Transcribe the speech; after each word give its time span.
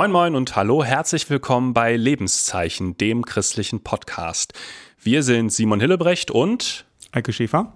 Moin 0.00 0.12
moin 0.12 0.34
und 0.34 0.56
hallo, 0.56 0.82
herzlich 0.82 1.28
willkommen 1.28 1.74
bei 1.74 1.94
Lebenszeichen, 1.94 2.96
dem 2.96 3.22
christlichen 3.22 3.84
Podcast. 3.84 4.54
Wir 4.98 5.22
sind 5.22 5.52
Simon 5.52 5.78
Hillebrecht 5.78 6.30
und 6.30 6.86
Eike 7.12 7.34
Schäfer. 7.34 7.74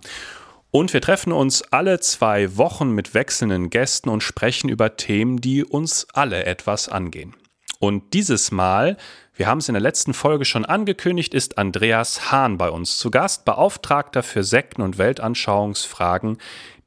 Und 0.71 0.95
wir 0.95 1.03
treffen 1.03 1.35
uns 1.35 1.61
alle 1.71 2.01
zwei 2.01 2.57
Wochen 2.57 2.93
mit 2.93 3.13
wechselnden 3.13 3.69
Gästen 3.69 4.09
und 4.09 4.23
sprechen 4.23 4.71
über 4.71 4.97
Themen, 4.97 5.43
die 5.43 5.65
uns 5.65 6.07
alle 6.15 6.47
etwas 6.47 6.89
angehen. 6.89 7.35
Und 7.79 8.15
dieses 8.15 8.51
Mal, 8.51 8.97
wir 9.35 9.47
haben 9.47 9.59
es 9.59 9.69
in 9.69 9.75
der 9.75 9.83
letzten 9.83 10.15
Folge 10.15 10.47
schon 10.47 10.65
angekündigt, 10.65 11.35
ist 11.35 11.59
Andreas 11.59 12.33
Hahn 12.33 12.57
bei 12.57 12.71
uns 12.71 12.97
zu 12.97 13.11
Gast, 13.11 13.45
Beauftragter 13.45 14.23
für 14.23 14.45
Sekten- 14.45 14.81
und 14.81 14.97
Weltanschauungsfragen 14.97 16.39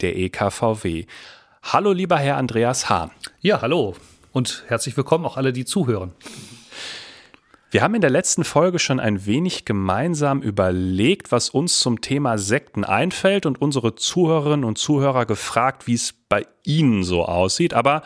der 0.02 0.18
EKVW. 0.18 1.06
Hallo, 1.62 1.92
lieber 1.92 2.18
Herr 2.18 2.38
Andreas 2.38 2.90
Hahn. 2.90 3.12
Ja, 3.40 3.62
hallo 3.62 3.94
und 4.32 4.64
herzlich 4.68 4.96
willkommen 4.98 5.26
auch 5.26 5.38
alle, 5.38 5.54
die 5.54 5.66
zuhören. 5.66 6.14
Wir 7.70 7.82
haben 7.82 7.96
in 7.96 8.02
der 8.02 8.10
letzten 8.10 8.46
Folge 8.46 8.80
schon 8.80 9.02
ein 9.02 9.26
wenig 9.26 9.66
gemeinsam 9.66 10.42
überlegt, 10.42 11.34
was 11.34 11.50
uns 11.50 11.80
zum 11.80 12.00
Thema 12.00 12.38
Sekten 12.38 12.86
einfällt 12.86 13.46
und 13.46 13.62
unsere 13.62 13.96
Zuhörerinnen 13.96 14.64
und 14.64 14.78
Zuhörer 14.78 15.26
gefragt, 15.26 15.86
wie 15.86 15.96
es 15.96 16.14
bei 16.30 16.46
Ihnen 16.64 17.04
so 17.04 17.26
aussieht. 17.26 17.74
Aber 17.74 18.04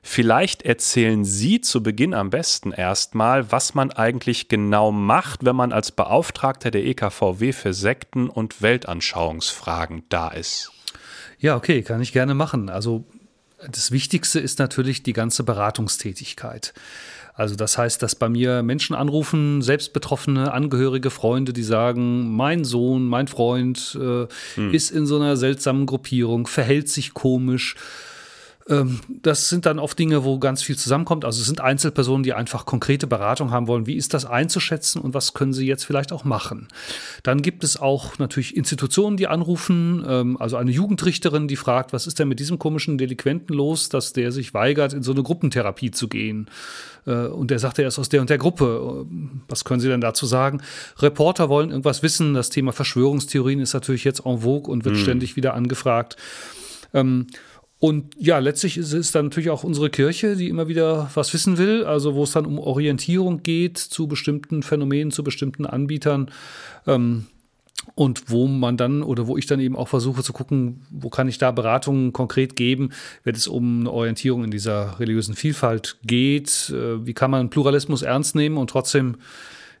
vielleicht 0.00 0.62
erzählen 0.62 1.24
Sie 1.24 1.60
zu 1.60 1.82
Beginn 1.82 2.14
am 2.14 2.30
besten 2.30 2.70
erstmal, 2.70 3.50
was 3.50 3.74
man 3.74 3.90
eigentlich 3.90 4.46
genau 4.46 4.92
macht, 4.92 5.44
wenn 5.44 5.56
man 5.56 5.72
als 5.72 5.90
Beauftragter 5.90 6.70
der 6.70 6.84
EKVW 6.84 7.52
für 7.52 7.74
Sekten 7.74 8.28
und 8.28 8.62
Weltanschauungsfragen 8.62 10.04
da 10.08 10.28
ist. 10.28 10.70
Ja, 11.40 11.56
okay, 11.56 11.82
kann 11.82 12.00
ich 12.00 12.12
gerne 12.12 12.34
machen. 12.34 12.68
Also 12.68 13.06
das 13.68 13.90
Wichtigste 13.90 14.40
ist 14.40 14.58
natürlich 14.58 15.02
die 15.02 15.12
ganze 15.12 15.44
Beratungstätigkeit. 15.44 16.72
Also 17.34 17.54
das 17.54 17.78
heißt, 17.78 18.02
dass 18.02 18.14
bei 18.14 18.28
mir 18.28 18.62
Menschen 18.62 18.94
anrufen, 18.94 19.62
selbst 19.62 19.92
betroffene 19.92 20.52
Angehörige, 20.52 21.10
Freunde, 21.10 21.52
die 21.52 21.62
sagen, 21.62 22.34
mein 22.36 22.64
Sohn, 22.64 23.06
mein 23.06 23.28
Freund 23.28 23.96
äh, 23.98 24.26
hm. 24.56 24.74
ist 24.74 24.90
in 24.90 25.06
so 25.06 25.16
einer 25.16 25.36
seltsamen 25.36 25.86
Gruppierung, 25.86 26.46
verhält 26.46 26.88
sich 26.88 27.14
komisch, 27.14 27.76
das 29.22 29.48
sind 29.48 29.66
dann 29.66 29.80
oft 29.80 29.98
Dinge, 29.98 30.24
wo 30.24 30.38
ganz 30.38 30.62
viel 30.62 30.76
zusammenkommt. 30.76 31.24
Also 31.24 31.40
es 31.40 31.46
sind 31.46 31.60
Einzelpersonen, 31.60 32.22
die 32.22 32.34
einfach 32.34 32.66
konkrete 32.66 33.08
Beratung 33.08 33.50
haben 33.50 33.66
wollen. 33.66 33.86
Wie 33.86 33.96
ist 33.96 34.14
das 34.14 34.24
einzuschätzen 34.24 35.02
und 35.02 35.12
was 35.12 35.34
können 35.34 35.52
sie 35.52 35.66
jetzt 35.66 35.84
vielleicht 35.84 36.12
auch 36.12 36.24
machen? 36.24 36.68
Dann 37.24 37.42
gibt 37.42 37.64
es 37.64 37.76
auch 37.76 38.18
natürlich 38.18 38.56
Institutionen, 38.56 39.16
die 39.16 39.26
anrufen. 39.26 40.04
Ähm, 40.06 40.36
also 40.40 40.56
eine 40.56 40.70
Jugendrichterin, 40.70 41.48
die 41.48 41.56
fragt, 41.56 41.92
was 41.92 42.06
ist 42.06 42.20
denn 42.20 42.28
mit 42.28 42.38
diesem 42.38 42.60
komischen 42.60 42.96
Delinquenten 42.96 43.54
los, 43.54 43.88
dass 43.88 44.12
der 44.12 44.30
sich 44.30 44.54
weigert, 44.54 44.92
in 44.92 45.02
so 45.02 45.10
eine 45.12 45.24
Gruppentherapie 45.24 45.90
zu 45.90 46.06
gehen? 46.08 46.48
Äh, 47.06 47.26
und 47.26 47.50
der 47.50 47.58
sagt, 47.58 47.80
er 47.80 47.88
ist 47.88 47.98
aus 47.98 48.08
der 48.08 48.20
und 48.20 48.30
der 48.30 48.38
Gruppe. 48.38 49.04
Was 49.48 49.64
können 49.64 49.80
Sie 49.80 49.88
denn 49.88 50.00
dazu 50.00 50.26
sagen? 50.26 50.62
Reporter 50.98 51.48
wollen 51.48 51.70
irgendwas 51.70 52.04
wissen. 52.04 52.34
Das 52.34 52.50
Thema 52.50 52.72
Verschwörungstheorien 52.72 53.58
ist 53.58 53.74
natürlich 53.74 54.04
jetzt 54.04 54.24
en 54.24 54.38
vogue 54.38 54.70
und 54.70 54.84
wird 54.84 54.94
mhm. 54.94 55.00
ständig 55.00 55.36
wieder 55.36 55.54
angefragt. 55.54 56.16
Ähm, 56.94 57.26
und 57.80 58.14
ja, 58.18 58.38
letztlich 58.38 58.76
ist 58.76 58.92
es 58.92 59.10
dann 59.10 59.26
natürlich 59.26 59.48
auch 59.48 59.64
unsere 59.64 59.88
Kirche, 59.88 60.36
die 60.36 60.48
immer 60.48 60.68
wieder 60.68 61.10
was 61.14 61.32
wissen 61.32 61.56
will, 61.56 61.84
also 61.84 62.14
wo 62.14 62.24
es 62.24 62.32
dann 62.32 62.44
um 62.44 62.58
Orientierung 62.58 63.42
geht 63.42 63.78
zu 63.78 64.06
bestimmten 64.06 64.62
Phänomenen, 64.62 65.10
zu 65.10 65.24
bestimmten 65.24 65.64
Anbietern. 65.64 66.30
Ähm, 66.86 67.26
und 67.94 68.30
wo 68.30 68.46
man 68.46 68.76
dann 68.76 69.02
oder 69.02 69.26
wo 69.26 69.38
ich 69.38 69.46
dann 69.46 69.60
eben 69.60 69.76
auch 69.76 69.88
versuche 69.88 70.22
zu 70.22 70.34
gucken, 70.34 70.82
wo 70.90 71.08
kann 71.08 71.28
ich 71.28 71.38
da 71.38 71.50
Beratungen 71.50 72.12
konkret 72.12 72.54
geben, 72.54 72.90
wenn 73.24 73.34
es 73.34 73.48
um 73.48 73.80
eine 73.80 73.90
Orientierung 73.90 74.44
in 74.44 74.50
dieser 74.50 75.00
religiösen 75.00 75.34
Vielfalt 75.34 75.96
geht. 76.04 76.70
Äh, 76.70 77.06
wie 77.06 77.14
kann 77.14 77.30
man 77.30 77.48
Pluralismus 77.48 78.02
ernst 78.02 78.34
nehmen 78.34 78.58
und 78.58 78.68
trotzdem 78.68 79.16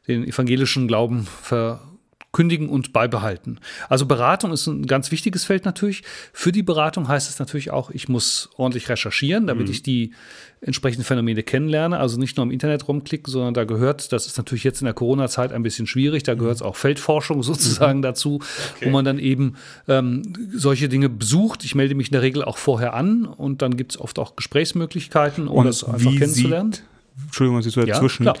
den 0.08 0.24
evangelischen 0.24 0.88
Glauben 0.88 1.26
ver 1.42 1.89
kündigen 2.32 2.68
und 2.68 2.92
beibehalten. 2.92 3.58
Also 3.88 4.06
Beratung 4.06 4.52
ist 4.52 4.66
ein 4.68 4.86
ganz 4.86 5.10
wichtiges 5.10 5.44
Feld 5.44 5.64
natürlich. 5.64 6.02
Für 6.32 6.52
die 6.52 6.62
Beratung 6.62 7.08
heißt 7.08 7.28
es 7.28 7.40
natürlich 7.40 7.72
auch, 7.72 7.90
ich 7.90 8.08
muss 8.08 8.50
ordentlich 8.56 8.88
recherchieren, 8.88 9.48
damit 9.48 9.66
mhm. 9.66 9.72
ich 9.72 9.82
die 9.82 10.12
entsprechenden 10.60 11.04
Phänomene 11.04 11.42
kennenlerne. 11.42 11.98
Also 11.98 12.18
nicht 12.18 12.36
nur 12.36 12.46
im 12.46 12.52
Internet 12.52 12.86
rumklicken, 12.86 13.32
sondern 13.32 13.54
da 13.54 13.64
gehört, 13.64 14.12
das 14.12 14.26
ist 14.26 14.38
natürlich 14.38 14.62
jetzt 14.62 14.80
in 14.80 14.84
der 14.84 14.94
Corona-Zeit 14.94 15.52
ein 15.52 15.64
bisschen 15.64 15.88
schwierig, 15.88 16.22
da 16.22 16.34
gehört 16.34 16.56
es 16.56 16.62
auch 16.62 16.76
Feldforschung 16.76 17.42
sozusagen 17.42 17.98
mhm. 17.98 18.02
dazu, 18.02 18.36
okay. 18.76 18.86
wo 18.86 18.90
man 18.90 19.04
dann 19.04 19.18
eben 19.18 19.56
ähm, 19.88 20.22
solche 20.52 20.88
Dinge 20.88 21.08
besucht. 21.08 21.64
Ich 21.64 21.74
melde 21.74 21.96
mich 21.96 22.08
in 22.08 22.12
der 22.12 22.22
Regel 22.22 22.44
auch 22.44 22.58
vorher 22.58 22.94
an 22.94 23.24
und 23.24 23.60
dann 23.60 23.76
gibt 23.76 23.92
es 23.92 24.00
oft 24.00 24.20
auch 24.20 24.36
Gesprächsmöglichkeiten, 24.36 25.48
um 25.48 25.58
und 25.58 25.66
das 25.66 25.82
einfach 25.82 26.12
kennenzulernen. 26.12 26.74
Sieht, 26.74 26.84
Entschuldigung, 27.26 27.58
was 27.58 27.66
ich 27.66 27.74
so 27.74 27.82
dazwischen. 27.82 28.26
Ja, 28.26 28.34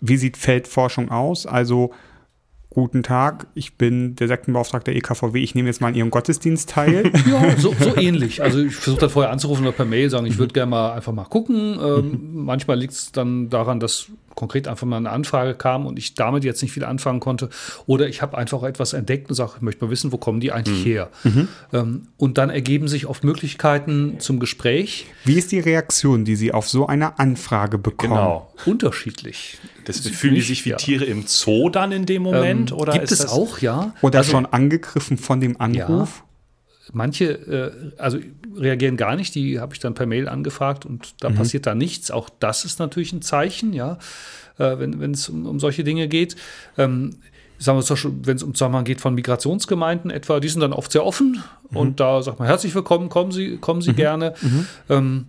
wie 0.00 0.16
sieht 0.16 0.36
Feldforschung 0.36 1.10
aus? 1.10 1.46
Also 1.46 1.92
Guten 2.76 3.02
Tag, 3.02 3.46
ich 3.54 3.76
bin 3.76 4.16
der 4.16 4.28
Sektenbeauftragte 4.28 4.90
der 4.90 4.98
EKVW. 4.98 5.42
Ich 5.42 5.54
nehme 5.54 5.66
jetzt 5.66 5.80
mal 5.80 5.88
an 5.88 5.94
Ihrem 5.94 6.10
Gottesdienst 6.10 6.68
teil. 6.68 7.10
ja, 7.26 7.56
so, 7.56 7.74
so, 7.80 7.96
ähnlich. 7.96 8.42
Also 8.42 8.58
ich 8.58 8.76
versuche 8.76 9.00
dann 9.00 9.08
vorher 9.08 9.32
anzurufen 9.32 9.64
oder 9.64 9.74
per 9.74 9.86
Mail 9.86 10.10
sagen, 10.10 10.26
ich 10.26 10.36
würde 10.36 10.52
gerne 10.52 10.68
mal 10.72 10.92
einfach 10.92 11.14
mal 11.14 11.24
gucken. 11.24 11.78
Ähm, 11.82 12.10
mhm. 12.10 12.44
Manchmal 12.44 12.78
liegt 12.78 12.92
es 12.92 13.12
dann 13.12 13.48
daran, 13.48 13.80
dass 13.80 14.08
konkret 14.36 14.68
einfach 14.68 14.86
mal 14.86 14.98
eine 14.98 15.10
Anfrage 15.10 15.54
kam 15.54 15.86
und 15.86 15.98
ich 15.98 16.14
damit 16.14 16.44
jetzt 16.44 16.62
nicht 16.62 16.72
viel 16.72 16.84
anfangen 16.84 17.20
konnte. 17.20 17.48
Oder 17.86 18.06
ich 18.06 18.22
habe 18.22 18.38
einfach 18.38 18.62
etwas 18.62 18.92
entdeckt 18.92 19.28
und 19.30 19.34
sage, 19.34 19.52
ich 19.56 19.62
möchte 19.62 19.84
mal 19.84 19.90
wissen, 19.90 20.12
wo 20.12 20.18
kommen 20.18 20.38
die 20.40 20.52
eigentlich 20.52 20.84
mhm. 20.84 20.88
her? 20.88 21.10
Mhm. 21.24 21.48
Ähm, 21.72 22.08
und 22.18 22.38
dann 22.38 22.50
ergeben 22.50 22.86
sich 22.86 23.06
oft 23.06 23.24
Möglichkeiten 23.24 24.20
zum 24.20 24.38
Gespräch. 24.38 25.06
Wie 25.24 25.34
ist 25.34 25.50
die 25.50 25.60
Reaktion, 25.60 26.24
die 26.24 26.36
Sie 26.36 26.52
auf 26.52 26.68
so 26.68 26.86
eine 26.86 27.18
Anfrage 27.18 27.78
bekommen? 27.78 28.14
Genau. 28.14 28.52
Unterschiedlich. 28.66 29.58
Das 29.86 30.00
fühlen 30.00 30.34
die 30.34 30.42
sich 30.42 30.64
wie 30.66 30.70
ja. 30.70 30.76
Tiere 30.76 31.04
im 31.06 31.24
Zoo 31.26 31.70
dann 31.70 31.90
in 31.92 32.04
dem 32.04 32.22
Moment? 32.22 32.72
Ähm, 32.72 32.76
oder 32.76 32.92
gibt 32.92 33.10
es 33.10 33.26
auch, 33.26 33.60
ja. 33.60 33.94
Oder 34.02 34.18
also, 34.18 34.32
schon 34.32 34.46
angegriffen 34.46 35.16
von 35.16 35.40
dem 35.40 35.58
Anruf? 35.60 36.18
Ja. 36.18 36.25
Manche 36.92 37.24
äh, 37.24 38.00
also 38.00 38.18
reagieren 38.56 38.96
gar 38.96 39.16
nicht, 39.16 39.34
die 39.34 39.60
habe 39.60 39.74
ich 39.74 39.80
dann 39.80 39.94
per 39.94 40.06
Mail 40.06 40.28
angefragt 40.28 40.86
und 40.86 41.14
da 41.20 41.30
mhm. 41.30 41.34
passiert 41.34 41.66
da 41.66 41.74
nichts. 41.74 42.10
Auch 42.10 42.28
das 42.40 42.64
ist 42.64 42.78
natürlich 42.78 43.12
ein 43.12 43.22
Zeichen, 43.22 43.72
ja, 43.72 43.98
äh, 44.58 44.76
wenn 44.78 45.10
es 45.10 45.28
um, 45.28 45.46
um, 45.46 45.60
solche 45.60 45.84
Dinge 45.84 46.08
geht. 46.08 46.36
Ähm, 46.78 47.16
sagen 47.58 47.78
wir 47.78 48.26
wenn 48.26 48.36
es 48.36 48.42
um 48.42 48.54
Zusammenhang 48.54 48.84
geht 48.84 49.00
von 49.00 49.14
Migrationsgemeinden 49.14 50.10
etwa, 50.10 50.40
die 50.40 50.48
sind 50.48 50.60
dann 50.60 50.72
oft 50.72 50.92
sehr 50.92 51.04
offen 51.04 51.42
mhm. 51.70 51.76
und 51.76 52.00
da 52.00 52.22
sagt 52.22 52.38
man 52.38 52.48
herzlich 52.48 52.74
willkommen, 52.74 53.08
kommen 53.08 53.32
Sie, 53.32 53.56
kommen 53.56 53.80
Sie 53.80 53.92
mhm. 53.92 53.96
gerne. 53.96 54.34
Mhm. 54.42 54.66
Ähm, 54.88 55.26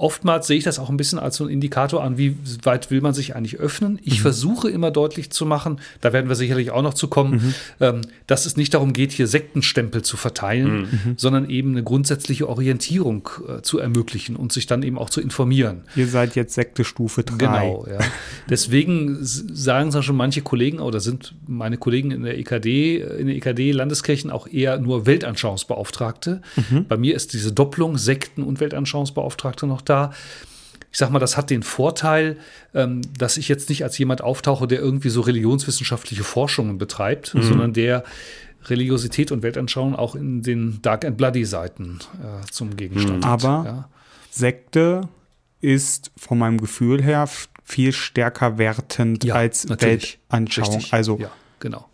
oftmals 0.00 0.46
sehe 0.46 0.56
ich 0.56 0.64
das 0.64 0.78
auch 0.78 0.88
ein 0.88 0.96
bisschen 0.96 1.18
als 1.18 1.36
so 1.36 1.44
ein 1.44 1.50
Indikator 1.50 2.02
an, 2.02 2.16
wie 2.16 2.36
weit 2.62 2.90
will 2.90 3.02
man 3.02 3.12
sich 3.12 3.36
eigentlich 3.36 3.58
öffnen. 3.58 3.98
Ich 4.02 4.18
mhm. 4.18 4.22
versuche 4.22 4.70
immer 4.70 4.90
deutlich 4.90 5.30
zu 5.30 5.44
machen, 5.44 5.78
da 6.00 6.12
werden 6.12 6.28
wir 6.28 6.36
sicherlich 6.36 6.70
auch 6.70 6.82
noch 6.82 6.94
zu 6.94 7.08
kommen, 7.08 7.32
mhm. 7.32 7.54
ähm, 7.80 8.00
dass 8.26 8.46
es 8.46 8.56
nicht 8.56 8.72
darum 8.72 8.94
geht, 8.94 9.12
hier 9.12 9.26
Sektenstempel 9.26 10.02
zu 10.02 10.16
verteilen, 10.16 10.80
mhm. 10.80 11.14
sondern 11.16 11.50
eben 11.50 11.72
eine 11.72 11.82
grundsätzliche 11.82 12.48
Orientierung 12.48 13.28
äh, 13.46 13.60
zu 13.60 13.78
ermöglichen 13.78 14.36
und 14.36 14.52
sich 14.52 14.66
dann 14.66 14.82
eben 14.82 14.96
auch 14.96 15.10
zu 15.10 15.20
informieren. 15.20 15.82
Ihr 15.96 16.06
seid 16.06 16.34
jetzt 16.34 16.54
Sekte 16.54 16.84
Stufe 16.84 17.22
3. 17.22 17.36
Genau, 17.36 17.86
ja. 17.90 17.98
Deswegen 18.48 19.18
sagen 19.20 19.90
es 19.90 19.96
auch 19.96 20.02
schon 20.02 20.16
manche 20.16 20.40
Kollegen, 20.40 20.80
oder 20.80 21.00
sind 21.00 21.34
meine 21.46 21.76
Kollegen 21.76 22.10
in 22.10 22.22
der 22.22 22.38
EKD, 22.38 23.00
in 23.18 23.26
der 23.26 23.36
EKD 23.36 23.72
Landeskirchen 23.72 24.30
auch 24.30 24.46
eher 24.46 24.78
nur 24.78 25.04
Weltanschauungsbeauftragte. 25.04 26.40
Mhm. 26.56 26.86
Bei 26.86 26.96
mir 26.96 27.14
ist 27.14 27.34
diese 27.34 27.52
Doppelung 27.52 27.98
Sekten- 27.98 28.42
und 28.42 28.60
Weltanschauungsbeauftragte 28.60 29.66
noch 29.66 29.82
da 29.82 29.89
da. 29.90 30.12
Ich 30.92 30.98
sag 30.98 31.10
mal, 31.10 31.18
das 31.20 31.36
hat 31.36 31.50
den 31.50 31.62
Vorteil, 31.62 32.36
ähm, 32.74 33.02
dass 33.16 33.36
ich 33.36 33.48
jetzt 33.48 33.68
nicht 33.68 33.84
als 33.84 33.96
jemand 33.98 34.22
auftauche, 34.22 34.66
der 34.66 34.80
irgendwie 34.80 35.10
so 35.10 35.20
religionswissenschaftliche 35.20 36.24
Forschungen 36.24 36.78
betreibt, 36.78 37.34
mhm. 37.34 37.42
sondern 37.42 37.72
der 37.72 38.04
Religiosität 38.66 39.32
und 39.32 39.42
Weltanschauung 39.42 39.94
auch 39.96 40.14
in 40.14 40.42
den 40.42 40.80
Dark 40.82 41.04
and 41.04 41.16
Bloody 41.16 41.44
Seiten 41.44 41.98
äh, 42.22 42.46
zum 42.50 42.76
Gegenstand 42.76 43.24
hat. 43.24 43.44
Aber 43.44 43.64
ja. 43.64 43.88
Sekte 44.30 45.08
ist 45.60 46.10
von 46.16 46.38
meinem 46.38 46.58
Gefühl 46.58 47.02
her 47.02 47.28
viel 47.64 47.92
stärker 47.92 48.58
wertend 48.58 49.24
ja, 49.24 49.34
als 49.34 49.68
Weltanschauung. 49.68 50.74
Richtig. 50.74 50.92
Also 50.92 51.18
ja, 51.18 51.30
genau. 51.60 51.88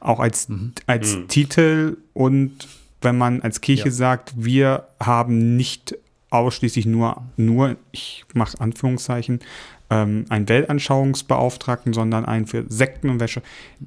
auch 0.00 0.20
als, 0.20 0.48
mhm. 0.48 0.72
als 0.86 1.16
mhm. 1.16 1.28
Titel 1.28 1.96
und 2.12 2.68
wenn 3.02 3.16
man 3.18 3.42
als 3.42 3.60
Kirche 3.60 3.86
ja. 3.86 3.94
sagt, 3.94 4.32
wir 4.36 4.88
haben 5.00 5.56
nicht 5.56 5.96
ausschließlich 6.30 6.86
nur, 6.86 7.22
nur 7.36 7.76
ich 7.92 8.24
mache 8.34 8.60
Anführungszeichen, 8.60 9.40
ähm, 9.90 10.24
einen 10.28 10.48
Weltanschauungsbeauftragten, 10.48 11.92
sondern 11.92 12.24
einen 12.24 12.46
für 12.46 12.64
Sekten 12.68 13.08
und 13.08 13.20
Wäsche. 13.20 13.42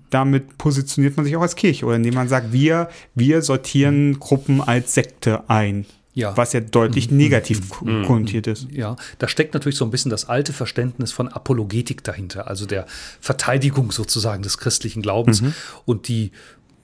Damit 0.10 0.58
positioniert 0.58 1.18
man 1.18 1.26
sich 1.26 1.36
auch 1.36 1.42
als 1.42 1.56
Kirche 1.56 1.86
oder 1.86 1.98
indem 1.98 2.14
man 2.14 2.30
sagt, 2.30 2.54
wir, 2.54 2.90
wir 3.16 3.42
sortieren 3.42 4.20
Gruppen 4.20 4.62
als 4.62 4.94
Sekte 4.94 5.50
ein. 5.50 5.86
Ja. 6.16 6.36
Was 6.36 6.54
ja 6.54 6.60
deutlich 6.60 7.12
mhm. 7.12 7.18
negativ 7.18 7.82
mhm. 7.82 8.04
konnotiert 8.04 8.48
ist. 8.48 8.68
Ja, 8.72 8.96
da 9.20 9.28
steckt 9.28 9.54
natürlich 9.54 9.78
so 9.78 9.86
ein 9.86 9.92
bisschen 9.92 10.10
das 10.10 10.28
alte 10.28 10.54
Verständnis 10.54 11.12
von 11.12 11.28
Apologetik 11.28 12.04
dahinter, 12.04 12.48
also 12.48 12.66
der 12.66 12.88
Verteidigung 13.22 13.92
sozusagen 13.92 14.42
des 14.44 14.58
christlichen 14.58 15.02
Glaubens. 15.02 15.42
Mhm. 15.42 15.54
Und 15.86 16.08
die 16.08 16.32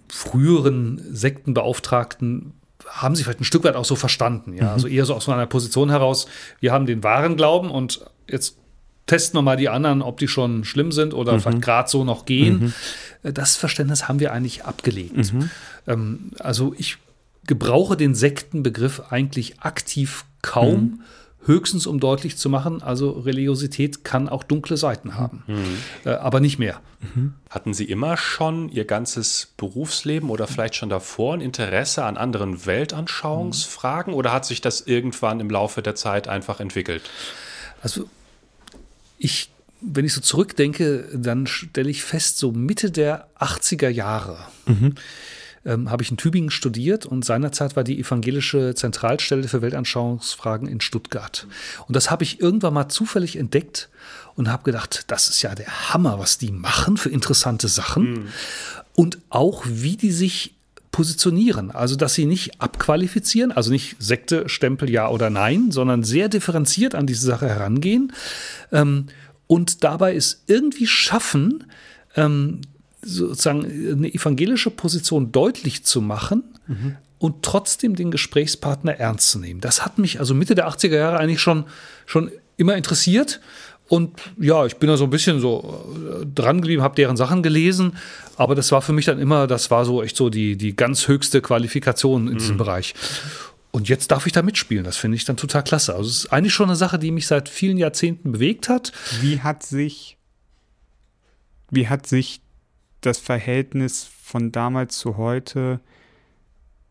früheren 0.08 1.02
Sektenbeauftragten 1.12 2.54
haben 2.88 3.16
sie 3.16 3.24
vielleicht 3.24 3.42
ein 3.42 3.46
Stück 3.46 3.64
weit 3.64 3.76
auch 3.76 3.86
so 3.86 3.96
verstanden. 3.96 4.54
Ja? 4.54 4.66
Mhm. 4.66 4.70
Also 4.70 4.88
eher 4.88 5.06
so 5.06 5.14
aus 5.14 5.28
einer 5.30 5.46
Position 5.46 5.90
heraus, 5.90 6.28
wir 6.60 6.72
haben 6.72 6.86
den 6.86 7.04
wahren 7.04 7.36
Glauben 7.36 7.70
und 7.70 8.06
jetzt 8.28 8.58
testen 9.06 9.38
wir 9.38 9.42
mal 9.42 9.58
die 9.58 9.70
anderen, 9.70 10.02
ob 10.02 10.18
die 10.18 10.28
schon 10.28 10.64
schlimm 10.64 10.92
sind 10.92 11.14
oder 11.14 11.34
mhm. 11.34 11.40
vielleicht 11.42 11.62
gerade 11.62 11.90
so 11.90 12.04
noch 12.04 12.26
gehen. 12.26 12.60
Mhm. 12.60 12.74
Äh, 13.24 13.34
das 13.34 13.56
Verständnis 13.56 14.08
haben 14.08 14.20
wir 14.20 14.32
eigentlich 14.32 14.66
abgelegt. 14.66 15.34
Mhm. 15.34 15.50
Ähm, 15.88 16.32
also 16.40 16.74
ich 16.78 16.98
gebrauche 17.46 17.96
den 17.96 18.16
Sektenbegriff 18.16 19.02
eigentlich 19.12 19.62
aktiv 19.62 20.26
kaum. 20.42 21.02
Mhm. 21.46 21.54
Höchstens 21.54 21.88
um 21.88 22.00
deutlich 22.00 22.38
zu 22.38 22.50
machen, 22.50 22.82
also 22.82 23.12
Religiosität 23.12 24.04
kann 24.04 24.30
auch 24.30 24.44
dunkle 24.44 24.78
Seiten 24.78 25.16
haben, 25.16 25.44
mhm. 25.48 25.78
äh, 26.06 26.10
aber 26.10 26.40
nicht 26.40 26.60
mehr. 26.60 26.82
Mhm. 27.02 27.34
Hatten 27.50 27.74
Sie 27.74 27.86
immer 27.86 28.18
schon 28.18 28.70
Ihr 28.70 28.86
ganzes 28.86 29.54
Berufsleben 29.58 30.30
oder 30.30 30.48
vielleicht 30.48 30.76
schon 30.76 30.90
davor 30.90 31.34
ein 31.34 31.42
Interesse 31.42 32.04
an 32.04 32.18
anderen 32.18 32.66
Weltanschauungsfragen 32.66 34.14
oder 34.14 34.32
hat 34.32 34.46
sich 34.46 34.62
das 34.62 34.82
irgendwann 34.82 35.40
im 35.40 35.50
Laufe 35.50 35.82
der 35.82 35.96
Zeit 35.96 36.28
einfach 36.28 36.60
entwickelt? 36.60 37.04
Also 37.82 38.10
ich, 39.18 39.52
wenn 39.82 40.06
ich 40.06 40.14
so 40.14 40.22
zurückdenke, 40.22 41.10
dann 41.14 41.48
stelle 41.48 41.90
ich 41.90 42.04
fest, 42.04 42.38
so 42.38 42.52
Mitte 42.52 42.92
der 42.92 43.28
80er 43.40 43.90
Jahre 43.90 44.40
mhm. 44.66 44.96
Ähm, 45.66 45.90
habe 45.90 46.04
ich 46.04 46.12
in 46.12 46.18
Tübingen 46.18 46.52
studiert 46.52 47.06
und 47.06 47.26
seinerzeit 47.26 47.76
war 47.76 47.84
die 47.84 48.00
evangelische 48.00 48.76
Zentralstelle 48.76 49.48
für 49.48 49.62
Weltanschauungsfragen 49.62 50.68
in 50.68 50.82
Stuttgart. 50.82 51.48
Und 51.88 51.96
das 51.96 52.12
habe 52.12 52.24
ich 52.24 52.40
irgendwann 52.40 52.74
mal 52.74 52.90
zufällig 52.90 53.36
entdeckt 53.36 53.90
und 54.36 54.52
habe 54.52 54.64
gedacht, 54.64 55.06
das 55.08 55.30
ist 55.30 55.42
ja 55.42 55.56
der 55.56 55.94
Hammer, 55.94 56.20
was 56.20 56.38
die 56.38 56.52
machen 56.52 56.98
für 56.98 57.10
interessante 57.10 57.68
Sachen. 57.68 58.12
Mhm. 58.12 58.28
Und 58.96 59.18
auch, 59.30 59.64
wie 59.68 59.98
die 59.98 60.12
sich 60.12 60.56
positionieren. 60.96 61.72
Also, 61.72 61.98
dass 61.98 62.14
sie 62.14 62.26
nicht 62.26 62.62
abqualifizieren, 62.62 63.52
also 63.52 63.70
nicht 63.70 63.98
Sekte, 64.00 64.48
Stempel, 64.48 64.90
ja 64.90 65.10
oder 65.10 65.30
nein, 65.30 65.70
sondern 65.72 66.06
sehr 66.06 66.30
differenziert 66.30 66.96
an 66.96 67.06
diese 67.06 67.26
Sache 67.26 67.50
herangehen 67.50 68.14
ähm, 68.72 69.08
und 69.46 69.84
dabei 69.84 70.16
es 70.16 70.44
irgendwie 70.48 70.88
schaffen, 70.88 71.66
ähm, 72.16 72.62
sozusagen 73.06 73.66
eine 73.66 74.14
evangelische 74.14 74.72
Position 74.72 75.32
deutlich 75.32 75.86
zu 75.86 76.02
machen. 76.02 76.44
Mhm. 76.68 76.98
Und 77.18 77.44
trotzdem 77.44 77.96
den 77.96 78.12
Gesprächspartner 78.12 79.00
ernst 79.00 79.32
zu 79.32 79.40
nehmen. 79.40 79.62
Das 79.62 79.86
hat 79.86 79.98
mich 79.98 80.20
also 80.20 80.36
Mitte 80.36 80.54
der 80.54 80.68
80er 80.68 80.98
Jahre 80.98 81.18
eigentlich 81.18 81.40
schon, 81.40 81.64
schon 82.06 82.30
immer 82.58 82.76
interessiert. 82.76 83.40
Und 83.88 84.20
ja, 84.40 84.66
ich 84.66 84.78
bin 84.78 84.90
da 84.90 84.98
so 84.98 85.04
ein 85.04 85.10
bisschen 85.10 85.40
so 85.40 85.86
äh, 86.22 86.26
dran 86.26 86.58
geblieben, 86.58 86.82
habe 86.82 86.96
deren 86.96 87.18
Sachen 87.18 87.44
gelesen, 87.44 87.94
aber 88.36 88.56
das 88.56 88.72
war 88.72 88.82
für 88.82 88.94
mich 88.94 89.06
dann 89.06 89.20
immer, 89.20 89.48
das 89.48 89.70
war 89.70 89.86
so 89.86 90.02
echt 90.02 90.18
so 90.18 90.30
die, 90.30 90.58
die 90.58 90.76
ganz 90.76 91.08
höchste 91.08 91.42
Qualifikation 91.42 92.28
in 92.28 92.34
mhm. 92.34 92.38
diesem 92.38 92.58
Bereich. 92.58 92.96
Und 93.72 93.90
jetzt 93.90 94.10
darf 94.12 94.26
ich 94.26 94.32
da 94.32 94.42
mitspielen. 94.42 94.86
Das 94.86 94.98
finde 94.98 95.18
ich 95.18 95.26
dann 95.26 95.36
total 95.36 95.62
klasse. 95.62 95.96
Also 95.96 96.10
es 96.10 96.18
ist 96.20 96.32
eigentlich 96.32 96.54
schon 96.54 96.70
eine 96.70 96.78
Sache, 96.78 96.98
die 96.98 97.12
mich 97.12 97.28
seit 97.28 97.50
vielen 97.50 97.78
Jahrzehnten 97.78 98.32
bewegt 98.32 98.70
hat. 98.70 98.94
Wie 99.20 99.42
hat 99.42 99.64
sich, 99.64 100.18
wie 101.70 101.90
hat 101.90 102.08
sich 102.08 102.42
das 103.06 103.18
Verhältnis 103.20 104.10
von 104.24 104.52
damals 104.52 104.98
zu 104.98 105.18
heute 105.18 105.80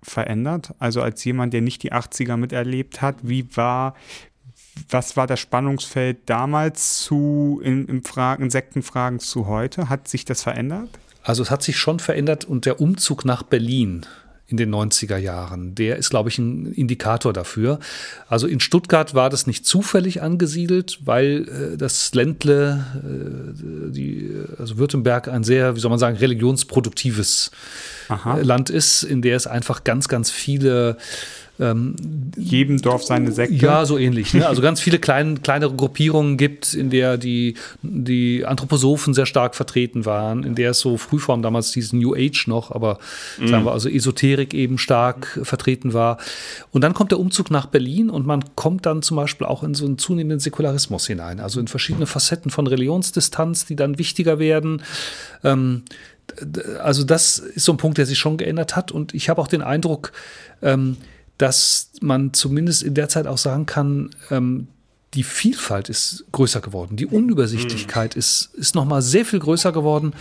verändert? 0.02 0.74
Also 0.78 1.02
als 1.02 1.24
jemand, 1.24 1.52
der 1.52 1.60
nicht 1.60 1.82
die 1.82 1.92
80er 1.92 2.36
miterlebt 2.36 3.02
hat, 3.02 3.16
wie 3.22 3.56
war, 3.56 3.94
was 4.88 5.16
war 5.16 5.26
das 5.26 5.40
Spannungsfeld 5.40 6.18
damals 6.26 7.02
zu 7.02 7.60
in, 7.62 7.86
in 7.86 8.02
Fragen, 8.02 8.50
Sektenfragen 8.50 9.20
zu 9.20 9.46
heute? 9.46 9.88
Hat 9.88 10.08
sich 10.08 10.24
das 10.24 10.42
verändert? 10.42 10.90
Also 11.22 11.42
es 11.42 11.50
hat 11.50 11.62
sich 11.62 11.78
schon 11.78 12.00
verändert 12.00 12.44
und 12.44 12.66
der 12.66 12.80
Umzug 12.80 13.24
nach 13.24 13.42
Berlin 13.42 14.04
in 14.46 14.58
den 14.58 14.74
90er 14.74 15.16
Jahren. 15.16 15.74
Der 15.74 15.96
ist, 15.96 16.10
glaube 16.10 16.28
ich, 16.28 16.38
ein 16.38 16.66
Indikator 16.66 17.32
dafür. 17.32 17.78
Also 18.28 18.46
in 18.46 18.60
Stuttgart 18.60 19.14
war 19.14 19.30
das 19.30 19.46
nicht 19.46 19.64
zufällig 19.66 20.20
angesiedelt, 20.20 20.98
weil 21.04 21.48
äh, 21.48 21.76
das 21.78 22.14
Ländle, 22.14 22.84
äh, 22.96 23.90
die, 23.90 24.30
also 24.58 24.76
Württemberg, 24.76 25.28
ein 25.28 25.44
sehr, 25.44 25.76
wie 25.76 25.80
soll 25.80 25.88
man 25.88 25.98
sagen, 25.98 26.18
religionsproduktives 26.18 27.52
Aha. 28.08 28.38
Land 28.42 28.68
ist, 28.68 29.02
in 29.02 29.22
der 29.22 29.36
es 29.36 29.46
einfach 29.46 29.82
ganz, 29.82 30.08
ganz 30.08 30.30
viele 30.30 30.98
ähm, 31.60 31.94
jedem 32.36 32.82
Dorf 32.82 33.04
seine 33.04 33.30
Sekte. 33.30 33.54
Ja, 33.54 33.84
so 33.84 33.96
ähnlich. 33.96 34.34
Ne? 34.34 34.46
Also 34.46 34.60
ganz 34.60 34.80
viele 34.80 34.98
klein, 34.98 35.42
kleinere 35.42 35.72
Gruppierungen 35.74 36.36
gibt, 36.36 36.74
in 36.74 36.90
der 36.90 37.16
die, 37.16 37.54
die 37.82 38.44
Anthroposophen 38.44 39.14
sehr 39.14 39.26
stark 39.26 39.54
vertreten 39.54 40.04
waren, 40.04 40.42
in 40.42 40.56
der 40.56 40.70
es 40.70 40.80
so 40.80 40.96
Frühform 40.96 41.42
damals 41.42 41.70
diesen 41.70 42.00
New 42.00 42.14
Age 42.14 42.48
noch, 42.48 42.72
aber 42.72 42.98
mhm. 43.38 43.48
sagen 43.48 43.64
wir 43.64 43.72
also 43.72 43.88
Esoterik 43.88 44.52
eben 44.52 44.78
stark 44.78 45.38
vertreten 45.42 45.92
war. 45.92 46.18
Und 46.72 46.82
dann 46.82 46.92
kommt 46.92 47.12
der 47.12 47.20
Umzug 47.20 47.52
nach 47.52 47.66
Berlin 47.66 48.10
und 48.10 48.26
man 48.26 48.42
kommt 48.56 48.84
dann 48.86 49.02
zum 49.02 49.16
Beispiel 49.16 49.46
auch 49.46 49.62
in 49.62 49.74
so 49.74 49.86
einen 49.86 49.98
zunehmenden 49.98 50.40
Säkularismus 50.40 51.06
hinein, 51.06 51.38
also 51.38 51.60
in 51.60 51.68
verschiedene 51.68 52.06
Facetten 52.06 52.50
von 52.50 52.66
Religionsdistanz, 52.66 53.64
die 53.66 53.76
dann 53.76 53.98
wichtiger 53.98 54.40
werden. 54.40 54.82
Ähm, 55.44 55.82
also 56.82 57.04
das 57.04 57.38
ist 57.38 57.64
so 57.64 57.72
ein 57.72 57.76
Punkt, 57.76 57.98
der 57.98 58.06
sich 58.06 58.18
schon 58.18 58.38
geändert 58.38 58.76
hat. 58.76 58.90
Und 58.90 59.14
ich 59.14 59.28
habe 59.28 59.40
auch 59.40 59.46
den 59.46 59.62
Eindruck, 59.62 60.12
ähm, 60.62 60.96
dass 61.38 61.90
man 62.00 62.32
zumindest 62.32 62.82
in 62.82 62.94
der 62.94 63.08
Zeit 63.08 63.26
auch 63.26 63.38
sagen 63.38 63.66
kann, 63.66 64.10
ähm, 64.30 64.68
die 65.14 65.22
Vielfalt 65.22 65.88
ist 65.88 66.24
größer 66.32 66.60
geworden. 66.60 66.96
Die 66.96 67.06
Unübersichtlichkeit 67.06 68.16
mhm. 68.16 68.18
ist, 68.18 68.50
ist 68.54 68.74
noch 68.74 68.84
mal 68.84 69.00
sehr 69.02 69.24
viel 69.24 69.38
größer 69.38 69.72
geworden, 69.72 70.12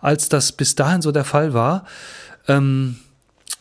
als 0.00 0.28
das 0.28 0.52
bis 0.52 0.74
dahin 0.74 1.02
so 1.02 1.12
der 1.12 1.24
Fall 1.24 1.54
war. 1.54 1.84
Ähm, 2.48 2.96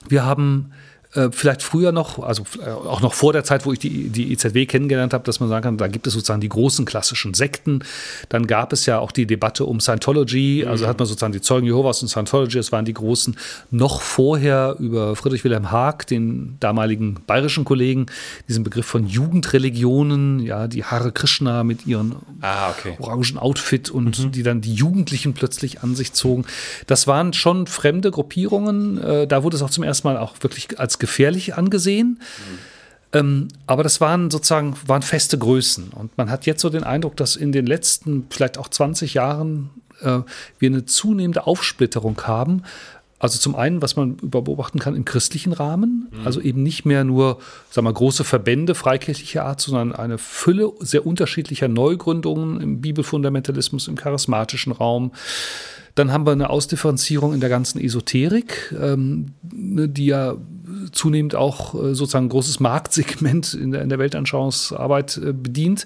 wir 0.07 0.25
haben 0.25 0.71
äh, 1.15 1.29
vielleicht 1.31 1.63
früher 1.63 1.91
noch, 1.91 2.19
also 2.19 2.43
äh, 2.63 2.69
auch 2.69 3.01
noch 3.01 3.13
vor 3.13 3.33
der 3.33 3.43
Zeit, 3.43 3.65
wo 3.65 3.73
ich 3.73 3.79
die, 3.79 4.09
die 4.09 4.31
EZW 4.31 4.67
kennengelernt 4.67 5.13
habe, 5.13 5.23
dass 5.23 5.39
man 5.39 5.49
sagen 5.49 5.63
kann, 5.63 5.77
da 5.77 5.87
gibt 5.87 6.05
es 6.05 6.13
sozusagen 6.13 6.39
die 6.39 6.49
großen 6.49 6.85
klassischen 6.85 7.33
Sekten. 7.33 7.83
Dann 8.29 8.45
gab 8.45 8.73
es 8.73 8.85
ja 8.85 8.99
auch 8.99 9.11
die 9.11 9.25
Debatte 9.25 9.65
um 9.65 9.79
Scientology, 9.79 10.65
also 10.67 10.85
mhm. 10.85 10.89
hat 10.89 10.99
man 10.99 11.07
sozusagen 11.07 11.33
die 11.33 11.41
Zeugen 11.41 11.65
Jehovas 11.65 12.03
und 12.03 12.09
Scientology, 12.09 12.57
das 12.57 12.71
waren 12.71 12.85
die 12.85 12.93
großen. 12.93 13.35
Noch 13.71 14.01
vorher 14.01 14.75
über 14.77 15.15
Friedrich 15.15 15.43
Wilhelm 15.43 15.71
Haag, 15.71 16.05
den 16.05 16.57
damaligen 16.59 17.15
bayerischen 17.25 17.65
Kollegen, 17.65 18.05
diesen 18.47 18.63
Begriff 18.63 18.85
von 18.85 19.07
Jugendreligionen, 19.07 20.39
ja, 20.41 20.67
die 20.67 20.83
Hare 20.83 21.11
Krishna 21.11 21.63
mit 21.63 21.87
ihren 21.87 22.17
ah, 22.41 22.69
okay. 22.69 22.97
orangen 22.99 23.39
Outfit 23.39 23.89
und 23.89 24.19
mhm. 24.19 24.31
die 24.31 24.43
dann 24.43 24.61
die 24.61 24.75
Jugendlichen 24.75 25.33
plötzlich 25.33 25.81
an 25.81 25.95
sich 25.95 26.13
zogen. 26.13 26.45
Das 26.85 27.07
waren 27.07 27.33
schon 27.33 27.65
fremde 27.65 28.11
Gruppierungen. 28.11 29.01
Äh, 29.01 29.25
da 29.25 29.41
wurde 29.41 29.57
es 29.57 29.63
auch 29.63 29.71
zum 29.71 29.83
ersten 29.83 30.07
Mal 30.07 30.17
auch 30.17 30.35
wirklich 30.41 30.79
als 30.79 30.98
gefährlich 30.99 31.55
angesehen. 31.55 32.19
Mhm. 32.19 32.59
Ähm, 33.11 33.47
aber 33.65 33.83
das 33.83 34.01
waren 34.01 34.29
sozusagen 34.29 34.75
waren 34.85 35.01
feste 35.01 35.37
Größen. 35.37 35.89
Und 35.89 36.17
man 36.17 36.29
hat 36.29 36.45
jetzt 36.45 36.61
so 36.61 36.69
den 36.69 36.83
Eindruck, 36.83 37.17
dass 37.17 37.35
in 37.35 37.51
den 37.51 37.65
letzten 37.65 38.27
vielleicht 38.29 38.57
auch 38.57 38.67
20 38.67 39.15
Jahren 39.15 39.71
äh, 40.01 40.19
wir 40.59 40.69
eine 40.69 40.85
zunehmende 40.85 41.47
Aufsplitterung 41.47 42.21
haben. 42.21 42.63
Also 43.17 43.37
zum 43.37 43.55
einen, 43.55 43.81
was 43.81 43.97
man 43.97 44.15
beobachten 44.15 44.79
kann 44.79 44.95
im 44.95 45.03
christlichen 45.03 45.51
Rahmen, 45.51 46.07
mhm. 46.11 46.25
also 46.25 46.39
eben 46.39 46.63
nicht 46.63 46.85
mehr 46.85 47.03
nur, 47.03 47.39
sagen 47.69 47.85
wir, 47.85 47.91
große 47.91 48.23
Verbände 48.23 48.75
freikirchlicher 48.75 49.43
Art, 49.43 49.59
sondern 49.59 49.91
eine 49.91 50.17
Fülle 50.17 50.71
sehr 50.79 51.05
unterschiedlicher 51.05 51.67
Neugründungen 51.67 52.61
im 52.61 52.79
Bibelfundamentalismus, 52.79 53.89
im 53.89 53.95
charismatischen 53.97 54.71
Raum. 54.71 55.11
Dann 55.95 56.13
haben 56.13 56.25
wir 56.25 56.31
eine 56.31 56.49
Ausdifferenzierung 56.49 57.33
in 57.33 57.41
der 57.41 57.49
ganzen 57.49 57.81
Esoterik, 57.81 58.73
ähm, 58.79 59.33
ne, 59.51 59.89
die 59.89 60.05
ja 60.05 60.37
zunehmend 60.91 61.35
auch 61.35 61.73
äh, 61.75 61.93
sozusagen 61.95 62.25
ein 62.25 62.29
großes 62.29 62.59
Marktsegment 62.59 63.53
in 63.53 63.71
der, 63.71 63.81
in 63.81 63.89
der 63.89 63.99
Weltanschauungsarbeit 63.99 65.17
äh, 65.17 65.33
bedient. 65.33 65.85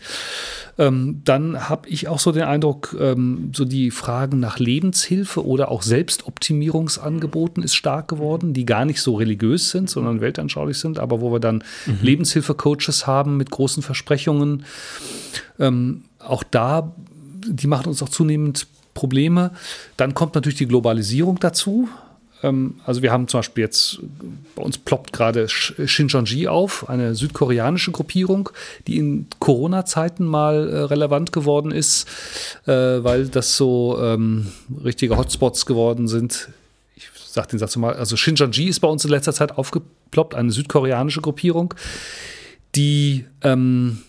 Ähm, 0.77 1.21
dann 1.23 1.69
habe 1.69 1.87
ich 1.89 2.07
auch 2.07 2.19
so 2.19 2.31
den 2.31 2.43
Eindruck, 2.43 2.95
ähm, 2.99 3.51
so 3.55 3.65
die 3.65 3.91
Fragen 3.91 4.39
nach 4.39 4.59
Lebenshilfe 4.59 5.45
oder 5.45 5.69
auch 5.69 5.81
Selbstoptimierungsangeboten 5.81 7.63
ist 7.63 7.75
stark 7.75 8.07
geworden, 8.07 8.53
die 8.53 8.65
gar 8.65 8.85
nicht 8.85 9.01
so 9.01 9.15
religiös 9.15 9.69
sind, 9.69 9.89
sondern 9.89 10.21
weltanschaulich 10.21 10.77
sind, 10.79 10.99
aber 10.99 11.21
wo 11.21 11.31
wir 11.31 11.39
dann 11.39 11.63
mhm. 11.85 11.99
Lebenshilfe-Coaches 12.01 13.07
haben 13.07 13.37
mit 13.37 13.51
großen 13.51 13.83
Versprechungen. 13.83 14.65
Ähm, 15.59 16.05
auch 16.19 16.43
da, 16.43 16.93
die 17.45 17.67
machen 17.67 17.87
uns 17.87 18.01
auch 18.01 18.09
zunehmend 18.09 18.67
Probleme. 18.93 19.51
Dann 19.97 20.13
kommt 20.13 20.35
natürlich 20.35 20.57
die 20.57 20.67
Globalisierung 20.67 21.39
dazu. 21.39 21.89
Ähm, 22.43 22.75
also 22.85 23.01
wir 23.01 23.11
haben 23.11 23.27
zum 23.27 23.39
Beispiel 23.39 23.63
jetzt, 23.63 23.99
bei 24.55 24.61
uns 24.61 24.77
ploppt 24.77 25.13
gerade 25.13 25.47
Shincheonji 25.49 26.47
auf, 26.47 26.89
eine 26.89 27.15
südkoreanische 27.15 27.91
Gruppierung, 27.91 28.49
die 28.85 28.97
in 28.97 29.27
Corona-Zeiten 29.39 30.25
mal 30.25 30.69
äh, 30.69 30.77
relevant 30.83 31.31
geworden 31.31 31.71
ist, 31.71 32.07
äh, 32.65 32.71
weil 32.71 33.27
das 33.29 33.57
so 33.57 33.97
ähm, 33.99 34.51
richtige 34.83 35.17
Hotspots 35.17 35.65
geworden 35.65 36.07
sind. 36.07 36.49
Ich 36.95 37.09
sage 37.15 37.47
den 37.47 37.59
Satz 37.59 37.75
mal, 37.77 37.93
also 37.93 38.15
Shincheonji 38.15 38.65
ist 38.65 38.81
bei 38.81 38.87
uns 38.87 39.03
in 39.05 39.09
letzter 39.09 39.33
Zeit 39.33 39.57
aufgeploppt, 39.57 40.35
eine 40.35 40.51
südkoreanische 40.51 41.21
Gruppierung, 41.21 41.73
die 42.75 43.25
ähm, 43.41 44.03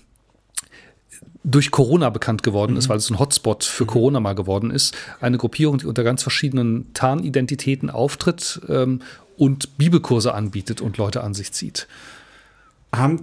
durch 1.44 1.70
Corona 1.70 2.08
bekannt 2.08 2.42
geworden 2.42 2.76
ist, 2.76 2.86
mhm. 2.86 2.90
weil 2.90 2.96
es 2.96 3.10
ein 3.10 3.18
Hotspot 3.18 3.64
für 3.64 3.84
mhm. 3.84 3.88
Corona 3.88 4.20
mal 4.20 4.34
geworden 4.34 4.70
ist. 4.70 4.96
Eine 5.20 5.38
Gruppierung, 5.38 5.78
die 5.78 5.86
unter 5.86 6.02
ganz 6.02 6.22
verschiedenen 6.22 6.92
Tarnidentitäten 6.94 7.90
auftritt 7.90 8.60
ähm, 8.68 9.02
und 9.36 9.76
Bibelkurse 9.76 10.34
anbietet 10.34 10.80
und 10.80 10.96
Leute 10.96 11.22
an 11.22 11.34
sich 11.34 11.52
zieht. 11.52 11.86
Haben, 12.94 13.22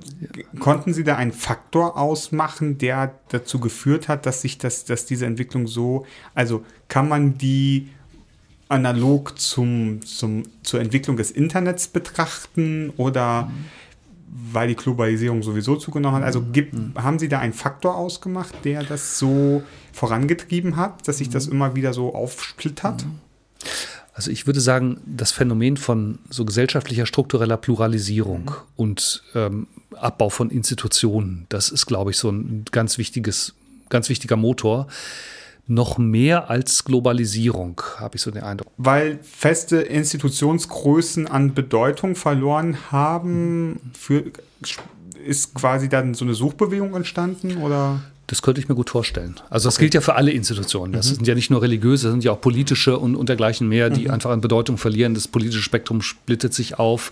konnten 0.60 0.94
Sie 0.94 1.04
da 1.04 1.16
einen 1.16 1.32
Faktor 1.32 1.98
ausmachen, 1.98 2.78
der 2.78 3.16
dazu 3.30 3.60
geführt 3.60 4.08
hat, 4.10 4.25
dass 4.25 4.42
sich 4.42 4.58
das, 4.58 4.84
dass 4.84 5.06
diese 5.06 5.25
Entwicklung 5.25 5.66
so, 5.66 6.06
also 6.36 6.63
kann 6.90 7.08
man 7.08 7.38
die 7.38 7.90
analog 8.68 9.40
zum, 9.40 10.06
zum, 10.06 10.44
zur 10.63 10.82
Entwicklung 10.82 11.18
des 11.18 11.32
Internets 11.32 11.88
betrachten 11.88 12.92
oder 12.98 13.44
mhm. 13.44 13.66
Weil 14.32 14.70
die 14.70 14.76
Globalisierung 14.76 15.44
sowieso 15.44 15.76
zugenommen 15.76 16.18
hat? 16.18 16.24
Also 16.24 16.42
gibt, 16.42 16.74
mhm. 16.74 16.94
haben 16.96 17.20
Sie 17.20 17.28
da 17.28 17.40
einen 17.40 17.54
Faktor 17.54 17.96
ausgemacht, 17.96 18.54
der 18.64 18.84
das 18.84 19.20
so 19.20 19.64
vorangetrieben 19.92 20.78
hat, 20.78 21.08
dass 21.08 21.18
sich 21.18 21.30
das 21.30 21.48
mhm. 21.48 21.54
immer 21.54 21.76
wieder 21.76 21.94
so 21.94 22.14
aufsplittert? 22.16 23.06
Mhm. 23.06 23.20
Also 24.14 24.32
ich 24.32 24.46
würde 24.46 24.62
sagen, 24.62 25.00
das 25.06 25.32
Phänomen 25.32 25.78
von 25.78 26.20
so 26.30 26.46
gesellschaftlicher 26.46 27.06
struktureller 27.06 27.58
Pluralisierung 27.58 28.44
mhm. 28.44 28.56
und 28.76 29.24
ähm, 29.36 29.68
Abbau 29.96 30.30
von 30.30 30.50
Institutionen, 30.50 31.46
das 31.50 31.70
ist, 31.70 31.86
glaube 31.86 32.12
ich, 32.12 32.18
so 32.18 32.30
ein 32.30 32.66
ganz 32.72 32.98
wichtiges, 32.98 33.54
ganz 33.90 34.10
wichtiger 34.10 34.36
Motor. 34.38 34.88
Noch 35.72 35.98
mehr 35.98 36.50
als 36.50 36.84
Globalisierung, 36.84 37.82
habe 37.98 38.18
ich 38.18 38.22
so 38.22 38.30
den 38.30 38.44
Eindruck. 38.44 38.70
Weil 38.75 39.20
feste 39.24 39.78
Institutionsgrößen 39.78 41.28
an 41.28 41.54
Bedeutung 41.54 42.16
verloren 42.16 42.78
haben, 42.92 43.80
für, 43.94 44.25
ist 45.25 45.54
quasi 45.54 45.88
dann 45.88 46.13
so 46.13 46.25
eine 46.25 46.34
Suchbewegung 46.34 46.94
entstanden 46.94 47.56
oder? 47.58 48.01
Das 48.28 48.42
könnte 48.42 48.60
ich 48.60 48.68
mir 48.68 48.75
gut 48.75 48.90
vorstellen. 48.90 49.36
Also 49.50 49.70
das 49.70 49.75
okay. 49.75 49.86
gilt 49.86 49.94
ja 49.94 50.01
für 50.01 50.16
alle 50.16 50.32
Institutionen. 50.32 50.92
Das 50.92 51.10
mhm. 51.10 51.16
sind 51.16 51.28
ja 51.28 51.36
nicht 51.36 51.50
nur 51.50 51.62
religiöse, 51.62 52.08
das 52.08 52.12
sind 52.12 52.25
ja 52.25 52.34
auch 52.34 52.42
politische 52.42 52.98
und, 53.00 53.16
und 53.16 53.30
dergleichen 53.30 53.70
mehr, 53.70 53.90
die 53.90 54.06
mhm. 54.06 54.12
einfach 54.12 54.32
an 54.32 54.42
Bedeutung 54.42 54.78
verlieren. 54.78 55.13
Das 55.13 55.30
politische 55.30 55.62
Spektrum 55.62 56.01
splittet 56.01 56.54
sich 56.54 56.80
auf. 56.80 57.12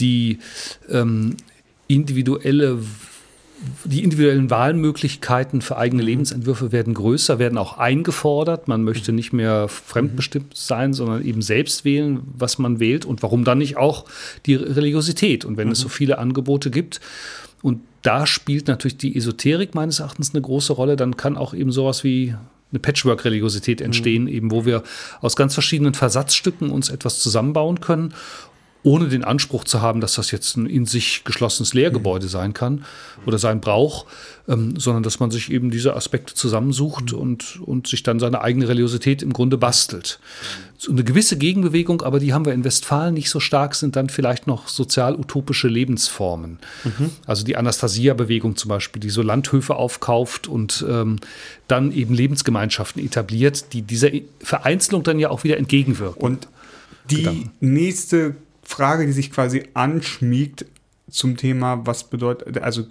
Die 0.00 0.40
ähm, 0.90 1.36
individuelle 1.86 2.78
die 3.84 4.02
individuellen 4.02 4.50
Wahlmöglichkeiten 4.50 5.62
für 5.62 5.76
eigene 5.76 6.02
mhm. 6.02 6.08
Lebensentwürfe 6.08 6.72
werden 6.72 6.94
größer, 6.94 7.38
werden 7.38 7.58
auch 7.58 7.78
eingefordert. 7.78 8.68
Man 8.68 8.82
möchte 8.84 9.12
nicht 9.12 9.32
mehr 9.32 9.68
fremdbestimmt 9.68 10.50
mhm. 10.50 10.54
sein, 10.54 10.92
sondern 10.92 11.24
eben 11.24 11.42
selbst 11.42 11.84
wählen, 11.84 12.20
was 12.36 12.58
man 12.58 12.80
wählt 12.80 13.04
und 13.04 13.22
warum 13.22 13.44
dann 13.44 13.58
nicht 13.58 13.76
auch 13.76 14.04
die 14.46 14.54
Religiosität. 14.54 15.44
Und 15.44 15.56
wenn 15.56 15.68
mhm. 15.68 15.72
es 15.72 15.80
so 15.80 15.88
viele 15.88 16.18
Angebote 16.18 16.70
gibt 16.70 17.00
und 17.62 17.80
da 18.02 18.26
spielt 18.26 18.68
natürlich 18.68 18.98
die 18.98 19.16
Esoterik 19.16 19.74
meines 19.74 20.00
Erachtens 20.00 20.34
eine 20.34 20.42
große 20.42 20.74
Rolle. 20.74 20.96
Dann 20.96 21.16
kann 21.16 21.38
auch 21.38 21.54
eben 21.54 21.72
sowas 21.72 22.04
wie 22.04 22.34
eine 22.70 22.80
Patchwork-Religiosität 22.80 23.80
entstehen, 23.80 24.24
mhm. 24.24 24.28
eben 24.28 24.50
wo 24.50 24.66
wir 24.66 24.82
aus 25.20 25.36
ganz 25.36 25.54
verschiedenen 25.54 25.94
Versatzstücken 25.94 26.70
uns 26.70 26.90
etwas 26.90 27.20
zusammenbauen 27.20 27.80
können 27.80 28.12
ohne 28.84 29.08
den 29.08 29.24
Anspruch 29.24 29.64
zu 29.64 29.80
haben, 29.80 30.00
dass 30.00 30.14
das 30.14 30.30
jetzt 30.30 30.56
ein 30.56 30.66
in 30.66 30.84
sich 30.84 31.24
geschlossenes 31.24 31.72
Lehrgebäude 31.72 32.28
sein 32.28 32.52
kann 32.52 32.84
oder 33.24 33.38
sein 33.38 33.60
braucht, 33.60 34.06
ähm, 34.46 34.78
sondern 34.78 35.02
dass 35.02 35.20
man 35.20 35.30
sich 35.30 35.50
eben 35.50 35.70
diese 35.70 35.96
Aspekte 35.96 36.34
zusammensucht 36.34 37.12
mhm. 37.12 37.18
und, 37.18 37.60
und 37.62 37.86
sich 37.86 38.02
dann 38.02 38.20
seine 38.20 38.42
eigene 38.42 38.68
Religiosität 38.68 39.22
im 39.22 39.32
Grunde 39.32 39.56
bastelt. 39.56 40.20
So 40.76 40.92
eine 40.92 41.02
gewisse 41.02 41.38
Gegenbewegung, 41.38 42.02
aber 42.02 42.20
die 42.20 42.34
haben 42.34 42.44
wir 42.44 42.52
in 42.52 42.62
Westfalen 42.62 43.14
nicht 43.14 43.30
so 43.30 43.40
stark, 43.40 43.74
sind 43.74 43.96
dann 43.96 44.10
vielleicht 44.10 44.46
noch 44.46 44.68
sozial-utopische 44.68 45.68
Lebensformen. 45.68 46.58
Mhm. 46.84 47.10
Also 47.26 47.42
die 47.42 47.56
Anastasia-Bewegung 47.56 48.56
zum 48.56 48.68
Beispiel, 48.68 49.00
die 49.00 49.08
so 49.08 49.22
Landhöfe 49.22 49.76
aufkauft 49.76 50.46
und 50.46 50.84
ähm, 50.86 51.20
dann 51.68 51.90
eben 51.90 52.12
Lebensgemeinschaften 52.12 53.02
etabliert, 53.02 53.72
die 53.72 53.80
dieser 53.80 54.10
Vereinzelung 54.40 55.04
dann 55.04 55.18
ja 55.18 55.30
auch 55.30 55.42
wieder 55.42 55.56
entgegenwirken. 55.56 56.22
Und 56.22 56.48
die 57.10 57.16
Gedanken. 57.16 57.50
nächste 57.60 58.34
Frage, 58.64 59.06
die 59.06 59.12
sich 59.12 59.30
quasi 59.30 59.64
anschmiegt 59.74 60.66
zum 61.10 61.36
Thema, 61.36 61.86
was 61.86 62.04
bedeutet, 62.04 62.58
also 62.58 62.84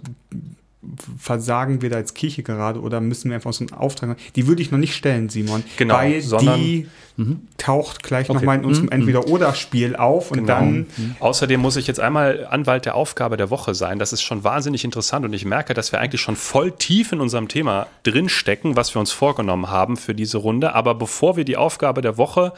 versagen 1.18 1.82
wir 1.82 1.90
da 1.90 1.96
als 1.96 2.14
Kirche 2.14 2.42
gerade 2.42 2.80
oder 2.80 3.00
müssen 3.00 3.30
wir 3.30 3.36
einfach 3.36 3.52
so 3.52 3.64
einen 3.64 3.72
Auftrag 3.72 4.10
machen? 4.10 4.20
Die 4.36 4.46
würde 4.46 4.62
ich 4.62 4.70
noch 4.70 4.78
nicht 4.78 4.94
stellen, 4.94 5.28
Simon. 5.28 5.64
Genau, 5.76 5.94
weil 5.94 6.20
sondern, 6.20 6.60
die 6.60 6.88
mhm. 7.16 7.48
taucht 7.58 8.02
gleich 8.02 8.28
okay. 8.28 8.38
nochmal 8.38 8.58
in 8.58 8.64
unserem 8.64 8.86
mhm. 8.86 8.92
Entweder-Oder-Spiel 8.92 9.96
auf 9.96 10.30
und 10.30 10.38
genau. 10.38 10.54
dann. 10.54 10.86
Mhm. 10.96 11.16
Außerdem 11.20 11.60
muss 11.60 11.76
ich 11.76 11.86
jetzt 11.86 12.00
einmal 12.00 12.46
Anwalt 12.50 12.84
der 12.84 12.94
Aufgabe 12.94 13.36
der 13.36 13.50
Woche 13.50 13.74
sein. 13.74 13.98
Das 13.98 14.12
ist 14.12 14.22
schon 14.22 14.44
wahnsinnig 14.44 14.84
interessant 14.84 15.24
und 15.24 15.32
ich 15.32 15.44
merke, 15.44 15.74
dass 15.74 15.92
wir 15.92 16.00
eigentlich 16.00 16.20
schon 16.20 16.36
voll 16.36 16.72
tief 16.72 17.12
in 17.12 17.20
unserem 17.20 17.48
Thema 17.48 17.86
drinstecken, 18.02 18.76
was 18.76 18.94
wir 18.94 19.00
uns 19.00 19.12
vorgenommen 19.12 19.68
haben 19.70 19.96
für 19.96 20.14
diese 20.14 20.38
Runde. 20.38 20.74
Aber 20.74 20.94
bevor 20.94 21.36
wir 21.36 21.44
die 21.44 21.56
Aufgabe 21.56 22.02
der 22.02 22.18
Woche 22.18 22.52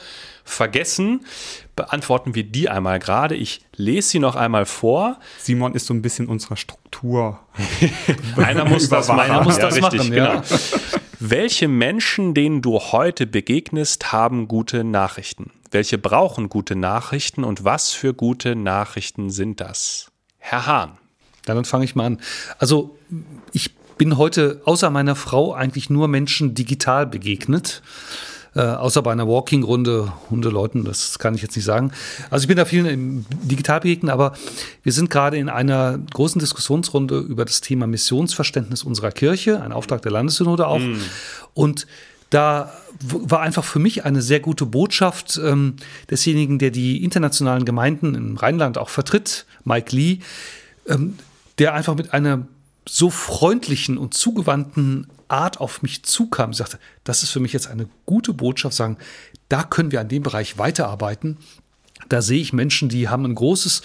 vergessen, 0.45 1.25
beantworten 1.77 2.35
wir 2.35 2.45
die 2.45 2.69
einmal 2.69 2.99
gerade. 2.99 3.37
Ich 3.37 3.61
lese 3.77 4.09
sie 4.09 4.19
noch 4.19 4.35
einmal 4.35 4.65
vor. 4.67 5.21
Simon 5.39 5.75
ist 5.75 5.87
so 5.87 5.95
ein 5.95 6.03
bisschen 6.03 6.27
unserer 6.27 6.57
Struktur. 6.57 7.39
einer 8.37 8.65
muss 8.65 8.89
das, 8.89 9.11
einer 9.11 9.43
muss 9.43 9.59
das 9.59 9.77
ja, 9.77 9.83
machen. 9.83 10.01
Richtig, 10.01 10.17
ja. 10.17 10.41
genau. 10.41 10.43
Welche 11.21 11.69
Menschen, 11.69 12.35
denen 12.35 12.63
du 12.63 12.79
heute 12.79 13.27
begegnest, 13.27 14.13
haben 14.13 14.49
gute 14.49 14.85
Nachrichten? 14.85 15.53
Welche 15.71 15.99
brauchen 15.99 16.49
gute 16.49 16.77
Nachrichten 16.77 17.45
und 17.45 17.65
was 17.65 17.93
für 17.93 18.15
gute 18.15 18.57
Nachrichten 18.57 19.31
sind 19.31 19.61
das? 19.61 20.11
Herr 20.39 20.67
Hahn. 20.67 20.99
Dann 21.45 21.65
fange 21.65 21.85
ich 21.85 21.95
mal 21.95 22.07
an. 22.07 22.21
Also 22.59 22.97
ich 23.53 23.75
bin 23.99 24.17
heute 24.19 24.61
außer 24.65 24.91
meiner 24.91 25.17
Frau 25.17 25.55
eigentlich 25.55 25.91
nur 25.91 26.09
Menschen 26.09 26.55
digital 26.55 27.07
begegnet. 27.07 27.83
Äh, 28.57 28.61
außer 28.61 29.03
bei 29.03 29.13
einer 29.13 29.29
Walking-Runde, 29.29 30.11
Hundeleuten, 30.31 30.85
das 30.85 31.19
kann 31.19 31.35
ich 31.35 31.43
jetzt 31.43 31.57
nicht 31.57 31.67
sagen. 31.67 31.93
Also 32.31 32.45
ich 32.45 32.49
bin 32.49 32.57
da 32.57 32.65
vielen 32.65 32.87
im 32.87 33.27
digital 33.43 33.81
begegnet, 33.81 34.11
aber 34.11 34.33
wir 34.83 34.93
sind 34.93 35.11
gerade 35.11 35.37
in 35.37 35.51
einer 35.51 35.99
großen 36.15 36.39
Diskussionsrunde 36.39 37.19
über 37.19 37.45
das 37.45 37.61
Thema 37.61 37.87
Missionsverständnis 37.87 38.83
unserer 38.83 39.11
Kirche, 39.13 39.61
ein 39.61 39.73
Auftrag 39.73 40.01
der 40.01 40.13
Landessynode 40.13 40.67
auch. 40.67 40.79
Mm. 40.79 40.97
Und 41.53 41.87
da 42.31 42.73
war 43.01 43.41
einfach 43.41 43.63
für 43.63 43.79
mich 43.79 44.07
eine 44.07 44.23
sehr 44.23 44.41
gute 44.41 44.65
Botschaft 44.65 45.39
ähm, 45.45 45.77
desjenigen, 46.11 46.59
der 46.59 46.71
die 46.71 47.05
internationalen 47.05 47.67
Gemeinden 47.67 48.15
im 48.15 48.39
Rheinland 48.39 48.79
auch 48.79 48.89
vertritt, 48.89 49.45
Mike 49.65 49.95
Lee, 49.95 50.21
ähm, 50.89 51.19
der 51.59 51.75
einfach 51.75 51.95
mit 51.95 52.15
einer 52.15 52.47
so 52.89 53.11
freundlichen 53.11 53.99
und 53.99 54.15
zugewandten 54.15 55.09
Art 55.29 55.61
auf 55.61 55.83
mich 55.83 56.03
zukam. 56.03 56.53
Sie 56.53 56.59
sagte, 56.59 56.79
das 57.05 57.23
ist 57.23 57.31
für 57.31 57.41
mich 57.41 57.53
jetzt 57.53 57.69
eine 57.69 57.89
gute 58.05 58.33
Botschaft, 58.33 58.77
sagen, 58.77 58.97
da 59.49 59.63
können 59.63 59.93
wir 59.93 60.01
an 60.01 60.09
dem 60.09 60.23
Bereich 60.23 60.59
weiterarbeiten. 60.59 61.39
Da 62.09 62.23
sehe 62.23 62.41
ich 62.41 62.53
Menschen, 62.53 62.89
die 62.89 63.09
haben 63.09 63.25
ein 63.25 63.35
großes 63.35 63.83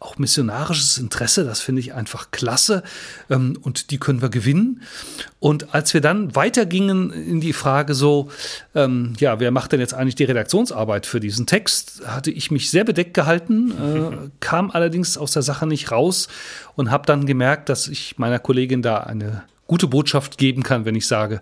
auch 0.00 0.16
missionarisches 0.16 0.98
Interesse, 0.98 1.44
das 1.44 1.60
finde 1.60 1.80
ich 1.80 1.92
einfach 1.92 2.30
klasse 2.30 2.84
ähm, 3.30 3.58
und 3.62 3.90
die 3.90 3.98
können 3.98 4.22
wir 4.22 4.28
gewinnen. 4.28 4.82
Und 5.40 5.74
als 5.74 5.92
wir 5.92 6.00
dann 6.00 6.36
weitergingen 6.36 7.10
in 7.10 7.40
die 7.40 7.52
Frage 7.52 7.94
so, 7.94 8.30
ähm, 8.74 9.14
ja, 9.18 9.40
wer 9.40 9.50
macht 9.50 9.72
denn 9.72 9.80
jetzt 9.80 9.94
eigentlich 9.94 10.14
die 10.14 10.24
Redaktionsarbeit 10.24 11.06
für 11.06 11.18
diesen 11.18 11.46
Text, 11.46 12.02
hatte 12.06 12.30
ich 12.30 12.50
mich 12.50 12.70
sehr 12.70 12.84
bedeckt 12.84 13.14
gehalten, 13.14 13.72
äh, 13.72 14.28
kam 14.40 14.70
allerdings 14.70 15.18
aus 15.18 15.32
der 15.32 15.42
Sache 15.42 15.66
nicht 15.66 15.90
raus 15.90 16.28
und 16.76 16.90
habe 16.92 17.06
dann 17.06 17.26
gemerkt, 17.26 17.68
dass 17.68 17.88
ich 17.88 18.18
meiner 18.18 18.38
Kollegin 18.38 18.82
da 18.82 18.98
eine 18.98 19.42
gute 19.68 19.86
Botschaft 19.86 20.38
geben 20.38 20.64
kann, 20.64 20.84
wenn 20.84 20.96
ich 20.96 21.06
sage, 21.06 21.40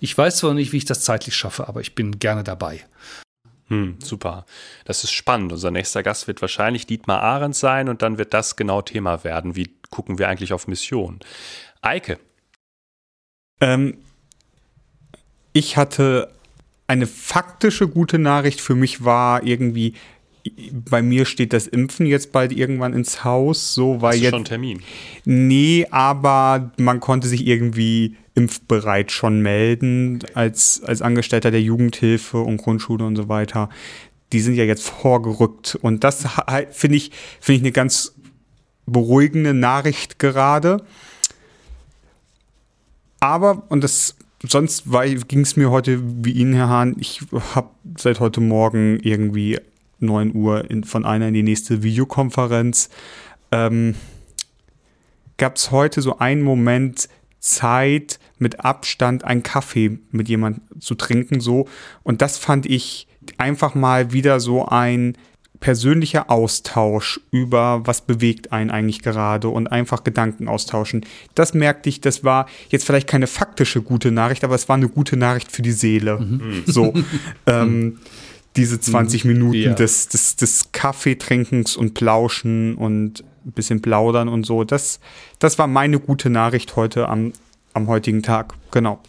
ich 0.00 0.18
weiß 0.18 0.36
zwar 0.38 0.52
nicht, 0.52 0.72
wie 0.72 0.76
ich 0.76 0.84
das 0.84 1.00
zeitlich 1.00 1.34
schaffe, 1.34 1.68
aber 1.68 1.80
ich 1.80 1.94
bin 1.94 2.18
gerne 2.18 2.44
dabei. 2.44 2.84
Hm, 3.68 3.96
super. 4.02 4.44
Das 4.84 5.04
ist 5.04 5.12
spannend. 5.12 5.52
Unser 5.52 5.70
nächster 5.70 6.02
Gast 6.02 6.26
wird 6.26 6.42
wahrscheinlich 6.42 6.86
Dietmar 6.86 7.22
Ahrens 7.22 7.60
sein 7.60 7.88
und 7.88 8.02
dann 8.02 8.18
wird 8.18 8.34
das 8.34 8.56
genau 8.56 8.82
Thema 8.82 9.24
werden. 9.24 9.56
Wie 9.56 9.70
gucken 9.90 10.18
wir 10.18 10.28
eigentlich 10.28 10.52
auf 10.52 10.68
Mission? 10.68 11.20
Eike. 11.80 12.18
Ähm, 13.60 13.98
ich 15.52 15.76
hatte 15.76 16.32
eine 16.86 17.06
faktische 17.06 17.88
gute 17.88 18.18
Nachricht. 18.18 18.60
Für 18.60 18.74
mich 18.74 19.04
war 19.04 19.42
irgendwie 19.44 19.94
bei 20.72 21.02
mir 21.02 21.24
steht 21.24 21.52
das 21.52 21.66
Impfen 21.66 22.06
jetzt 22.06 22.32
bald 22.32 22.52
irgendwann 22.52 22.92
ins 22.92 23.24
Haus, 23.24 23.74
so 23.74 24.00
weil 24.00 24.12
Hast 24.12 24.18
du 24.18 24.24
jetzt 24.24 24.30
schon 24.32 24.44
Termin. 24.44 24.82
Nee, 25.24 25.86
aber 25.90 26.72
man 26.76 27.00
konnte 27.00 27.28
sich 27.28 27.46
irgendwie 27.46 28.16
impfbereit 28.34 29.10
schon 29.10 29.40
melden 29.40 30.20
als 30.34 30.82
als 30.84 31.02
Angestellter 31.02 31.50
der 31.50 31.62
Jugendhilfe 31.62 32.38
und 32.38 32.58
Grundschule 32.58 33.04
und 33.04 33.16
so 33.16 33.28
weiter. 33.28 33.68
Die 34.32 34.40
sind 34.40 34.54
ja 34.54 34.64
jetzt 34.64 34.88
vorgerückt 34.88 35.78
und 35.80 36.04
das 36.04 36.26
finde 36.70 36.96
ich 36.96 37.10
finde 37.40 37.56
ich 37.56 37.62
eine 37.62 37.72
ganz 37.72 38.14
beruhigende 38.86 39.54
Nachricht 39.54 40.18
gerade. 40.18 40.84
Aber 43.20 43.64
und 43.68 43.82
das 43.82 44.16
sonst 44.46 44.84
ging 45.26 45.40
es 45.40 45.56
mir 45.56 45.70
heute 45.70 46.00
wie 46.24 46.32
Ihnen, 46.32 46.54
Herr 46.54 46.68
Hahn. 46.68 46.96
Ich 46.98 47.22
habe 47.54 47.70
seit 47.96 48.20
heute 48.20 48.40
Morgen 48.40 49.00
irgendwie 49.00 49.58
9 50.00 50.34
Uhr 50.34 50.70
in, 50.70 50.84
von 50.84 51.04
einer 51.04 51.28
in 51.28 51.34
die 51.34 51.42
nächste 51.42 51.82
Videokonferenz. 51.82 52.90
Ähm, 53.52 53.94
Gab 55.36 55.56
es 55.56 55.70
heute 55.70 56.02
so 56.02 56.18
einen 56.18 56.42
Moment 56.42 57.08
Zeit, 57.38 58.18
mit 58.38 58.64
Abstand 58.64 59.24
einen 59.24 59.42
Kaffee 59.42 59.98
mit 60.10 60.28
jemandem 60.28 60.62
zu 60.80 60.94
trinken, 60.94 61.40
so. 61.40 61.66
Und 62.02 62.22
das 62.22 62.38
fand 62.38 62.66
ich 62.66 63.06
einfach 63.36 63.74
mal 63.74 64.12
wieder 64.12 64.40
so 64.40 64.66
ein 64.66 65.16
persönlicher 65.60 66.30
Austausch 66.30 67.20
über 67.32 67.84
was 67.84 68.02
bewegt 68.02 68.52
einen 68.52 68.70
eigentlich 68.70 69.02
gerade 69.02 69.48
und 69.48 69.66
einfach 69.66 70.04
Gedanken 70.04 70.46
austauschen. 70.46 71.04
Das 71.34 71.52
merkte 71.52 71.88
ich, 71.88 72.00
das 72.00 72.22
war 72.22 72.46
jetzt 72.68 72.86
vielleicht 72.86 73.08
keine 73.08 73.26
faktische 73.26 73.82
gute 73.82 74.12
Nachricht, 74.12 74.44
aber 74.44 74.54
es 74.54 74.68
war 74.68 74.76
eine 74.76 74.88
gute 74.88 75.16
Nachricht 75.16 75.50
für 75.50 75.62
die 75.62 75.72
Seele. 75.72 76.20
Mhm. 76.20 76.62
So. 76.66 76.94
ähm, 77.46 77.98
diese 78.58 78.80
20 78.80 79.24
mhm. 79.24 79.32
Minuten 79.32 79.56
ja. 79.56 79.72
des, 79.72 80.08
des, 80.08 80.36
des 80.36 80.72
Kaffeetrinkens 80.72 81.76
und 81.76 81.94
Plauschen 81.94 82.74
und 82.74 83.24
ein 83.46 83.52
bisschen 83.52 83.80
plaudern 83.80 84.28
und 84.28 84.44
so. 84.44 84.64
Das, 84.64 85.00
das 85.38 85.58
war 85.58 85.66
meine 85.66 86.00
gute 86.00 86.28
Nachricht 86.28 86.76
heute 86.76 87.08
am, 87.08 87.32
am 87.72 87.86
heutigen 87.86 88.22
Tag. 88.22 88.54
Genau. 88.70 89.00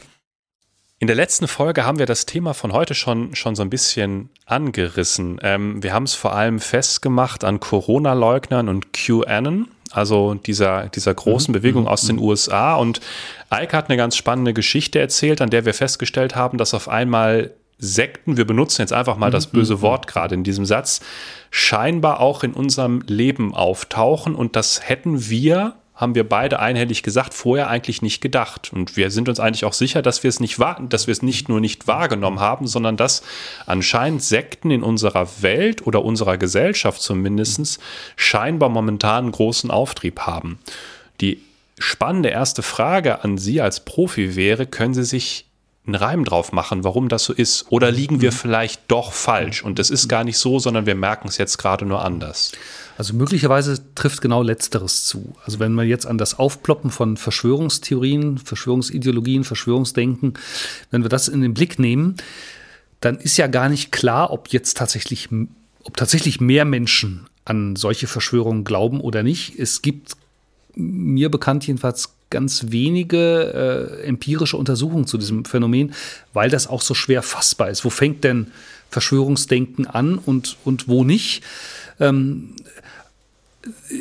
In 1.01 1.07
der 1.07 1.15
letzten 1.15 1.47
Folge 1.47 1.85
haben 1.85 1.97
wir 1.97 2.05
das 2.05 2.25
Thema 2.25 2.53
von 2.53 2.73
heute 2.73 2.93
schon, 2.93 3.33
schon 3.33 3.55
so 3.55 3.61
ein 3.61 3.69
bisschen 3.69 4.29
angerissen. 4.45 5.39
Ähm, 5.41 5.81
wir 5.81 5.93
haben 5.93 6.03
es 6.03 6.13
vor 6.13 6.35
allem 6.35 6.59
festgemacht 6.59 7.45
an 7.45 7.61
Corona-Leugnern 7.61 8.67
und 8.67 8.91
QAnon, 8.91 9.69
also 9.91 10.33
dieser, 10.33 10.89
dieser 10.89 11.13
großen 11.13 11.53
mhm. 11.53 11.57
Bewegung 11.59 11.87
aus 11.87 12.01
den 12.01 12.17
mhm. 12.17 12.23
USA. 12.23 12.75
Und 12.75 12.99
Eike 13.49 13.77
hat 13.77 13.89
eine 13.89 13.95
ganz 13.95 14.17
spannende 14.17 14.53
Geschichte 14.53 14.99
erzählt, 14.99 15.39
an 15.39 15.49
der 15.49 15.63
wir 15.63 15.73
festgestellt 15.73 16.35
haben, 16.35 16.57
dass 16.57 16.73
auf 16.73 16.89
einmal 16.89 17.53
Sekten, 17.79 18.37
wir 18.37 18.45
benutzen 18.45 18.81
jetzt 18.81 18.93
einfach 18.93 19.17
mal 19.17 19.31
das 19.31 19.47
mhm. 19.47 19.57
böse 19.57 19.81
Wort 19.81 20.05
gerade 20.05 20.35
in 20.35 20.43
diesem 20.43 20.65
Satz, 20.65 20.99
scheinbar 21.49 22.19
auch 22.19 22.43
in 22.43 22.53
unserem 22.53 23.01
Leben 23.07 23.55
auftauchen. 23.55 24.35
Und 24.35 24.55
das 24.55 24.87
hätten 24.87 25.29
wir 25.29 25.75
haben 25.99 26.15
wir 26.15 26.27
beide 26.27 26.59
einhellig 26.59 27.03
gesagt, 27.03 27.33
vorher 27.33 27.69
eigentlich 27.69 28.01
nicht 28.01 28.21
gedacht. 28.21 28.71
Und 28.71 28.95
wir 28.95 29.11
sind 29.11 29.27
uns 29.27 29.41
eigentlich 29.41 29.65
auch 29.65 29.73
sicher, 29.73 30.01
dass 30.01 30.23
wir 30.23 30.29
es 30.29 30.39
nicht 30.39 30.57
wahr, 30.57 30.81
dass 30.87 31.07
wir 31.07 31.11
es 31.11 31.21
nicht 31.21 31.49
nur 31.49 31.59
nicht 31.59 31.87
wahrgenommen 31.87 32.39
haben, 32.39 32.67
sondern 32.67 32.95
dass 32.95 33.21
anscheinend 33.65 34.23
Sekten 34.23 34.71
in 34.71 34.81
unserer 34.81 35.27
Welt 35.41 35.85
oder 35.85 36.05
unserer 36.05 36.37
Gesellschaft 36.37 37.01
zumindest 37.01 37.81
scheinbar 38.15 38.69
momentan 38.69 39.25
einen 39.25 39.31
großen 39.33 39.71
Auftrieb 39.71 40.21
haben. 40.21 40.59
Die 41.19 41.41
spannende 41.77 42.29
erste 42.29 42.61
Frage 42.61 43.25
an 43.25 43.37
Sie 43.37 43.59
als 43.59 43.83
Profi 43.83 44.37
wäre, 44.37 44.67
können 44.67 44.93
Sie 44.93 45.03
sich 45.03 45.48
einen 45.93 46.01
Reim 46.01 46.23
drauf 46.23 46.51
machen, 46.51 46.83
warum 46.83 47.09
das 47.09 47.23
so 47.23 47.33
ist? 47.33 47.65
Oder 47.69 47.91
liegen 47.91 48.21
wir 48.21 48.31
vielleicht 48.31 48.81
doch 48.87 49.13
falsch 49.13 49.63
und 49.63 49.79
es 49.79 49.89
ist 49.89 50.07
gar 50.07 50.23
nicht 50.23 50.37
so, 50.37 50.59
sondern 50.59 50.85
wir 50.85 50.95
merken 50.95 51.27
es 51.27 51.37
jetzt 51.37 51.57
gerade 51.57 51.85
nur 51.85 52.03
anders? 52.03 52.51
Also 52.97 53.13
möglicherweise 53.13 53.93
trifft 53.95 54.21
genau 54.21 54.43
Letzteres 54.43 55.05
zu. 55.05 55.35
Also 55.45 55.59
wenn 55.59 55.73
man 55.73 55.87
jetzt 55.87 56.05
an 56.05 56.17
das 56.17 56.37
Aufploppen 56.37 56.91
von 56.91 57.17
Verschwörungstheorien, 57.17 58.37
Verschwörungsideologien, 58.37 59.43
Verschwörungsdenken, 59.43 60.33
wenn 60.91 61.03
wir 61.03 61.09
das 61.09 61.27
in 61.27 61.41
den 61.41 61.53
Blick 61.53 61.79
nehmen, 61.79 62.15
dann 62.99 63.17
ist 63.17 63.37
ja 63.37 63.47
gar 63.47 63.69
nicht 63.69 63.91
klar, 63.91 64.31
ob 64.31 64.49
jetzt 64.49 64.77
tatsächlich, 64.77 65.29
ob 65.83 65.95
tatsächlich 65.95 66.41
mehr 66.41 66.65
Menschen 66.65 67.27
an 67.45 67.75
solche 67.75 68.07
Verschwörungen 68.07 68.63
glauben 68.63 69.01
oder 69.01 69.23
nicht. 69.23 69.57
Es 69.57 69.81
gibt 69.81 70.17
mir 70.75 71.29
bekannt 71.29 71.65
jedenfalls 71.67 72.13
ganz 72.29 72.65
wenige 72.67 73.99
äh, 74.03 74.07
empirische 74.07 74.57
Untersuchungen 74.57 75.07
zu 75.07 75.17
diesem 75.17 75.45
Phänomen, 75.45 75.93
weil 76.33 76.49
das 76.49 76.67
auch 76.67 76.81
so 76.81 76.93
schwer 76.93 77.23
fassbar 77.23 77.69
ist. 77.69 77.83
Wo 77.85 77.89
fängt 77.89 78.23
denn 78.23 78.47
Verschwörungsdenken 78.89 79.87
an 79.87 80.17
und, 80.17 80.57
und 80.63 80.87
wo 80.87 81.03
nicht? 81.03 81.43
Ähm, 81.99 82.55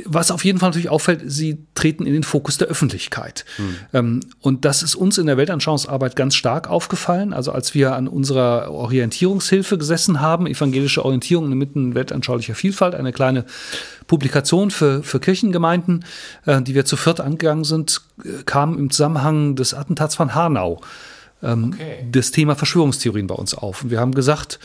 was 0.04 0.30
auf 0.30 0.44
jeden 0.44 0.58
Fall 0.58 0.68
natürlich 0.68 0.88
auffällt, 0.88 1.22
sie 1.26 1.58
treten 1.74 2.06
in 2.06 2.12
den 2.12 2.22
Fokus 2.22 2.58
der 2.58 2.68
Öffentlichkeit. 2.68 3.44
Mhm. 3.92 4.20
und 4.40 4.64
das 4.64 4.82
ist 4.82 4.94
uns 4.94 5.18
in 5.18 5.26
der 5.26 5.36
Weltanschauungsarbeit 5.36 6.14
ganz 6.16 6.34
stark 6.34 6.68
aufgefallen. 6.68 7.32
Also 7.32 7.52
als 7.52 7.74
wir 7.74 7.94
an 7.94 8.08
unserer 8.08 8.70
Orientierungshilfe 8.70 9.78
gesessen 9.78 10.20
haben, 10.20 10.46
evangelische 10.46 11.04
Orientierung 11.04 11.50
inmitten 11.50 11.94
weltanschaulicher 11.94 12.54
Vielfalt, 12.54 12.94
eine 12.94 13.12
kleine 13.12 13.44
Publikation 14.06 14.70
für, 14.70 15.02
für 15.02 15.20
Kirchengemeinden, 15.20 16.04
äh, 16.46 16.62
die 16.62 16.74
wir 16.74 16.84
zu 16.84 16.96
viert 16.96 17.20
angegangen 17.20 17.64
sind, 17.64 18.02
äh, 18.24 18.42
kam 18.44 18.78
im 18.78 18.90
Zusammenhang 18.90 19.56
des 19.56 19.74
Attentats 19.74 20.14
von 20.14 20.34
Hanau 20.34 20.80
ähm, 21.42 21.72
okay. 21.74 22.06
das 22.10 22.30
Thema 22.30 22.54
Verschwörungstheorien 22.56 23.26
bei 23.26 23.34
uns 23.34 23.54
auf. 23.54 23.82
Und 23.82 23.90
wir 23.90 24.00
haben 24.00 24.14
gesagt, 24.14 24.58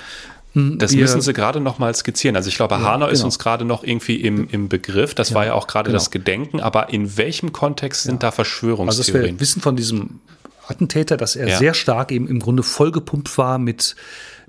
das 0.54 0.94
müssen 0.94 1.22
Sie 1.22 1.34
gerade 1.34 1.60
noch 1.60 1.80
mal 1.80 1.94
skizzieren. 1.96 2.36
Also 2.36 2.50
ich 2.50 2.56
glaube, 2.56 2.76
ja, 2.76 2.82
Hanau 2.82 3.06
genau. 3.06 3.08
ist 3.08 3.24
uns 3.24 3.39
gerade 3.39 3.66
noch 3.66 3.84
irgendwie 3.84 4.18
im, 4.18 4.48
im 4.50 4.70
Begriff. 4.70 5.16
Das 5.16 5.30
ja, 5.30 5.36
war 5.36 5.46
ja 5.46 5.54
auch 5.54 5.68
gerade 5.68 5.88
genau. 5.88 5.98
das 5.98 6.12
Gedenken. 6.12 6.60
Aber 6.60 6.89
in 6.89 7.18
welchem 7.18 7.52
Kontext 7.52 8.04
sind 8.04 8.22
ja. 8.22 8.30
da 8.30 8.32
Verschwörungstheorien? 8.32 9.24
Also 9.24 9.34
wir 9.34 9.39
wissen 9.39 9.62
von 9.62 9.76
diesem 9.76 10.20
Attentäter, 10.68 11.18
dass 11.18 11.36
er 11.36 11.58
sehr 11.58 11.74
stark 11.74 12.12
eben 12.12 12.28
im 12.28 12.39
Grunde 12.39 12.63
vollgepumpt 12.63 13.38
war 13.38 13.58
mit 13.58 13.96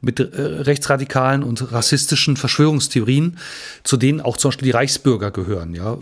mit 0.00 0.20
äh, 0.20 0.24
rechtsradikalen 0.24 1.42
und 1.42 1.72
rassistischen 1.72 2.36
Verschwörungstheorien, 2.36 3.38
zu 3.84 3.96
denen 3.96 4.20
auch 4.20 4.36
zum 4.36 4.50
Beispiel 4.50 4.66
die 4.66 4.72
Reichsbürger 4.72 5.30
gehören. 5.30 5.74
Ja, 5.74 5.96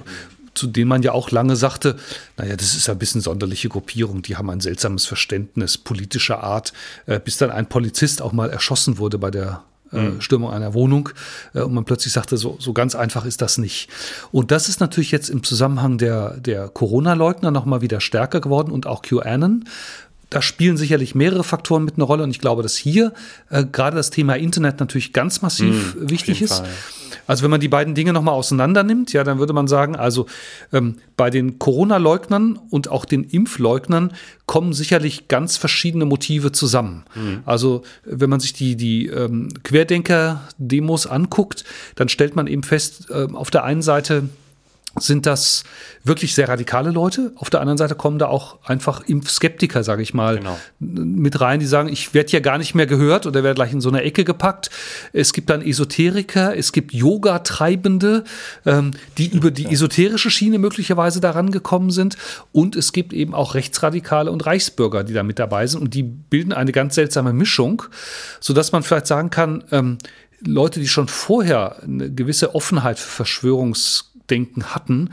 zu 0.55 0.67
denen 0.67 0.89
man 0.89 1.03
ja 1.03 1.13
auch 1.13 1.31
lange 1.31 1.57
sagte, 1.57 1.97
naja, 2.37 2.57
das 2.57 2.75
ist 2.75 2.89
ein 2.91 2.99
bisschen 2.99 3.21
sonderliche 3.21 3.69
Gruppierung, 3.69 4.23
die 4.23 4.37
haben 4.37 4.51
ein 4.51 4.61
seltsames 4.61 5.07
Verständnis 5.07 5.79
politischer 5.79 6.43
Art, 6.43 6.73
äh, 7.07 7.21
bis 7.21 7.39
dann 7.39 7.51
ein 7.51 7.69
Polizist 7.69 8.21
auch 8.21 8.33
mal 8.33 8.51
erschossen 8.51 8.99
wurde 8.99 9.19
bei 9.19 9.31
der 9.31 9.63
äh, 9.93 10.01
mhm. 10.01 10.21
Stürmung 10.21 10.51
einer 10.51 10.75
Wohnung 10.75 11.11
äh, 11.55 11.61
und 11.61 11.75
man 11.75 11.85
plötzlich 11.85 12.13
sagte, 12.13 12.37
so, 12.37 12.57
so 12.59 12.73
ganz 12.73 12.95
einfach 12.95 13.25
ist 13.25 13.43
das 13.43 13.59
nicht. 13.59 13.89
Und 14.31 14.51
das 14.51 14.69
ist 14.69 14.81
natürlich 14.81 15.11
jetzt 15.11 15.29
im 15.29 15.43
Zusammenhang 15.43 15.99
der, 15.99 16.37
der 16.39 16.69
Corona-Leugner 16.69 17.51
nochmal 17.51 17.81
wieder 17.81 18.01
stärker 18.01 18.41
geworden 18.41 18.73
und 18.73 18.87
auch 18.87 19.03
QAnon, 19.03 19.65
da 20.33 20.41
spielen 20.41 20.79
sicherlich 20.79 21.15
mehrere 21.15 21.45
Faktoren 21.45 21.85
mit 21.85 21.97
eine 21.97 22.05
Rolle 22.05 22.23
und 22.23 22.31
ich 22.31 22.39
glaube, 22.39 22.63
dass 22.63 22.75
hier 22.75 23.13
äh, 23.51 23.65
gerade 23.71 23.97
das 23.97 24.09
Thema 24.09 24.35
Internet 24.35 24.81
natürlich 24.81 25.13
ganz 25.13 25.43
massiv 25.43 25.95
mm, 25.95 26.09
wichtig 26.09 26.41
ist. 26.41 26.61
Fall. 26.61 26.69
Also 27.27 27.43
wenn 27.43 27.51
man 27.51 27.61
die 27.61 27.69
beiden 27.69 27.95
Dinge 27.95 28.15
nochmal 28.15 28.35
auseinander 28.35 28.83
nimmt, 28.83 29.13
ja, 29.13 29.25
dann 29.25 29.39
würde 29.39 29.53
man 29.53 29.69
sagen, 29.69 29.95
also 29.95 30.27
ähm, 30.73 30.97
bei 31.19 31.29
den 31.29 31.59
Corona-Leugnern 31.59 32.59
und 32.71 32.89
auch 32.89 33.05
den 33.05 33.25
Impfleugnern 33.25 34.15
kommen 34.47 34.73
sicherlich 34.73 35.29
ganz 35.29 35.59
verschiedene 35.59 36.07
Motive 36.07 36.53
zusammen. 36.53 37.05
Mhm. 37.15 37.43
Also 37.45 37.83
wenn 38.05 38.31
man 38.31 38.41
sich 38.41 38.55
die, 38.55 38.75
die 38.75 39.09
ähm, 39.09 39.51
Querdenker-Demos 39.65 41.07
anguckt, 41.07 41.65
dann 41.95 42.09
stellt 42.09 42.37
man 42.37 42.47
eben 42.47 42.63
fest, 42.63 43.09
äh, 43.11 43.29
auf 43.35 43.51
der 43.51 43.65
einen 43.65 43.83
Seite 43.83 44.31
sind 44.99 45.27
das 45.27 45.65
wirklich 46.05 46.35
sehr 46.35 46.49
radikale 46.49 46.91
Leute. 46.91 47.33
Auf 47.37 47.49
der 47.49 47.61
anderen 47.61 47.79
Seite 47.79 47.95
kommen 47.95 48.19
da 48.19 48.27
auch 48.27 48.59
einfach 48.65 49.03
Impfskeptiker, 49.07 49.83
sage 49.85 50.03
ich 50.03 50.13
mal, 50.13 50.39
genau. 50.39 50.59
mit 50.81 51.41
rein, 51.41 51.61
die 51.61 51.67
sagen, 51.67 51.89
ich 51.89 52.13
werde 52.13 52.31
hier 52.31 52.41
gar 52.41 52.59
nicht 52.59 52.75
mehr 52.75 52.87
gehört 52.87 53.27
oder 53.27 53.43
werde 53.43 53.55
gleich 53.55 53.73
in 53.73 53.81
so 53.81 53.89
eine 53.89 54.03
Ecke 54.03 54.25
gepackt. 54.25 54.71
Es 55.13 55.33
gibt 55.33 55.49
dann 55.49 55.63
Esoteriker, 55.63 56.57
es 56.57 56.73
gibt 56.73 56.93
Yoga-Treibende, 56.93 58.25
ähm, 58.67 58.93
die 59.17 59.29
über 59.29 59.51
die 59.51 59.67
esoterische 59.67 60.31
Schiene 60.31 60.59
möglicherweise 60.59 61.21
daran 61.21 61.51
gekommen 61.51 61.91
sind. 61.91 62.17
Und 62.53 62.77
es 62.77 62.93
gibt 62.93 63.13
eben 63.13 63.35
auch 63.35 63.55
Rechtsradikale 63.55 64.31
und 64.31 64.45
Reichsbürger, 64.45 65.05
die 65.05 65.15
da 65.15 65.23
mit 65.23 65.39
dabei 65.39 65.67
sind. 65.67 65.81
Und 65.81 65.95
die 65.95 66.03
bilden 66.03 66.53
eine 66.53 66.73
ganz 66.73 66.95
seltsame 66.97 67.33
Mischung, 67.33 67.83
sodass 68.41 68.73
man 68.73 68.83
vielleicht 68.83 69.07
sagen 69.07 69.31
kann, 69.31 69.65
ähm, 69.71 69.99
Leute, 70.45 70.81
die 70.81 70.89
schon 70.89 71.09
vorher 71.09 71.83
eine 71.83 72.11
gewisse 72.11 72.55
Offenheit 72.55 72.99
für 72.99 73.09
Verschwörungs 73.09 74.12
Denken 74.33 74.75
hatten, 74.75 75.11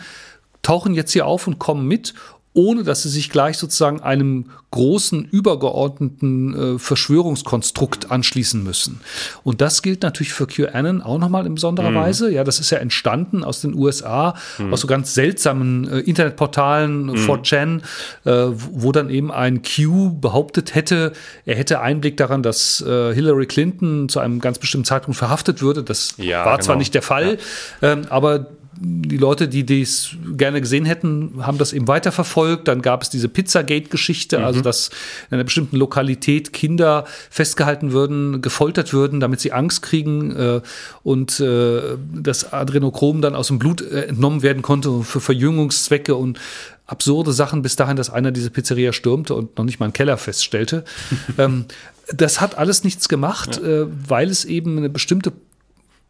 tauchen 0.62 0.94
jetzt 0.94 1.12
hier 1.12 1.26
auf 1.26 1.48
und 1.48 1.60
kommen 1.60 1.88
mit 1.88 2.14
ohne 2.54 2.84
dass 2.84 3.04
sie 3.04 3.10
sich 3.10 3.30
gleich 3.30 3.58
sozusagen 3.58 4.02
einem 4.02 4.46
großen, 4.72 5.24
übergeordneten 5.26 6.76
äh, 6.76 6.80
Verschwörungskonstrukt 6.80 8.12
anschließen 8.12 8.64
müssen. 8.64 9.02
Und 9.44 9.62
das 9.62 9.82
gilt 9.82 10.04
natürlich 10.04 10.34
für 10.34 10.46
QAnon 10.46 11.02
auch 11.02 11.20
nochmal 11.20 11.46
in 11.46 11.56
besonderer 11.56 11.92
mhm. 11.92 11.96
Weise. 11.96 12.32
Ja, 12.32 12.44
das 12.44 12.60
ist 12.60 12.70
ja 12.72 12.80
entstanden 12.80 13.44
aus 13.44 13.62
den 13.62 13.74
USA, 13.74 14.36
mhm. 14.58 14.74
aus 14.74 14.82
so 14.82 14.88
ganz 14.88 15.14
seltsamen 15.14 15.88
äh, 15.88 16.00
Internetportalen, 16.00 17.06
mhm. 17.06 17.16
4chan, 17.16 17.82
äh, 18.26 18.32
wo 18.52 18.92
dann 18.92 19.10
eben 19.10 19.32
ein 19.32 19.62
Q 19.62 20.20
behauptet 20.20 20.76
hätte, 20.76 21.14
er 21.46 21.56
hätte 21.56 21.82
Einblick 21.82 22.18
daran, 22.18 22.44
dass 22.44 22.82
äh, 22.82 23.14
Hillary 23.14 23.46
Clinton 23.46 24.10
zu 24.10 24.20
einem 24.20 24.40
ganz 24.40 24.60
bestimmten 24.60 24.86
Zeitpunkt 24.86 25.18
verhaftet 25.18 25.62
würde. 25.62 25.84
Das 25.84 26.16
ja, 26.18 26.46
war 26.46 26.58
genau. 26.58 26.66
zwar 26.66 26.76
nicht 26.76 26.94
der 26.94 27.04
Fall, 27.04 27.38
ja. 27.82 27.94
ähm, 27.94 28.02
aber 28.10 28.48
die 28.82 29.18
Leute, 29.18 29.48
die 29.48 29.66
dies 29.66 30.16
gerne 30.38 30.62
gesehen 30.62 30.86
hätten, 30.86 31.46
haben 31.46 31.58
das 31.58 31.74
eben 31.74 31.88
weiterverfolgt. 31.88 32.68
Dann 32.68 32.82
gab 32.82 33.02
es 33.02 33.10
diese 33.10 33.28
Pizzagate-Geschichte, 33.28 34.40
mhm. 34.40 34.46
also 34.46 34.62
dass 34.62 34.90
in 35.30 35.36
einer 35.36 35.44
bestimmten 35.44 35.76
Lokalität 35.76 36.54
Kinder 36.54 37.06
festgehalten 37.30 37.92
würden, 37.92 38.42
gefoltert 38.42 38.94
würden, 38.94 39.20
damit 39.20 39.42
sie 39.42 39.52
Angst 39.52 39.82
kriegen 39.82 40.36
äh, 40.36 40.62
und 41.04 41.40
äh, 41.42 41.98
das 42.14 42.54
Adrenochrom 42.54 43.22
dann 43.22 43.36
aus 43.36 43.48
dem 43.48 43.60
Blut 43.60 43.82
äh, 43.82 44.04
entnommen 44.04 44.44
werden 44.44 44.62
konnte 44.62 45.04
für 45.04 45.20
Verjüngungszwecke 45.20 46.16
und 46.16 46.40
absurde 46.86 47.34
Sachen 47.34 47.62
bis 47.62 47.76
dahin, 47.76 47.98
dass 47.98 48.10
einer 48.10 48.32
diese 48.32 48.50
Pizzeria 48.50 48.94
stürmte 48.94 49.36
und 49.36 49.58
noch 49.58 49.66
nicht 49.66 49.80
mal 49.80 49.88
einen 49.88 49.94
Keller 49.94 50.18
feststellte. 50.18 50.86
ähm, 51.38 51.66
das 52.14 52.42
hat 52.42 52.58
alles 52.58 52.84
nichts 52.84 53.10
gemacht, 53.10 53.60
ja. 53.62 53.82
äh, 53.82 53.88
weil 54.08 54.30
es 54.30 54.46
eben 54.46 54.78
eine 54.78 54.90
bestimmte 54.90 55.32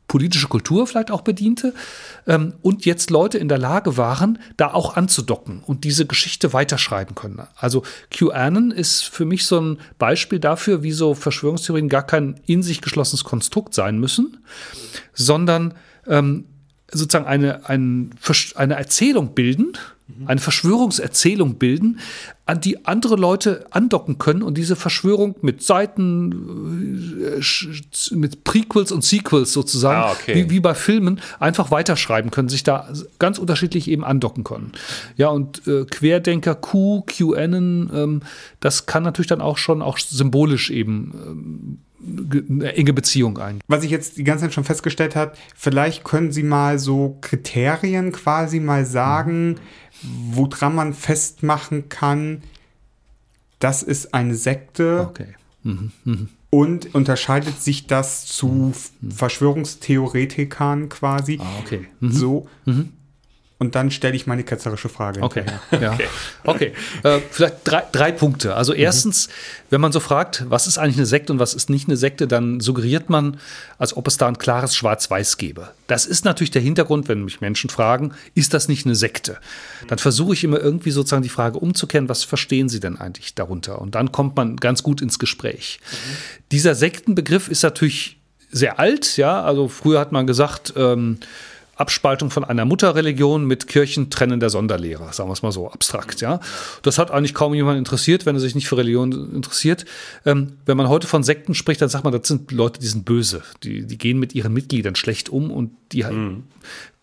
politische 0.10 0.48
Kultur 0.50 0.86
vielleicht 0.88 1.12
auch 1.12 1.22
bediente 1.22 1.74
ähm, 2.28 2.56
und 2.62 2.86
jetzt 2.86 3.12
Leute 3.12 3.38
in 3.38 3.48
der 3.48 3.60
Lage 3.60 3.95
waren, 3.95 4.39
da 4.58 4.74
auch 4.74 4.98
anzudocken 4.98 5.63
und 5.63 5.86
diese 5.86 6.06
Geschichte 6.06 6.52
weiterschreiben 6.52 7.15
können. 7.15 7.48
Also 7.56 7.84
QAnon 8.12 8.72
ist 8.72 9.04
für 9.04 9.24
mich 9.24 9.45
so 9.45 9.62
ein 9.62 9.78
Beispiel 9.98 10.39
dafür, 10.39 10.84
wie 10.84 10.91
so 10.91 11.13
Verschwörungstheorien 11.13 11.88
gar 11.88 12.06
kein 12.06 12.41
in 12.45 12.63
sich 12.63 12.82
geschlossenes 12.82 13.24
Konstrukt 13.24 13.74
sein 13.74 14.00
müssen, 14.00 14.43
sondern 15.13 15.76
ähm, 16.08 16.45
sozusagen 16.91 17.28
eine, 17.28 17.69
ein, 17.69 18.12
eine 18.56 18.76
Erzählung 18.76 19.36
bilden, 19.36 19.74
eine 20.26 20.39
Verschwörungserzählung 20.39 21.56
bilden, 21.56 22.00
an 22.45 22.62
die 22.62 22.86
andere 22.86 23.15
Leute 23.15 23.65
andocken 23.69 24.17
können 24.17 24.41
und 24.41 24.58
diese 24.58 24.76
Verschwörung 24.76 25.36
mit 25.41 25.62
Seiten, 25.62 27.22
äh, 27.22 28.15
mit 28.15 28.43
Prequels 28.43 28.91
und 28.91 29.04
Sequels 29.04 29.54
sozusagen, 29.54 30.02
ah, 30.02 30.12
okay. 30.12 30.36
wie, 30.36 30.50
wie 30.50 30.60
bei 30.60 30.74
Filmen, 30.74 31.22
einfach 31.39 31.69
weiterschreiben 31.69 32.32
können, 32.32 32.50
sich 32.50 32.63
da 32.63 32.91
ganz 33.19 33.38
unterschiedlich 33.38 33.88
eben 33.88 34.04
andocken 34.04 34.43
können. 34.43 34.72
Ja, 35.15 35.30
und 35.30 35.67
äh, 35.67 35.86
Querdenker, 35.86 36.56
Q, 36.56 37.04
QAnon, 37.06 37.91
ähm, 37.93 38.22
das 38.60 38.88
kann 38.88 39.04
natürlich 39.04 39.28
dann 39.28 39.41
auch 39.41 39.58
schon 39.58 39.82
auch 39.82 40.00
symbolisch 40.00 40.72
eben 40.72 41.13
ähm, 41.26 41.78
eine 42.50 42.74
enge 42.76 42.93
Beziehung 42.93 43.38
ein. 43.38 43.60
Was 43.67 43.84
ich 43.84 43.91
jetzt 43.91 44.17
die 44.17 44.24
ganze 44.24 44.45
Zeit 44.45 44.54
schon 44.54 44.63
festgestellt 44.63 45.15
habe, 45.15 45.34
vielleicht 45.56 46.04
können 46.04 46.32
Sie 46.32 46.43
mal 46.43 46.80
so 46.80 47.17
Kriterien 47.22 48.12
quasi 48.12 48.60
mal 48.60 48.86
sagen, 48.86 49.50
mhm. 49.50 49.58
Woran 50.02 50.76
man 50.76 50.94
festmachen 50.94 51.90
kann, 51.90 52.44
das 53.60 53.84
ist 53.84 54.14
eine 54.14 54.36
Sekte. 54.36 55.08
Okay. 55.10 55.36
Mhm. 55.64 55.92
Mhm. 56.06 56.30
Und 56.52 56.96
unterscheidet 56.96 57.62
sich 57.62 57.86
das 57.86 58.26
zu 58.26 58.48
mhm. 58.48 59.12
Verschwörungstheoretikern 59.12 60.90
quasi? 60.90 61.38
Ah, 61.40 61.60
okay. 61.60 61.88
Mhm. 62.00 62.12
So. 62.12 62.48
Mhm. 63.60 63.65
Und 63.65 63.76
dann 63.76 63.91
stelle 63.91 64.15
ich 64.15 64.26
meine 64.26 64.43
ketzerische 64.43 64.89
Frage. 64.89 65.22
Okay. 65.22 65.43
Ja. 65.80 65.93
okay. 65.93 66.08
okay. 66.43 66.74
Äh, 67.04 67.19
vielleicht 67.32 67.58
drei, 67.63 67.84
drei 67.91 68.12
Punkte. 68.12 68.56
Also 68.56 68.74
erstens, 68.74 69.28
mhm. 69.28 69.32
wenn 69.69 69.82
man 69.82 69.91
so 69.91 70.00
fragt, 70.00 70.45
was 70.50 70.67
ist 70.67 70.78
eigentlich 70.78 70.98
eine 70.98 71.06
Sekte 71.06 71.32
und 71.32 71.39
was 71.39 71.54
ist 71.54 71.69
nicht 71.69 71.88
eine 71.88 71.95
Sekte, 71.95 72.28
dann 72.28 72.60
suggeriert 72.60 73.10
man, 73.10 73.39
als 73.78 73.95
ob 73.95 74.08
es 74.08 74.17
da 74.17 74.28
ein 74.28 74.38
klares 74.38 74.76
Schwarz-Weiß 74.76 75.38
gäbe. 75.38 75.69
Das 75.88 76.06
ist 76.06 76.26
natürlich 76.26 76.52
der 76.52 76.62
Hintergrund, 76.62 77.08
wenn 77.08 77.24
mich 77.24 77.41
Menschen 77.41 77.69
fragen, 77.69 78.13
ist 78.36 78.54
das 78.54 78.67
nicht 78.67 78.86
eine 78.86 78.95
Sekte? 78.95 79.38
Dann 79.88 80.00
versuche 80.00 80.34
ich 80.34 80.43
immer 80.43 80.60
irgendwie 80.60 80.91
sozusagen 80.91 81.24
die 81.24 81.30
Frage 81.30 81.60
umzukehren, 81.60 82.10
was 82.10 82.24
verstehen 82.24 82.69
Sie 82.69 82.80
denn 82.80 82.98
eigentlich 82.98 83.36
darunter? 83.36 83.82
Und 83.82 83.95
dann 83.95 84.12
kommt 84.12 84.36
man 84.36 84.58
ganz 84.58 84.84
gut 84.84 85.02
ins 85.02 85.19
Gespräch. 85.19 85.80
Mhm. 85.82 85.95
Dieser 86.52 86.76
Sektenbegriff 86.76 87.48
ist 87.48 87.63
natürlich 87.63 88.19
sehr 88.52 88.80
alt, 88.80 89.17
ja. 89.17 89.41
Also 89.43 89.67
früher 89.67 90.00
hat 90.00 90.12
man 90.12 90.28
gesagt, 90.28 90.74
ähm, 90.76 91.19
Abspaltung 91.80 92.30
von 92.30 92.44
einer 92.44 92.65
Mutterreligion 92.65 93.46
mit 93.46 93.68
kirchentrennender 93.68 94.50
Sonderlehre, 94.50 95.13
sagen 95.13 95.30
wir 95.30 95.34
es 95.34 95.42
mal 95.42 95.52
so 95.52 95.72
abstrakt. 95.72 96.22
Ja, 96.22 96.39
das 96.82 96.98
hat 96.98 97.12
eigentlich 97.12 97.34
kaum 97.34 97.54
jemand 97.54 97.78
interessiert, 97.78 98.26
wenn 98.26 98.36
er 98.36 98.42
sich 98.42 98.56
nicht 98.56 98.68
für 98.68 98.78
Religion 98.78 99.34
interessiert. 99.34 99.86
Ähm, 100.26 100.54
wenn 100.65 100.78
man 100.78 100.89
heute 100.89 101.08
von 101.08 101.24
Sekten 101.24 101.54
spricht, 101.54 101.82
dann 101.82 101.89
sagt 101.89 102.04
man, 102.04 102.13
das 102.13 102.28
sind 102.28 102.52
Leute, 102.52 102.80
die 102.80 102.88
sind 102.88 103.06
böse, 103.06 103.44
die, 103.63 103.86
die 103.86 103.98
gehen 103.98 104.20
mit 104.20 104.36
ihren 104.36 104.54
Mitgliedern 104.54 104.96
schlecht 104.96 105.30
um 105.30 105.52
und 105.52 105.72
die 105.92 106.04
mhm 106.04 106.44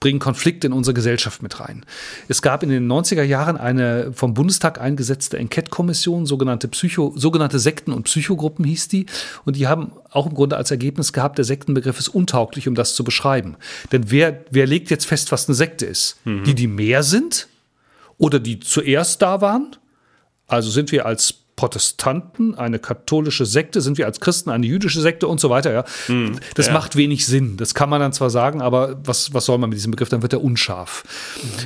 bringen 0.07 0.21
Konflikte 0.21 0.69
in 0.69 0.73
unsere 0.73 0.95
Gesellschaft 0.95 1.43
mit 1.43 1.59
rein. 1.59 1.85
Es 2.29 2.41
gab 2.41 2.63
in 2.63 2.69
den 2.69 2.87
90er 2.87 3.25
Jahren 3.25 3.57
eine 3.57 4.13
vom 4.13 4.35
Bundestag 4.35 4.81
eingesetzte 4.81 5.37
Enquete-Kommission, 5.37 6.27
sogenannte, 6.27 6.69
Psycho, 6.69 7.13
sogenannte 7.17 7.59
Sekten- 7.59 7.93
und 7.93 8.05
Psychogruppen 8.05 8.65
hieß 8.65 8.87
die. 8.87 9.07
Und 9.45 9.57
die 9.57 9.67
haben 9.67 9.91
auch 10.13 10.29
im 10.29 10.35
Grunde 10.35 10.57
als 10.57 10.71
Ergebnis 10.71 11.13
gehabt, 11.13 11.39
der 11.39 11.45
Sektenbegriff 11.45 11.99
ist 11.99 12.07
untauglich, 12.07 12.69
um 12.69 12.77
das 12.77 12.95
zu 12.95 13.03
beschreiben. 13.03 13.57
Denn 13.91 14.09
wer, 14.13 14.45
wer 14.53 14.69
legt 14.69 14.91
jetzt 14.91 15.07
fest, 15.07 15.33
was 15.33 15.49
eine 15.49 15.57
Sekte 15.57 15.87
ist? 15.87 16.21
Mhm. 16.25 16.45
Die, 16.45 16.55
die 16.55 16.69
mehr 16.69 17.03
sind 17.03 17.49
oder 18.17 18.39
die 18.39 18.61
zuerst 18.61 19.23
da 19.23 19.41
waren? 19.41 19.75
Also 20.47 20.71
sind 20.71 20.93
wir 20.93 21.05
als 21.05 21.35
Protestanten, 21.57 22.55
eine 22.55 22.79
katholische 22.79 23.47
Sekte, 23.47 23.81
sind 23.81 23.97
wir 23.97 24.05
als 24.05 24.21
Christen 24.21 24.51
eine 24.51 24.67
jüdische 24.67 25.01
Sekte 25.01 25.27
und 25.27 25.41
so 25.41 25.49
weiter. 25.49 25.73
Ja. 25.73 25.85
Hm, 26.05 26.39
das 26.55 26.67
ja. 26.67 26.75
macht 26.75 26.97
wenig 26.97 27.25
Sinn. 27.25 27.57
Das 27.57 27.75
kann 27.75 27.89
man 27.89 27.99
dann 27.99 28.13
zwar 28.13 28.29
sagen, 28.29 28.61
aber 28.61 29.01
was, 29.05 29.33
was 29.33 29.47
soll 29.47 29.57
man 29.57 29.71
mit 29.71 29.79
diesem 29.79 29.91
Begriff? 29.91 30.11
Dann 30.11 30.21
wird 30.21 30.35
er 30.35 30.45
unscharf. 30.45 31.05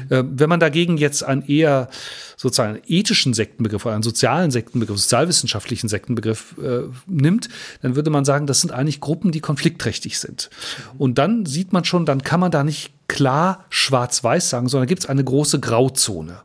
Mhm. 0.09 0.17
Äh, 0.17 0.25
wenn 0.31 0.49
man 0.49 0.61
dagegen 0.61 0.97
jetzt 0.97 1.25
einen 1.25 1.43
eher 1.43 1.89
sozusagen 2.37 2.81
ethischen 2.87 3.35
Sektenbegriff 3.35 3.85
oder 3.85 3.95
einen 3.95 4.05
sozialen 4.05 4.53
Sektenbegriff, 4.53 4.97
sozialwissenschaftlichen 4.97 5.89
Sektenbegriff 5.89 6.55
äh, 6.63 6.83
nimmt, 7.07 7.49
dann 7.83 7.97
würde 7.97 8.11
man 8.11 8.25
sagen, 8.25 8.47
das 8.47 8.61
sind 8.61 8.71
eigentlich 8.71 9.01
Gruppen, 9.01 9.33
die 9.33 9.41
konfliktträchtig 9.41 10.21
sind. 10.21 10.51
Mhm. 10.95 11.01
Und 11.01 11.19
dann 11.19 11.47
sieht 11.47 11.73
man 11.73 11.85
schon, 11.85 12.07
dann 12.07 12.23
kann 12.23 12.39
man 12.39 12.53
da 12.53 12.63
nicht 12.63 12.93
klar 13.11 13.65
schwarz-weiß 13.71 14.51
sagen, 14.51 14.69
sondern 14.69 14.87
gibt 14.87 15.03
es 15.03 15.09
eine 15.09 15.25
große 15.25 15.59
Grauzone. 15.59 16.43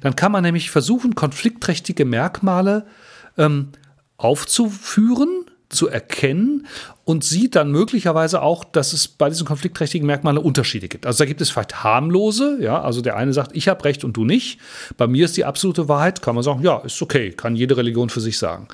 Dann 0.00 0.16
kann 0.16 0.32
man 0.32 0.42
nämlich 0.42 0.70
versuchen, 0.70 1.14
konfliktträchtige 1.14 2.06
Merkmale 2.06 2.86
ähm, 3.36 3.68
aufzuführen, 4.16 5.44
zu 5.68 5.88
erkennen 5.88 6.66
und 7.04 7.22
sieht 7.22 7.54
dann 7.54 7.70
möglicherweise 7.70 8.40
auch, 8.40 8.64
dass 8.64 8.92
es 8.92 9.08
bei 9.08 9.28
diesen 9.28 9.46
konfliktträchtigen 9.46 10.06
Merkmalen 10.06 10.38
Unterschiede 10.38 10.88
gibt. 10.88 11.06
Also 11.06 11.18
da 11.18 11.24
gibt 11.26 11.40
es 11.40 11.50
vielleicht 11.50 11.84
harmlose, 11.84 12.58
ja, 12.60 12.80
also 12.80 13.02
der 13.02 13.16
eine 13.16 13.32
sagt, 13.32 13.54
ich 13.54 13.68
habe 13.68 13.84
recht 13.84 14.02
und 14.02 14.16
du 14.16 14.24
nicht. 14.24 14.58
Bei 14.96 15.06
mir 15.06 15.24
ist 15.26 15.36
die 15.36 15.44
absolute 15.44 15.88
Wahrheit, 15.88 16.22
kann 16.22 16.34
man 16.34 16.44
sagen, 16.44 16.62
ja, 16.62 16.78
ist 16.78 17.02
okay, 17.02 17.30
kann 17.30 17.56
jede 17.56 17.76
Religion 17.76 18.08
für 18.08 18.20
sich 18.20 18.38
sagen. 18.38 18.68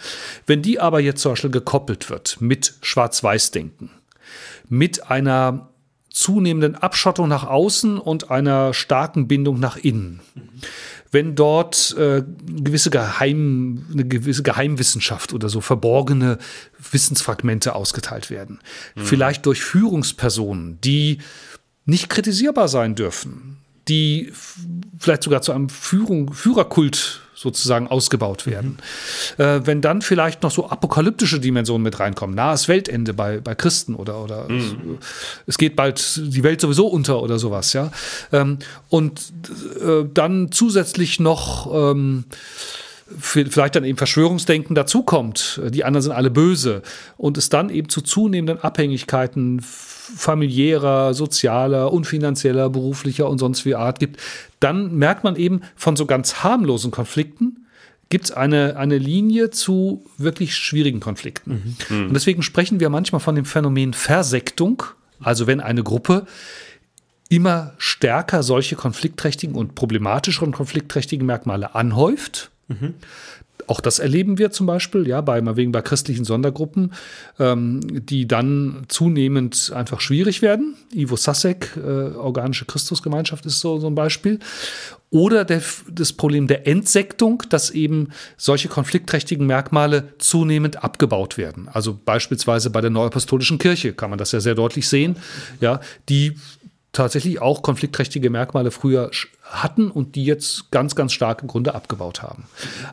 Wenn 0.47 0.63
die 0.63 0.79
aber 0.79 1.01
jetzt 1.01 1.23
zum 1.23 1.33
Beispiel 1.33 1.51
gekoppelt 1.51 2.09
wird 2.09 2.37
mit 2.41 2.75
Schwarz-Weiß-Denken, 2.83 3.91
mit 4.69 5.11
einer 5.11 5.72
zunehmenden 6.13 6.75
Abschottung 6.75 7.29
nach 7.29 7.45
außen 7.45 7.99
und 7.99 8.31
einer 8.31 8.75
starken 8.75 9.29
Bindung 9.29 9.59
nach 9.59 9.77
innen. 9.77 10.21
Wenn 11.11 11.35
dort 11.35 11.95
äh, 11.99 12.23
gewisse 12.47 12.91
Geheim, 12.91 13.87
eine 13.93 14.07
gewisse 14.07 14.43
Geheimwissenschaft 14.43 15.33
oder 15.33 15.49
so 15.49 15.61
verborgene 15.61 16.39
Wissensfragmente 16.91 17.75
ausgeteilt 17.75 18.31
werden, 18.31 18.61
mhm. 18.95 19.05
vielleicht 19.05 19.47
durch 19.47 19.63
Führungspersonen, 19.63 20.81
die 20.81 21.19
nicht 21.85 22.09
kritisierbar 22.09 22.69
sein 22.69 22.95
dürfen, 22.95 23.59
die 23.89 24.33
vielleicht 24.99 25.25
sogar 25.25 25.43
zu 25.43 25.53
einem 25.53 25.69
Führung, 25.69 26.33
Führerkult 26.33 27.22
sozusagen 27.43 27.89
ausgebaut 27.89 28.47
werden. 28.47 28.79
Mhm. 29.37 29.45
Äh, 29.45 29.67
wenn 29.67 29.81
dann 29.81 30.01
vielleicht 30.03 30.43
noch 30.43 30.51
so 30.51 30.69
apokalyptische 30.69 31.41
Dimensionen 31.41 31.83
mit 31.83 31.99
reinkommen, 31.99 32.37
nahes 32.37 32.69
Weltende 32.69 33.13
bei, 33.13 33.41
bei 33.41 33.55
Christen 33.55 33.95
oder, 33.95 34.23
oder 34.23 34.49
mhm. 34.49 34.99
es, 35.01 35.55
es, 35.55 35.59
geht 35.59 35.77
bald 35.77 36.21
die 36.23 36.43
Welt 36.43 36.61
sowieso 36.61 36.87
unter 36.87 37.21
oder 37.23 37.39
sowas, 37.39 37.73
ja. 37.73 37.91
Ähm, 38.33 38.59
und 38.89 39.33
äh, 39.81 40.05
dann 40.13 40.53
zusätzlich 40.53 41.21
noch 41.21 41.73
ähm, 41.73 42.25
vielleicht 43.19 43.77
dann 43.77 43.85
eben 43.85 43.99
Verschwörungsdenken 43.99 44.75
dazukommt, 44.75 45.61
die 45.71 45.85
anderen 45.85 46.03
sind 46.03 46.13
alle 46.13 46.31
böse 46.31 46.83
und 47.17 47.39
es 47.39 47.49
dann 47.49 47.71
eben 47.71 47.89
zu 47.89 48.01
zunehmenden 48.01 48.59
Abhängigkeiten 48.63 49.61
familiärer, 49.63 51.15
sozialer 51.15 51.93
und 51.93 52.07
finanzieller, 52.07 52.69
beruflicher 52.71 53.29
und 53.29 53.39
sonst 53.39 53.65
wie 53.65 53.75
Art 53.75 53.99
gibt, 53.99 54.21
dann 54.61 54.97
merkt 54.97 55.25
man 55.25 55.37
eben 55.37 55.63
von 55.77 55.97
so 55.97 56.07
ganz 56.07 56.43
harmlosen 56.43 56.91
Konflikten, 56.91 57.67
gibt 58.09 58.27
es 58.27 58.31
eine, 58.31 58.77
eine 58.77 58.99
Linie 58.99 59.51
zu 59.51 60.05
wirklich 60.19 60.55
schwierigen 60.55 61.01
Konflikten. 61.01 61.77
Mhm. 61.89 62.07
Und 62.09 62.15
deswegen 62.15 62.43
sprechen 62.43 62.79
wir 62.79 62.91
manchmal 62.91 63.21
von 63.21 63.35
dem 63.35 63.47
Phänomen 63.47 63.95
Versektung, 63.95 64.83
also 65.21 65.47
wenn 65.47 65.61
eine 65.61 65.83
Gruppe 65.83 66.27
immer 67.31 67.73
stärker 67.79 68.43
solche 68.43 68.77
konfliktträchtigen 68.77 69.57
und 69.57 69.75
problematischeren 69.75 70.53
konfliktträchtigen 70.53 71.27
Merkmale 71.27 71.75
anhäuft. 71.75 72.52
Auch 73.67 73.81
das 73.81 73.99
erleben 73.99 74.39
wir 74.39 74.51
zum 74.51 74.67
Beispiel, 74.67 75.07
ja, 75.07 75.21
bei, 75.21 75.41
wegen 75.57 75.73
bei 75.73 75.83
christlichen 75.83 76.25
Sondergruppen, 76.25 76.93
ähm, 77.39 77.81
die 78.07 78.27
dann 78.27 78.85
zunehmend 78.89 79.73
einfach 79.75 80.01
schwierig 80.01 80.43
werden. 80.43 80.75
Ivo 80.93 81.17
Sasek, 81.17 81.77
äh, 81.77 81.81
organische 82.17 82.65
Christusgemeinschaft 82.65 83.47
ist 83.47 83.61
so, 83.61 83.79
so 83.79 83.87
ein 83.87 83.95
Beispiel. 83.95 84.41
Oder 85.11 85.45
der, 85.45 85.63
das 85.91 86.13
Problem 86.15 86.47
der 86.47 86.67
Entsektung, 86.67 87.43
dass 87.51 87.71
eben 87.71 88.09
solche 88.39 88.69
konfliktträchtigen 88.69 89.47
Merkmale 89.47 90.15
zunehmend 90.19 90.83
abgebaut 90.83 91.37
werden. 91.37 91.69
Also 91.71 91.99
beispielsweise 92.03 92.71
bei 92.71 92.81
der 92.81 92.91
Neuapostolischen 92.91 93.59
Kirche 93.59 93.93
kann 93.93 94.11
man 94.11 94.19
das 94.19 94.33
ja 94.33 94.41
sehr 94.41 94.55
deutlich 94.55 94.89
sehen, 94.89 95.17
ja, 95.61 95.81
die 96.09 96.35
tatsächlich 96.93 97.41
auch 97.41 97.63
konfliktträchtige 97.63 98.29
Merkmale 98.29 98.71
früher 98.71 99.11
hatten 99.43 99.91
und 99.91 100.15
die 100.15 100.25
jetzt 100.25 100.71
ganz, 100.71 100.95
ganz 100.95 101.13
stark 101.13 101.41
im 101.43 101.49
Grunde 101.49 101.75
abgebaut 101.75 102.23
haben. 102.23 102.45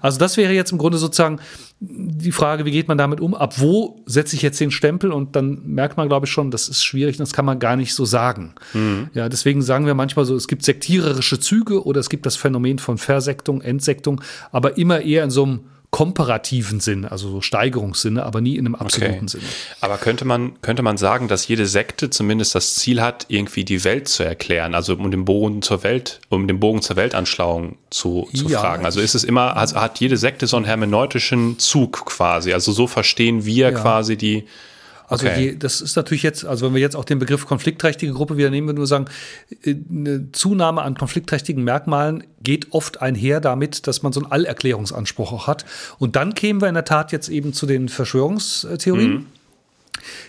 Also 0.02 0.20
das 0.20 0.38
wäre 0.38 0.54
jetzt 0.54 0.72
im 0.72 0.78
Grunde 0.78 0.98
sozusagen 0.98 1.40
die 1.82 2.32
Frage, 2.32 2.66
wie 2.66 2.72
geht 2.72 2.88
man 2.88 2.98
damit 2.98 3.20
um? 3.20 3.36
Ab 3.36 3.60
wo 3.60 4.02
setze 4.06 4.36
ich 4.36 4.42
jetzt 4.42 4.60
den 4.60 4.72
Stempel? 4.72 5.12
Und 5.12 5.36
dann 5.36 5.62
merkt 5.66 5.98
man, 5.98 6.08
glaube 6.08 6.26
ich, 6.26 6.32
schon, 6.32 6.50
das 6.50 6.70
ist 6.70 6.84
schwierig, 6.84 7.18
das 7.18 7.34
kann 7.34 7.46
man 7.46 7.60
gar 7.60 7.76
nicht 7.76 7.94
so 7.94 8.06
sagen. 8.06 8.56
Mhm. 8.74 9.10
Ja, 9.14 9.28
deswegen 9.28 9.62
sagen 9.62 9.86
wir 9.86 9.94
manchmal 9.94 10.26
so, 10.26 10.36
es 10.36 10.48
gibt 10.48 10.64
sektiererische 10.64 11.40
Züge 11.40 11.86
oder 11.86 12.00
es 12.00 12.10
gibt 12.10 12.26
das 12.26 12.38
Phänomen 12.38 12.80
von 12.80 12.98
Versektung, 12.98 13.62
Entsektung, 13.62 14.22
aber 14.52 14.78
immer 14.78 15.02
eher 15.02 15.24
in 15.26 15.32
so 15.32 15.44
einem 15.44 15.60
komparativen 15.92 16.80
Sinn, 16.80 17.06
also 17.06 17.30
so 17.30 17.42
Steigerungssinne, 17.42 18.24
aber 18.24 18.42
nie 18.42 18.58
in 18.58 18.68
einem 18.68 18.76
absoluten 18.76 19.16
okay. 19.16 19.28
Sinne. 19.28 19.44
Aber 19.82 19.98
könnte 19.98 20.24
man, 20.24 20.62
könnte 20.62 20.84
man 20.84 20.98
sagen, 20.98 21.28
dass 21.28 21.48
jede 21.48 21.66
Sekte 21.66 22.12
zumindest 22.12 22.54
das 22.54 22.76
Ziel 22.76 23.02
hat, 23.02 23.26
irgendwie 23.28 23.66
die 23.66 23.84
Welt 23.84 24.08
zu 24.08 24.24
erklären, 24.24 24.76
also 24.76 24.94
um 24.94 25.10
den 25.10 25.26
Bogen 25.26 25.64
zur 25.64 25.84
Welt, 25.84 26.22
um 26.30 26.48
den 26.48 26.60
Bogen 26.60 26.84
zur 26.84 26.96
Weltanschauung 26.96 27.78
zu, 27.90 28.30
zu 28.36 28.50
ja. 28.50 28.60
fragen? 28.60 28.86
Also 28.86 29.02
ist 29.02 29.16
es 29.16 29.24
immer, 29.24 29.58
also 29.58 29.78
hat 29.78 30.00
jede 30.00 30.18
Sekte 30.18 30.46
so 30.46 30.58
einen 30.58 30.66
hermeneutischen 30.66 31.58
Zug 31.58 32.06
quasi? 32.06 32.54
Also 32.54 32.72
so 32.72 32.86
verstehen 32.86 33.46
wir 33.46 33.72
ja. 33.72 33.80
quasi 33.80 34.16
die 34.16 34.46
Also 35.10 35.28
okay. 35.28 35.42
je, 35.42 35.56
das 35.56 35.82
ist 35.82 35.96
natürlich 35.96 36.24
jetzt, 36.24 36.46
also 36.46 36.68
wenn 36.68 36.76
wir 36.76 36.82
jetzt 36.82 36.96
auch 36.96 37.04
den 37.04 37.18
Begriff 37.18 37.48
konfliktträchtige 37.48 38.14
Gruppe 38.14 38.38
wieder 38.38 38.52
nehmen, 38.52 38.68
würden 38.68 38.80
wir 38.80 38.86
sagen, 38.86 39.06
äh, 39.64 39.76
eine 39.90 40.32
Zunahme 40.32 40.84
an 40.84 40.96
konfliktträchtigen 40.96 41.64
Merkmalen 41.64 42.24
geht 42.44 42.72
oft 42.72 43.02
einher 43.02 43.42
damit, 43.42 43.88
dass 43.88 44.04
man 44.04 44.14
so 44.14 44.22
einen 44.22 44.32
Allerklärungsanspruch 44.32 45.34
auch 45.34 45.48
hat. 45.48 45.66
Und 45.98 46.16
dann 46.16 46.36
kämen 46.36 46.62
wir 46.62 46.68
in 46.68 46.76
der 46.76 46.86
Tat 46.86 47.12
jetzt 47.12 47.28
eben 47.28 47.54
zu 47.54 47.66
den 47.66 47.90
Verschwörungstheorien. 47.90 49.12
Mhm 49.12 49.26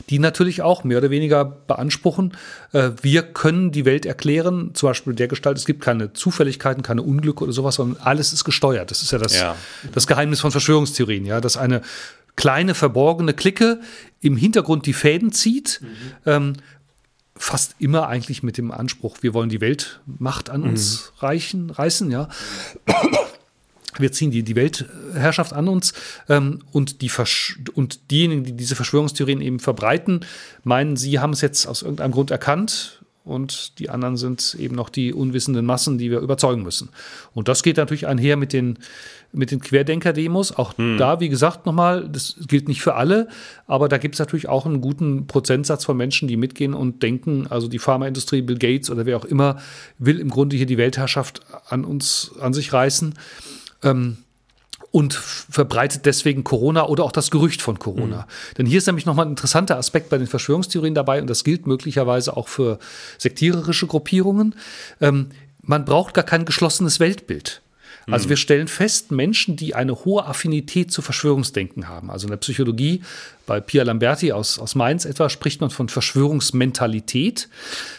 die 0.08 0.18
natürlich 0.18 0.62
auch 0.62 0.84
mehr 0.84 0.98
oder 0.98 1.10
weniger 1.10 1.44
beanspruchen, 1.44 2.36
äh, 2.72 2.90
wir 3.02 3.22
können 3.22 3.72
die 3.72 3.84
Welt 3.84 4.06
erklären, 4.06 4.70
zum 4.74 4.90
Beispiel 4.90 5.14
der 5.14 5.28
Gestalt, 5.28 5.58
es 5.58 5.66
gibt 5.66 5.82
keine 5.82 6.12
Zufälligkeiten, 6.12 6.82
keine 6.82 7.02
Unglücke 7.02 7.44
oder 7.44 7.52
sowas, 7.52 7.76
sondern 7.76 8.02
alles 8.02 8.32
ist 8.32 8.44
gesteuert. 8.44 8.90
Das 8.90 9.02
ist 9.02 9.12
ja 9.12 9.18
das, 9.18 9.38
ja. 9.38 9.56
das 9.92 10.06
Geheimnis 10.06 10.40
von 10.40 10.50
Verschwörungstheorien, 10.50 11.24
ja, 11.24 11.40
dass 11.40 11.56
eine 11.56 11.82
kleine 12.36 12.74
verborgene 12.74 13.34
Clique 13.34 13.80
im 14.20 14.36
Hintergrund 14.36 14.86
die 14.86 14.92
Fäden 14.92 15.32
zieht. 15.32 15.80
Mhm. 15.82 15.86
Ähm, 16.26 16.52
fast 17.36 17.76
immer 17.78 18.08
eigentlich 18.08 18.42
mit 18.42 18.58
dem 18.58 18.70
Anspruch, 18.70 19.18
wir 19.22 19.32
wollen 19.32 19.48
die 19.48 19.62
Weltmacht 19.62 20.50
an 20.50 20.62
uns 20.62 21.12
mhm. 21.14 21.18
reichen, 21.20 21.70
reißen, 21.70 22.10
ja 22.10 22.28
wir 24.00 24.12
ziehen 24.12 24.30
die, 24.30 24.42
die 24.42 24.56
Weltherrschaft 24.56 25.52
an 25.52 25.68
uns 25.68 25.92
ähm, 26.28 26.60
und, 26.72 27.02
die 27.02 27.10
und 27.74 28.10
diejenigen, 28.10 28.44
die 28.44 28.52
diese 28.52 28.76
Verschwörungstheorien 28.76 29.40
eben 29.40 29.60
verbreiten, 29.60 30.20
meinen, 30.64 30.96
sie 30.96 31.18
haben 31.18 31.32
es 31.32 31.40
jetzt 31.40 31.66
aus 31.66 31.82
irgendeinem 31.82 32.12
Grund 32.12 32.30
erkannt 32.30 33.02
und 33.24 33.78
die 33.78 33.90
anderen 33.90 34.16
sind 34.16 34.56
eben 34.58 34.74
noch 34.74 34.88
die 34.88 35.12
unwissenden 35.12 35.66
Massen, 35.66 35.98
die 35.98 36.10
wir 36.10 36.20
überzeugen 36.20 36.62
müssen. 36.62 36.88
Und 37.32 37.48
das 37.48 37.62
geht 37.62 37.76
natürlich 37.76 38.06
einher 38.06 38.36
mit 38.36 38.52
den, 38.52 38.78
mit 39.32 39.50
den 39.50 39.60
Querdenker-Demos. 39.60 40.52
Auch 40.52 40.76
hm. 40.76 40.98
da, 40.98 41.20
wie 41.20 41.28
gesagt, 41.28 41.66
nochmal, 41.66 42.08
das 42.08 42.36
gilt 42.46 42.68
nicht 42.68 42.82
für 42.82 42.94
alle, 42.94 43.28
aber 43.66 43.88
da 43.88 43.98
gibt 43.98 44.14
es 44.14 44.18
natürlich 44.18 44.48
auch 44.48 44.66
einen 44.66 44.80
guten 44.80 45.26
Prozentsatz 45.26 45.84
von 45.84 45.96
Menschen, 45.96 46.28
die 46.28 46.36
mitgehen 46.36 46.74
und 46.74 47.02
denken, 47.02 47.46
also 47.48 47.68
die 47.68 47.78
Pharmaindustrie, 47.78 48.42
Bill 48.42 48.58
Gates 48.58 48.90
oder 48.90 49.06
wer 49.06 49.16
auch 49.16 49.24
immer, 49.24 49.58
will 49.98 50.18
im 50.18 50.30
Grunde 50.30 50.56
hier 50.56 50.66
die 50.66 50.78
Weltherrschaft 50.78 51.40
an 51.68 51.84
uns, 51.84 52.32
an 52.40 52.52
sich 52.52 52.72
reißen 52.72 53.14
ähm, 53.84 54.18
und 54.90 55.14
verbreitet 55.14 56.06
deswegen 56.06 56.42
Corona 56.42 56.86
oder 56.86 57.04
auch 57.04 57.12
das 57.12 57.30
Gerücht 57.30 57.62
von 57.62 57.78
Corona. 57.78 58.18
Mhm. 58.18 58.54
Denn 58.58 58.66
hier 58.66 58.78
ist 58.78 58.86
nämlich 58.86 59.06
nochmal 59.06 59.26
ein 59.26 59.30
interessanter 59.30 59.76
Aspekt 59.76 60.08
bei 60.08 60.18
den 60.18 60.26
Verschwörungstheorien 60.26 60.94
dabei 60.94 61.20
und 61.20 61.30
das 61.30 61.44
gilt 61.44 61.66
möglicherweise 61.66 62.36
auch 62.36 62.48
für 62.48 62.78
sektiererische 63.18 63.86
Gruppierungen. 63.86 64.56
Ähm, 65.00 65.28
man 65.62 65.84
braucht 65.84 66.14
gar 66.14 66.24
kein 66.24 66.44
geschlossenes 66.44 66.98
Weltbild. 66.98 67.62
Also 68.10 68.26
mhm. 68.26 68.30
wir 68.30 68.36
stellen 68.36 68.68
fest, 68.68 69.10
Menschen, 69.10 69.56
die 69.56 69.74
eine 69.74 70.04
hohe 70.04 70.26
Affinität 70.26 70.92
zu 70.92 71.02
Verschwörungsdenken 71.02 71.88
haben, 71.88 72.10
also 72.10 72.26
in 72.26 72.30
der 72.30 72.38
Psychologie, 72.38 73.02
bei 73.46 73.60
Pia 73.60 73.82
Lamberti 73.82 74.32
aus, 74.32 74.58
aus 74.58 74.74
Mainz 74.74 75.04
etwa, 75.04 75.28
spricht 75.28 75.60
man 75.60 75.70
von 75.70 75.88
Verschwörungsmentalität. 75.88 77.48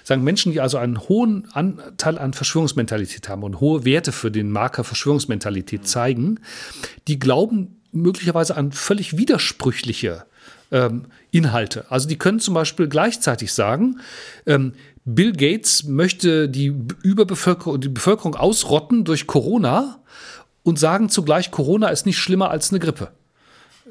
Sagen 0.04 0.24
Menschen, 0.24 0.52
die 0.52 0.62
also 0.62 0.78
einen 0.78 1.00
hohen 1.00 1.48
Anteil 1.52 2.18
an 2.18 2.34
Verschwörungsmentalität 2.34 3.28
haben 3.28 3.44
und 3.44 3.60
hohe 3.60 3.84
Werte 3.84 4.12
für 4.12 4.32
den 4.32 4.50
Marker 4.50 4.84
Verschwörungsmentalität 4.84 5.88
zeigen, 5.88 6.40
die 7.08 7.20
glauben 7.20 7.82
möglicherweise 7.92 8.56
an 8.56 8.72
völlig 8.72 9.18
widersprüchliche 9.18 10.26
ähm, 10.72 11.06
Inhalte. 11.32 11.86
Also 11.90 12.08
die 12.08 12.18
können 12.18 12.40
zum 12.40 12.54
Beispiel 12.54 12.88
gleichzeitig 12.88 13.54
sagen, 13.54 14.00
ähm, 14.46 14.74
Bill 15.06 15.34
Gates 15.34 15.84
möchte 15.84 16.48
die 16.48 16.74
Überbevölkerung, 17.04 17.82
die 17.82 17.90
Bevölkerung 17.90 18.36
ausrotten 18.36 19.04
durch 19.04 19.28
Corona 19.28 20.00
und 20.64 20.78
sagen 20.78 21.10
zugleich, 21.10 21.52
Corona 21.52 21.90
ist 21.90 22.06
nicht 22.06 22.18
schlimmer 22.18 22.52
als 22.52 22.70
eine 22.70 22.80
Grippe. 22.80 23.12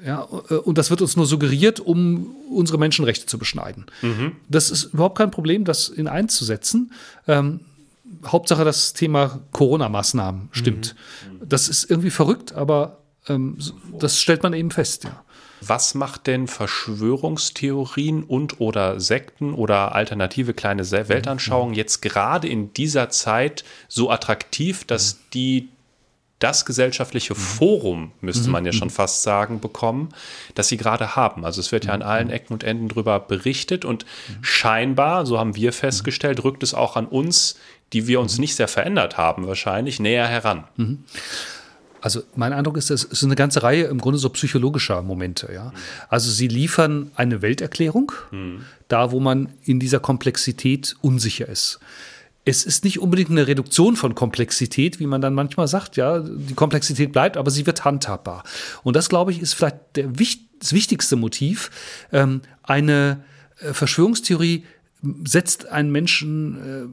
Ja, 0.05 0.27
äh, 0.49 0.55
und 0.55 0.79
das 0.79 0.90
wird 0.90 1.03
uns 1.03 1.16
nur 1.16 1.27
suggeriert, 1.27 1.81
um 1.81 2.35
unsere 2.51 2.79
Menschenrechte 2.79 3.27
zu 3.27 3.38
beschneiden. 3.38 3.87
Mhm. 4.03 4.37
Das 4.49 4.70
ist 4.70 4.94
überhaupt 4.94 5.18
kein 5.18 5.31
Problem, 5.31 5.64
das 5.64 5.88
in 5.88 6.09
einzusetzen. 6.09 6.92
Ähm, 7.27 7.61
Hauptsache 8.27 8.64
das 8.64 8.92
Thema 8.92 9.40
Corona-Maßnahmen 9.53 10.49
stimmt. 10.53 10.94
Mhm. 11.40 11.49
Das 11.49 11.68
ist 11.68 11.90
irgendwie 11.90 12.11
verrückt, 12.11 12.53
aber 12.53 12.99
ähm, 13.29 13.59
das 13.99 14.20
stellt 14.20 14.42
man 14.42 14.53
eben 14.53 14.70
fest, 14.70 15.05
ja. 15.05 15.23
Was 15.61 15.94
macht 15.94 16.27
denn 16.27 16.46
Verschwörungstheorien 16.46 18.25
und 18.25 18.61
oder 18.61 19.01
Sekten 19.01 19.55
oder 19.55 19.94
alternative 19.94 20.55
kleine 20.55 20.90
Weltanschauungen 20.90 21.75
jetzt 21.75 22.03
gerade 22.03 22.49
in 22.49 22.73
dieser 22.73 23.11
Zeit 23.11 23.64
so 23.88 24.11
attraktiv, 24.11 24.85
dass 24.85 25.18
die 25.35 25.68
das 26.40 26.64
gesellschaftliche 26.64 27.35
Forum, 27.35 28.12
müsste 28.23 28.49
man 28.49 28.64
ja 28.64 28.73
schon 28.73 28.88
fast 28.88 29.23
sagen, 29.23 29.61
bekommen, 29.61 30.09
das 30.55 30.68
sie 30.68 30.79
gerade 30.79 31.14
haben. 31.14 31.44
Also 31.44 31.61
es 31.61 31.70
wird 31.70 31.85
ja 31.85 31.92
an 31.92 32.01
allen 32.01 32.31
Ecken 32.31 32.55
und 32.55 32.64
Enden 32.64 32.88
darüber 32.88 33.20
berichtet 33.20 33.85
und 33.85 34.07
scheinbar, 34.40 35.27
so 35.27 35.38
haben 35.38 35.55
wir 35.55 35.75
festgestellt, 35.75 36.42
rückt 36.42 36.62
es 36.62 36.73
auch 36.73 36.96
an 36.96 37.05
uns, 37.07 37.59
die 37.92 38.07
wir 38.07 38.20
uns 38.20 38.38
nicht 38.38 38.57
sehr 38.57 38.68
verändert 38.68 39.18
haben, 39.18 39.46
wahrscheinlich 39.46 40.01
näher 40.01 40.27
heran. 40.27 40.64
Also 42.01 42.23
mein 42.35 42.53
Eindruck 42.53 42.77
ist, 42.77 42.91
es 42.91 43.05
ist 43.05 43.25
eine 43.25 43.37
ganze 43.37 43.63
Reihe 43.63 43.85
im 43.85 43.99
Grunde 43.99 44.19
so 44.19 44.29
psychologischer 44.31 45.03
Momente. 45.03 45.51
Ja? 45.53 45.73
Also 46.09 46.31
sie 46.31 46.49
liefern 46.49 47.11
eine 47.15 47.43
Welterklärung, 47.43 48.13
mhm. 48.31 48.65
da 48.89 49.13
wo 49.13 49.21
man 49.21 49.51
in 49.65 49.81
dieser 49.81 50.01
Komplexität 50.01 50.97
unsicher 51.03 51.49
ist. 51.49 51.79
Es 52.45 52.65
ist 52.65 52.85
nicht 52.85 53.01
unbedingt 53.01 53.31
eine 53.31 53.47
Reduktion 53.47 53.97
von 53.97 54.15
Komplexität, 54.15 54.99
wie 54.99 55.07
man 55.07 55.21
dann 55.21 55.35
manchmal 55.35 55.69
sagt. 55.69 55.97
Ja, 55.97 56.21
die 56.21 56.55
Komplexität 56.55 57.13
bleibt, 57.13 57.37
aber 57.37 57.51
sie 57.51 57.67
wird 57.67 57.85
handhabbar. 57.85 58.45
Und 58.83 58.97
das, 58.97 59.11
glaube 59.11 59.31
ich, 59.31 59.41
ist 59.41 59.53
vielleicht 59.53 59.77
der, 59.95 60.09
das 60.59 60.73
wichtigste 60.73 61.17
Motiv. 61.17 61.71
Ähm, 62.13 62.41
eine 62.63 63.25
äh, 63.61 63.75
Verschwörungstheorie 63.75 64.65
setzt 65.25 65.67
einen 65.67 65.91
Menschen, 65.91 66.93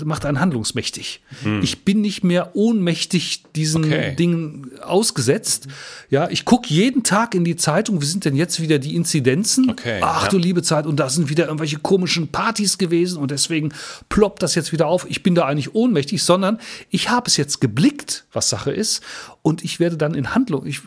äh, 0.00 0.04
macht 0.04 0.26
einen 0.26 0.40
handlungsmächtig. 0.40 1.22
Hm. 1.42 1.62
Ich 1.62 1.84
bin 1.84 2.02
nicht 2.02 2.22
mehr 2.22 2.54
ohnmächtig 2.54 3.44
diesen 3.56 3.86
okay. 3.86 4.14
Dingen 4.14 4.70
ausgesetzt. 4.82 5.66
Ja, 6.10 6.28
ich 6.28 6.44
gucke 6.44 6.68
jeden 6.68 7.02
Tag 7.02 7.34
in 7.34 7.44
die 7.44 7.56
Zeitung, 7.56 8.02
wie 8.02 8.06
sind 8.06 8.26
denn 8.26 8.36
jetzt 8.36 8.60
wieder 8.60 8.78
die 8.78 8.94
Inzidenzen? 8.94 9.70
Okay, 9.70 10.00
Ach 10.02 10.24
ja. 10.24 10.28
du 10.28 10.36
liebe 10.36 10.62
Zeit, 10.62 10.86
und 10.86 10.96
da 11.00 11.08
sind 11.08 11.30
wieder 11.30 11.46
irgendwelche 11.46 11.78
komischen 11.78 12.28
Partys 12.28 12.76
gewesen 12.76 13.16
und 13.16 13.30
deswegen 13.30 13.72
ploppt 14.10 14.42
das 14.42 14.54
jetzt 14.54 14.72
wieder 14.72 14.86
auf. 14.86 15.06
Ich 15.08 15.22
bin 15.22 15.34
da 15.34 15.46
eigentlich 15.46 15.74
ohnmächtig, 15.74 16.22
sondern 16.22 16.58
ich 16.90 17.08
habe 17.08 17.26
es 17.26 17.38
jetzt 17.38 17.60
geblickt, 17.60 18.26
was 18.32 18.50
Sache 18.50 18.70
ist, 18.70 19.02
und 19.42 19.64
ich 19.64 19.80
werde 19.80 19.96
dann 19.96 20.14
in 20.14 20.34
Handlung, 20.34 20.66
ich, 20.66 20.82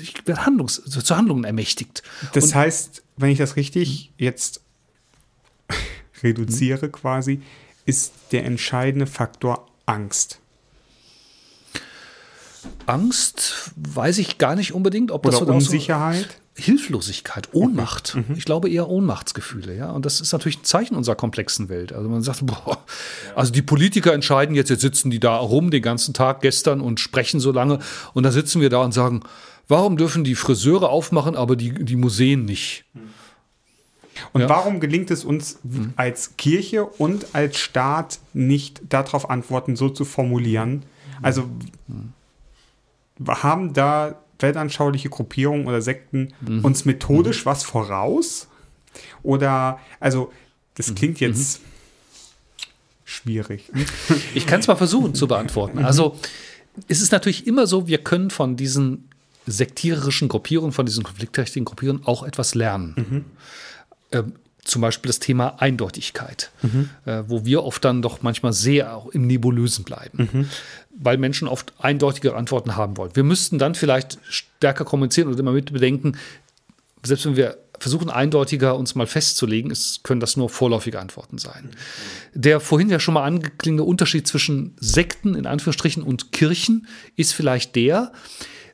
ich 0.00 0.14
werde 0.26 0.46
Handlungs, 0.46 0.80
zu 0.84 1.16
Handlungen 1.16 1.42
ermächtigt. 1.42 2.04
Das 2.34 2.44
und, 2.44 2.54
heißt, 2.54 3.02
wenn 3.16 3.30
ich 3.30 3.38
das 3.38 3.56
richtig 3.56 4.12
jetzt 4.16 4.60
reduziere 6.22 6.86
mhm. 6.86 6.92
quasi, 6.92 7.42
ist 7.84 8.12
der 8.32 8.44
entscheidende 8.44 9.06
Faktor 9.06 9.66
Angst. 9.86 10.40
Angst 12.86 13.72
weiß 13.76 14.18
ich 14.18 14.38
gar 14.38 14.56
nicht 14.56 14.72
unbedingt, 14.72 15.10
ob 15.10 15.22
das 15.22 15.40
Oder 15.40 15.54
Unsicherheit. 15.54 16.38
Hilflosigkeit, 16.56 17.50
Ohnmacht. 17.52 18.16
Okay. 18.16 18.24
Mhm. 18.28 18.36
Ich 18.36 18.44
glaube 18.44 18.68
eher 18.68 18.88
Ohnmachtsgefühle, 18.88 19.76
ja. 19.76 19.90
Und 19.90 20.04
das 20.04 20.20
ist 20.20 20.32
natürlich 20.32 20.58
ein 20.58 20.64
Zeichen 20.64 20.96
unserer 20.96 21.14
komplexen 21.14 21.68
Welt. 21.68 21.92
Also 21.92 22.08
man 22.08 22.22
sagt, 22.22 22.44
boah, 22.46 22.78
also 23.36 23.52
die 23.52 23.62
Politiker 23.62 24.12
entscheiden 24.12 24.56
jetzt, 24.56 24.68
jetzt 24.68 24.80
sitzen 24.80 25.10
die 25.10 25.20
da 25.20 25.36
rum 25.36 25.70
den 25.70 25.82
ganzen 25.82 26.14
Tag 26.14 26.40
gestern 26.40 26.80
und 26.80 26.98
sprechen 26.98 27.38
so 27.38 27.52
lange. 27.52 27.78
Und 28.12 28.24
dann 28.24 28.32
sitzen 28.32 28.60
wir 28.60 28.70
da 28.70 28.82
und 28.82 28.92
sagen, 28.92 29.20
warum 29.68 29.96
dürfen 29.96 30.24
die 30.24 30.34
Friseure 30.34 30.88
aufmachen, 30.90 31.36
aber 31.36 31.54
die, 31.54 31.72
die 31.72 31.96
Museen 31.96 32.44
nicht? 32.44 32.84
Mhm. 32.92 33.00
Und 34.32 34.42
ja. 34.42 34.48
warum 34.48 34.80
gelingt 34.80 35.10
es 35.10 35.24
uns 35.24 35.58
mhm. 35.62 35.92
als 35.96 36.36
Kirche 36.36 36.84
und 36.84 37.34
als 37.34 37.58
Staat 37.58 38.20
nicht 38.32 38.80
darauf 38.88 39.30
Antworten 39.30 39.76
so 39.76 39.88
zu 39.88 40.04
formulieren? 40.04 40.84
Also 41.22 41.48
mhm. 41.86 42.12
haben 43.26 43.72
da 43.72 44.16
weltanschauliche 44.38 45.08
Gruppierungen 45.08 45.66
oder 45.66 45.82
Sekten 45.82 46.32
mhm. 46.40 46.64
uns 46.64 46.84
methodisch 46.84 47.44
mhm. 47.44 47.50
was 47.50 47.64
voraus? 47.64 48.48
Oder, 49.22 49.78
also, 50.00 50.32
das 50.74 50.90
mhm. 50.90 50.94
klingt 50.94 51.20
jetzt 51.20 51.60
mhm. 51.60 51.64
schwierig. 53.04 53.70
Ich 54.34 54.46
kann 54.46 54.60
es 54.60 54.66
mal 54.66 54.76
versuchen 54.76 55.14
zu 55.14 55.26
beantworten. 55.26 55.84
Also, 55.84 56.16
es 56.86 57.00
ist 57.00 57.12
natürlich 57.12 57.46
immer 57.46 57.66
so, 57.66 57.88
wir 57.88 57.98
können 57.98 58.30
von 58.30 58.56
diesen 58.56 59.08
sektiererischen 59.46 60.28
Gruppierungen, 60.28 60.72
von 60.72 60.86
diesen 60.86 61.02
konfliktträchtigen 61.02 61.64
Gruppierungen 61.64 62.04
auch 62.04 62.22
etwas 62.22 62.54
lernen. 62.54 63.24
Äh, 64.10 64.22
zum 64.68 64.82
Beispiel 64.82 65.08
das 65.08 65.18
Thema 65.18 65.60
Eindeutigkeit, 65.60 66.50
mhm. 66.62 66.90
äh, 67.06 67.22
wo 67.26 67.44
wir 67.44 67.64
oft 67.64 67.82
dann 67.84 68.02
doch 68.02 68.22
manchmal 68.22 68.52
sehr 68.52 68.94
auch 68.94 69.08
im 69.08 69.26
Nebulösen 69.26 69.84
bleiben, 69.84 70.28
mhm. 70.30 70.48
weil 70.94 71.16
Menschen 71.16 71.48
oft 71.48 71.72
eindeutige 71.78 72.36
Antworten 72.36 72.76
haben 72.76 72.96
wollen. 72.98 73.16
Wir 73.16 73.24
müssten 73.24 73.58
dann 73.58 73.74
vielleicht 73.74 74.18
stärker 74.28 74.84
kommunizieren 74.84 75.28
oder 75.28 75.38
immer 75.38 75.52
mit 75.52 75.72
bedenken, 75.72 76.18
selbst 77.02 77.24
wenn 77.24 77.36
wir 77.36 77.56
versuchen 77.78 78.10
eindeutiger 78.10 78.76
uns 78.76 78.94
mal 78.94 79.06
festzulegen, 79.06 79.70
es 79.70 80.00
können 80.02 80.20
das 80.20 80.36
nur 80.36 80.50
vorläufige 80.50 80.98
Antworten 80.98 81.38
sein. 81.38 81.70
Der 82.34 82.60
vorhin 82.60 82.90
ja 82.90 82.98
schon 82.98 83.14
mal 83.14 83.24
angeklingende 83.24 83.84
Unterschied 83.84 84.26
zwischen 84.26 84.74
Sekten 84.80 85.34
in 85.34 85.46
Anführungsstrichen 85.46 86.02
und 86.02 86.32
Kirchen 86.32 86.88
ist 87.16 87.32
vielleicht 87.34 87.76
der, 87.76 88.12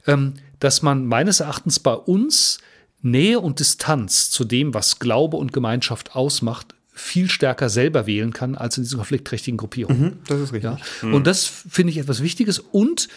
ähm, 0.07 0.35
dass 0.59 0.83
man 0.83 1.07
meines 1.07 1.41
Erachtens 1.41 1.79
bei 1.79 1.93
uns 1.93 2.59
Nähe 3.05 3.39
und 3.39 3.61
Distanz 3.61 4.31
zu 4.31 4.45
dem, 4.45 4.75
was 4.75 4.99
Glaube 4.99 5.37
und 5.37 5.53
Gemeinschaft 5.53 6.17
ausmacht, 6.17 6.75
viel 6.93 7.29
stärker 7.29 7.69
selber 7.69 8.07
wählen 8.07 8.33
kann 8.33 8.55
als 8.55 8.79
in 8.79 8.85
diesen 8.85 8.99
konfliktträchtigen 8.99 9.59
Gruppierungen. 9.59 10.03
Mhm, 10.03 10.19
das 10.29 10.41
ist 10.41 10.53
richtig. 10.53 10.71
Ja? 10.71 10.79
Mhm. 11.03 11.15
Und 11.15 11.27
das 11.27 11.45
finde 11.45 11.91
ich 11.91 11.99
etwas 11.99 12.23
Wichtiges. 12.23 12.61
Und 12.61 13.09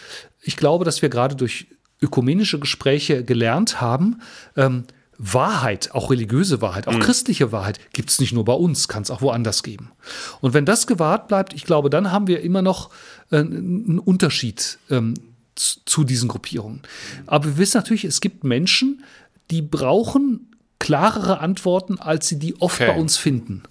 ich 0.42 0.56
glaube, 0.56 0.84
dass 0.84 1.00
wir 1.00 1.08
gerade 1.08 1.36
durch 1.36 1.68
ökumenische 2.02 2.58
Gespräche 2.58 3.24
gelernt 3.24 3.80
haben, 3.80 4.20
ähm, 4.56 4.84
Wahrheit, 5.16 5.92
auch 5.92 6.10
religiöse 6.10 6.60
Wahrheit, 6.60 6.86
auch 6.86 6.94
mhm. 6.94 7.00
christliche 7.00 7.50
Wahrheit, 7.50 7.80
gibt 7.92 8.10
es 8.10 8.20
nicht 8.20 8.32
nur 8.32 8.44
bei 8.44 8.52
uns, 8.52 8.86
kann 8.86 9.02
es 9.02 9.10
auch 9.10 9.20
woanders 9.20 9.62
geben. 9.64 9.90
Und 10.40 10.54
wenn 10.54 10.64
das 10.64 10.86
gewahrt 10.86 11.26
bleibt, 11.26 11.54
ich 11.54 11.64
glaube, 11.64 11.90
dann 11.90 12.12
haben 12.12 12.28
wir 12.28 12.40
immer 12.40 12.62
noch 12.62 12.90
äh, 13.30 13.38
einen 13.38 13.98
Unterschied 13.98 14.78
ähm, 14.90 15.14
zu 15.56 16.04
diesen 16.04 16.28
Gruppierungen. 16.28 16.82
Aber 17.26 17.46
wir 17.46 17.58
wissen 17.58 17.78
natürlich, 17.78 18.04
es 18.04 18.20
gibt 18.20 18.44
Menschen, 18.44 19.02
die 19.50 19.62
brauchen 19.62 20.48
klarere 20.78 21.40
Antworten, 21.40 21.98
als 21.98 22.28
sie 22.28 22.38
die 22.38 22.60
oft 22.60 22.80
okay. 22.80 22.92
bei 22.92 22.98
uns 22.98 23.16
finden. 23.16 23.64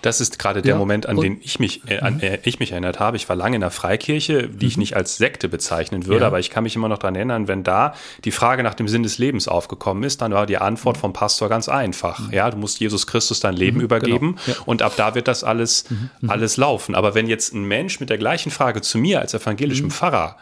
Das 0.00 0.20
ist 0.20 0.38
gerade 0.38 0.62
der 0.62 0.74
ja, 0.74 0.78
Moment, 0.78 1.06
an 1.06 1.18
den 1.18 1.38
ich 1.42 1.58
mich, 1.58 1.82
äh, 1.88 1.98
an, 1.98 2.14
mhm. 2.14 2.20
äh, 2.20 2.38
ich 2.44 2.58
mich 2.58 2.72
erinnert 2.72 3.00
habe. 3.00 3.18
Ich 3.18 3.28
war 3.28 3.36
lange 3.36 3.56
in 3.56 3.60
der 3.60 3.70
Freikirche, 3.70 4.48
die 4.48 4.64
mhm. 4.64 4.70
ich 4.70 4.76
nicht 4.78 4.96
als 4.96 5.18
Sekte 5.18 5.48
bezeichnen 5.48 6.06
würde, 6.06 6.22
ja. 6.22 6.26
aber 6.26 6.40
ich 6.40 6.48
kann 6.48 6.64
mich 6.64 6.74
immer 6.74 6.88
noch 6.88 6.98
daran 6.98 7.16
erinnern, 7.16 7.48
wenn 7.48 7.64
da 7.64 7.94
die 8.24 8.30
Frage 8.30 8.62
nach 8.62 8.74
dem 8.74 8.88
Sinn 8.88 9.02
des 9.02 9.18
Lebens 9.18 9.46
aufgekommen 9.46 10.04
ist, 10.04 10.22
dann 10.22 10.32
war 10.32 10.46
die 10.46 10.56
Antwort 10.56 10.96
mhm. 10.96 11.00
vom 11.00 11.12
Pastor 11.12 11.50
ganz 11.50 11.68
einfach. 11.68 12.18
Mhm. 12.18 12.32
Ja, 12.32 12.50
du 12.50 12.56
musst 12.56 12.80
Jesus 12.80 13.06
Christus 13.06 13.40
dein 13.40 13.54
Leben 13.54 13.78
mhm, 13.78 13.84
übergeben 13.84 14.36
genau. 14.46 14.56
ja. 14.58 14.64
und 14.64 14.80
ab 14.80 14.94
da 14.96 15.14
wird 15.14 15.28
das 15.28 15.44
alles, 15.44 15.84
mhm, 15.90 16.30
alles 16.30 16.56
laufen. 16.56 16.94
Aber 16.94 17.14
wenn 17.14 17.26
jetzt 17.26 17.52
ein 17.52 17.64
Mensch 17.64 18.00
mit 18.00 18.08
der 18.08 18.18
gleichen 18.18 18.50
Frage 18.50 18.80
zu 18.80 18.96
mir 18.96 19.20
als 19.20 19.34
evangelischem 19.34 19.90
Pfarrer 19.90 20.38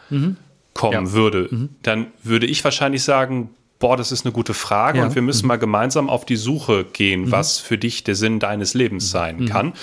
kommen 0.73 1.11
würde, 1.11 1.69
dann 1.81 2.07
würde 2.23 2.45
ich 2.45 2.63
wahrscheinlich 2.63 3.03
sagen, 3.03 3.49
boah, 3.83 3.97
das 3.97 4.13
ist 4.13 4.25
eine 4.25 4.31
gute 4.31 4.53
Frage 4.53 4.99
ja. 4.99 5.03
und 5.03 5.13
wir 5.13 5.21
müssen 5.21 5.43
mhm. 5.43 5.49
mal 5.49 5.57
gemeinsam 5.57 6.09
auf 6.09 6.23
die 6.23 6.37
Suche 6.37 6.85
gehen, 6.85 7.25
mhm. 7.25 7.31
was 7.31 7.59
für 7.59 7.77
dich 7.77 8.05
der 8.05 8.15
Sinn 8.15 8.39
deines 8.39 8.73
Lebens 8.73 9.07
mhm. 9.07 9.09
sein 9.09 9.39
mhm. 9.39 9.45
kann. 9.49 9.73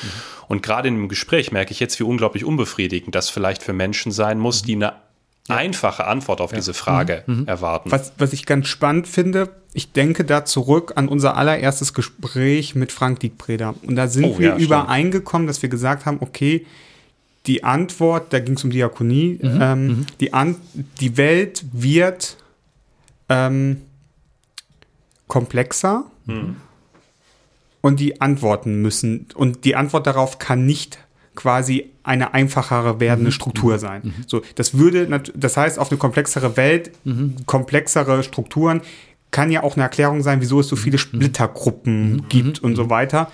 Und 0.49 0.63
gerade 0.63 0.89
in 0.89 0.95
dem 0.95 1.09
Gespräch 1.11 1.53
merke 1.53 1.73
ich 1.73 1.81
jetzt, 1.81 2.01
wie 2.01 2.05
unglaublich 2.05 2.47
unbefriedigend 2.47 3.15
das 3.15 3.29
vielleicht 3.29 3.63
für 3.63 3.75
Menschen 3.75 4.11
sein 4.11 4.39
muss, 4.39 4.63
die 4.63 4.75
eine 4.75 4.95
ja. 5.51 5.57
einfache 5.57 6.07
Antwort 6.07 6.41
auf 6.41 6.53
ja. 6.53 6.57
diese 6.57 6.73
Frage 6.73 7.25
mhm. 7.27 7.47
erwarten. 7.47 7.91
Was, 7.91 8.15
was 8.17 8.33
ich 8.33 8.47
ganz 8.47 8.69
spannend 8.69 9.07
finde, 9.07 9.51
ich 9.75 9.93
denke 9.93 10.25
da 10.25 10.47
zurück 10.47 10.95
an 10.97 11.07
unser 11.07 11.37
allererstes 11.37 11.93
Gespräch 11.93 12.75
mit 12.75 12.93
Frank 12.93 13.21
Diekbreder. 13.21 13.75
Und 13.83 13.97
da 13.97 14.09
sind 14.09 14.25
oh, 14.25 14.39
wir 14.39 14.49
ja, 14.49 14.57
übereingekommen, 14.57 15.47
dass 15.47 15.61
wir 15.61 15.69
gesagt 15.69 16.07
haben, 16.07 16.17
okay, 16.21 16.65
die 17.45 17.65
Antwort, 17.65 18.33
da 18.33 18.41
ging 18.41 18.55
es 18.55 18.65
um 18.65 18.71
Diakonie, 18.71 19.39
mhm. 19.43 19.59
Ähm, 19.61 19.87
mhm. 19.87 20.07
Die, 20.21 20.33
An 20.33 20.57
die 21.01 21.19
Welt 21.19 21.67
wird 21.73 22.39
ähm, 23.29 23.83
komplexer 25.31 26.05
mhm. 26.27 26.57
und 27.81 27.99
die 28.01 28.21
Antworten 28.21 28.83
müssen, 28.83 29.29
und 29.35 29.65
die 29.65 29.77
Antwort 29.77 30.07
darauf 30.07 30.39
kann 30.39 30.67
nicht 30.67 30.99
quasi 31.35 31.91
eine 32.03 32.35
einfachere 32.35 33.01
werdende 33.01 33.31
mhm. 33.31 33.35
Struktur 33.35 33.79
sein. 33.79 34.03
Mhm. 34.05 34.25
So, 34.27 34.43
das 34.57 34.77
würde, 34.77 35.23
das 35.35 35.57
heißt, 35.57 35.79
auf 35.79 35.91
eine 35.91 35.99
komplexere 35.99 36.59
Welt, 36.59 36.91
mhm. 37.05 37.37
komplexere 37.47 38.23
Strukturen, 38.23 38.83
kann 39.31 39.51
ja 39.51 39.63
auch 39.63 39.77
eine 39.77 39.85
Erklärung 39.85 40.23
sein, 40.23 40.41
wieso 40.41 40.61
es 40.61 40.69
so 40.69 40.77
viele 40.77 40.97
mhm. 40.97 41.03
Splittergruppen 41.03 42.13
mhm. 42.13 42.29
gibt 42.29 42.59
und 42.59 42.77
so 42.77 42.91
weiter. 42.91 43.31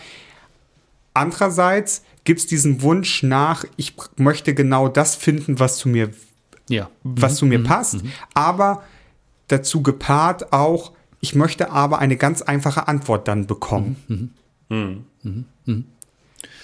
Andererseits 1.14 2.02
gibt 2.24 2.40
es 2.40 2.46
diesen 2.46 2.82
Wunsch 2.82 3.22
nach, 3.22 3.64
ich 3.76 3.94
möchte 4.16 4.52
genau 4.52 4.88
das 4.88 5.16
finden, 5.16 5.58
was 5.58 5.78
zu 5.78 5.88
mir, 5.88 6.10
ja. 6.68 6.90
was 7.02 7.36
zu 7.36 7.46
mir 7.46 7.64
passt, 7.64 8.00
aber 8.34 8.82
dazu 9.48 9.82
gepaart 9.82 10.52
auch, 10.52 10.92
ich 11.26 11.34
möchte 11.34 11.72
aber 11.72 11.98
eine 11.98 12.16
ganz 12.16 12.40
einfache 12.40 12.86
Antwort 12.86 13.26
dann 13.26 13.48
bekommen. 13.48 13.96
Mhm. 14.06 14.30
Mhm. 14.68 15.04
Mhm. 15.22 15.44
mhm. 15.64 15.84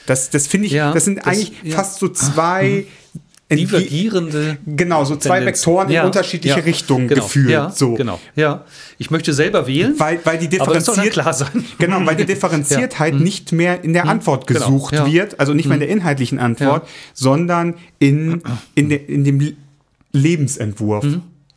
Das, 0.06 0.30
das 0.30 0.46
finde 0.46 0.66
ich, 0.66 0.72
ja, 0.72 0.92
das 0.92 1.04
sind 1.04 1.18
das, 1.18 1.26
eigentlich 1.26 1.52
ja. 1.64 1.76
fast 1.76 1.98
so 1.98 2.08
zwei 2.08 2.86
mhm. 3.50 3.56
divergierende. 3.56 4.58
Genau, 4.64 5.04
so 5.04 5.16
zwei 5.16 5.38
Tendenz. 5.38 5.58
Vektoren 5.58 5.90
ja, 5.90 6.00
in 6.02 6.06
unterschiedliche 6.06 6.58
ja, 6.58 6.64
Richtungen 6.64 7.08
genau, 7.08 7.22
geführt. 7.22 7.50
Ja, 7.50 7.70
so. 7.70 7.94
genau. 7.94 8.20
Ja, 8.36 8.64
ich 8.98 9.10
möchte 9.10 9.32
selber 9.32 9.66
wählen. 9.66 9.94
Weil, 9.98 10.20
weil 10.24 10.38
die 10.38 10.48
differenziert, 10.48 11.12
klar 11.12 11.32
sein. 11.32 11.64
Genau, 11.78 12.04
weil 12.06 12.14
die 12.14 12.26
Differenziertheit 12.32 13.14
nicht 13.14 13.50
mehr 13.50 13.82
in 13.82 13.92
der 13.92 14.08
Antwort 14.08 14.46
genau, 14.46 14.60
gesucht 14.60 14.92
genau, 14.92 15.06
wird, 15.06 15.40
also 15.40 15.54
nicht 15.54 15.66
mehr 15.66 15.74
in 15.74 15.80
der 15.80 15.88
inhaltlichen 15.88 16.38
Antwort, 16.38 16.86
sondern 17.14 17.74
in, 17.98 18.42
in, 18.76 18.88
de, 18.88 18.98
in 18.98 19.24
dem 19.24 19.56
Lebensentwurf 20.12 21.04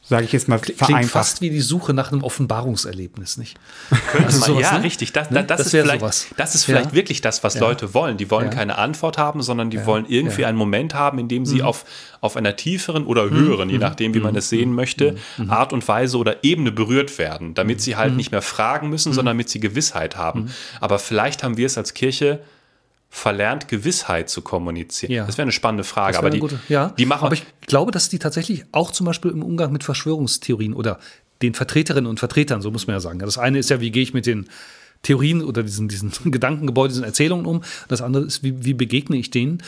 sage 0.07 0.25
ich 0.25 0.31
jetzt 0.31 0.47
mal 0.47 0.59
vereinfacht. 0.59 0.87
Klingt 0.87 1.11
fast 1.11 1.41
wie 1.41 1.49
die 1.49 1.61
Suche 1.61 1.93
nach 1.93 2.11
einem 2.11 2.23
Offenbarungserlebnis, 2.23 3.37
nicht? 3.37 3.57
Könnte 4.11 4.27
also 4.27 4.45
sowas, 4.45 4.61
ja, 4.61 4.77
ne? 4.77 4.83
richtig. 4.83 5.13
Das, 5.13 5.31
ne? 5.31 5.43
das, 5.43 5.57
das, 5.57 5.67
ist 5.67 5.71
vielleicht, 5.71 5.99
sowas. 5.99 6.27
das 6.37 6.55
ist 6.55 6.63
vielleicht 6.65 6.91
ja. 6.91 6.93
wirklich 6.93 7.21
das, 7.21 7.43
was 7.43 7.55
ja. 7.55 7.61
Leute 7.61 7.93
wollen. 7.93 8.17
Die 8.17 8.29
wollen 8.29 8.49
ja. 8.49 8.53
keine 8.53 8.77
Antwort 8.77 9.17
haben, 9.17 9.41
sondern 9.41 9.71
die 9.71 9.83
wollen 9.85 10.05
irgendwie 10.07 10.45
einen 10.45 10.57
Moment 10.57 10.93
haben, 10.93 11.17
in 11.17 11.27
dem 11.27 11.45
sie 11.45 11.57
mhm. 11.57 11.65
auf, 11.65 11.85
auf 12.21 12.37
einer 12.37 12.55
tieferen 12.55 13.05
oder 13.05 13.25
mhm. 13.25 13.35
höheren, 13.35 13.67
mhm. 13.67 13.73
je 13.73 13.79
nachdem, 13.79 14.13
wie 14.13 14.19
man 14.19 14.35
es 14.35 14.49
sehen 14.49 14.69
mhm. 14.69 14.75
möchte, 14.75 15.15
mhm. 15.37 15.49
Art 15.49 15.73
und 15.73 15.87
Weise 15.87 16.17
oder 16.17 16.43
Ebene 16.43 16.71
berührt 16.71 17.17
werden, 17.17 17.55
damit 17.55 17.81
sie 17.81 17.95
halt 17.95 18.15
nicht 18.15 18.31
mehr 18.31 18.43
fragen 18.43 18.89
müssen, 18.89 19.11
sondern 19.11 19.37
damit 19.37 19.49
sie 19.49 19.59
Gewissheit 19.59 20.17
haben. 20.17 20.51
Aber 20.81 20.99
vielleicht 20.99 21.43
haben 21.43 21.57
wir 21.57 21.65
es 21.65 21.77
als 21.77 21.95
Kirche 21.95 22.41
verlernt, 23.15 23.69
Gewissheit 23.69 24.29
zu 24.29 24.41
kommunizieren? 24.41 25.11
Ja. 25.11 25.25
Das 25.25 25.37
wäre 25.37 25.43
eine 25.43 25.53
spannende 25.53 25.85
Frage. 25.85 26.17
Aber 26.17 26.29
die, 26.29 26.39
gute, 26.39 26.59
ja. 26.67 26.89
die 26.97 27.05
machen. 27.05 27.25
Aber 27.25 27.33
ich 27.33 27.45
glaube, 27.61 27.91
dass 27.91 28.09
die 28.09 28.19
tatsächlich 28.19 28.65
auch 28.73 28.91
zum 28.91 29.05
Beispiel 29.05 29.31
im 29.31 29.41
Umgang 29.41 29.71
mit 29.71 29.83
Verschwörungstheorien 29.83 30.73
oder 30.73 30.99
den 31.41 31.53
Vertreterinnen 31.53 32.09
und 32.09 32.19
Vertretern, 32.19 32.61
so 32.61 32.71
muss 32.71 32.87
man 32.87 32.95
ja 32.95 32.99
sagen. 32.99 33.19
Das 33.19 33.37
eine 33.37 33.59
ist 33.59 33.69
ja, 33.69 33.79
wie 33.79 33.91
gehe 33.91 34.03
ich 34.03 34.13
mit 34.13 34.25
den 34.25 34.49
Theorien 35.01 35.41
oder 35.41 35.63
diesen, 35.63 35.87
diesen 35.87 36.11
Gedankengebäude, 36.31 36.89
diesen 36.89 37.05
Erzählungen 37.05 37.45
um. 37.45 37.63
Das 37.87 38.01
andere 38.01 38.25
ist, 38.25 38.43
wie, 38.43 38.65
wie 38.65 38.73
begegne 38.73 39.15
ich 39.15 39.31
denen? 39.31 39.63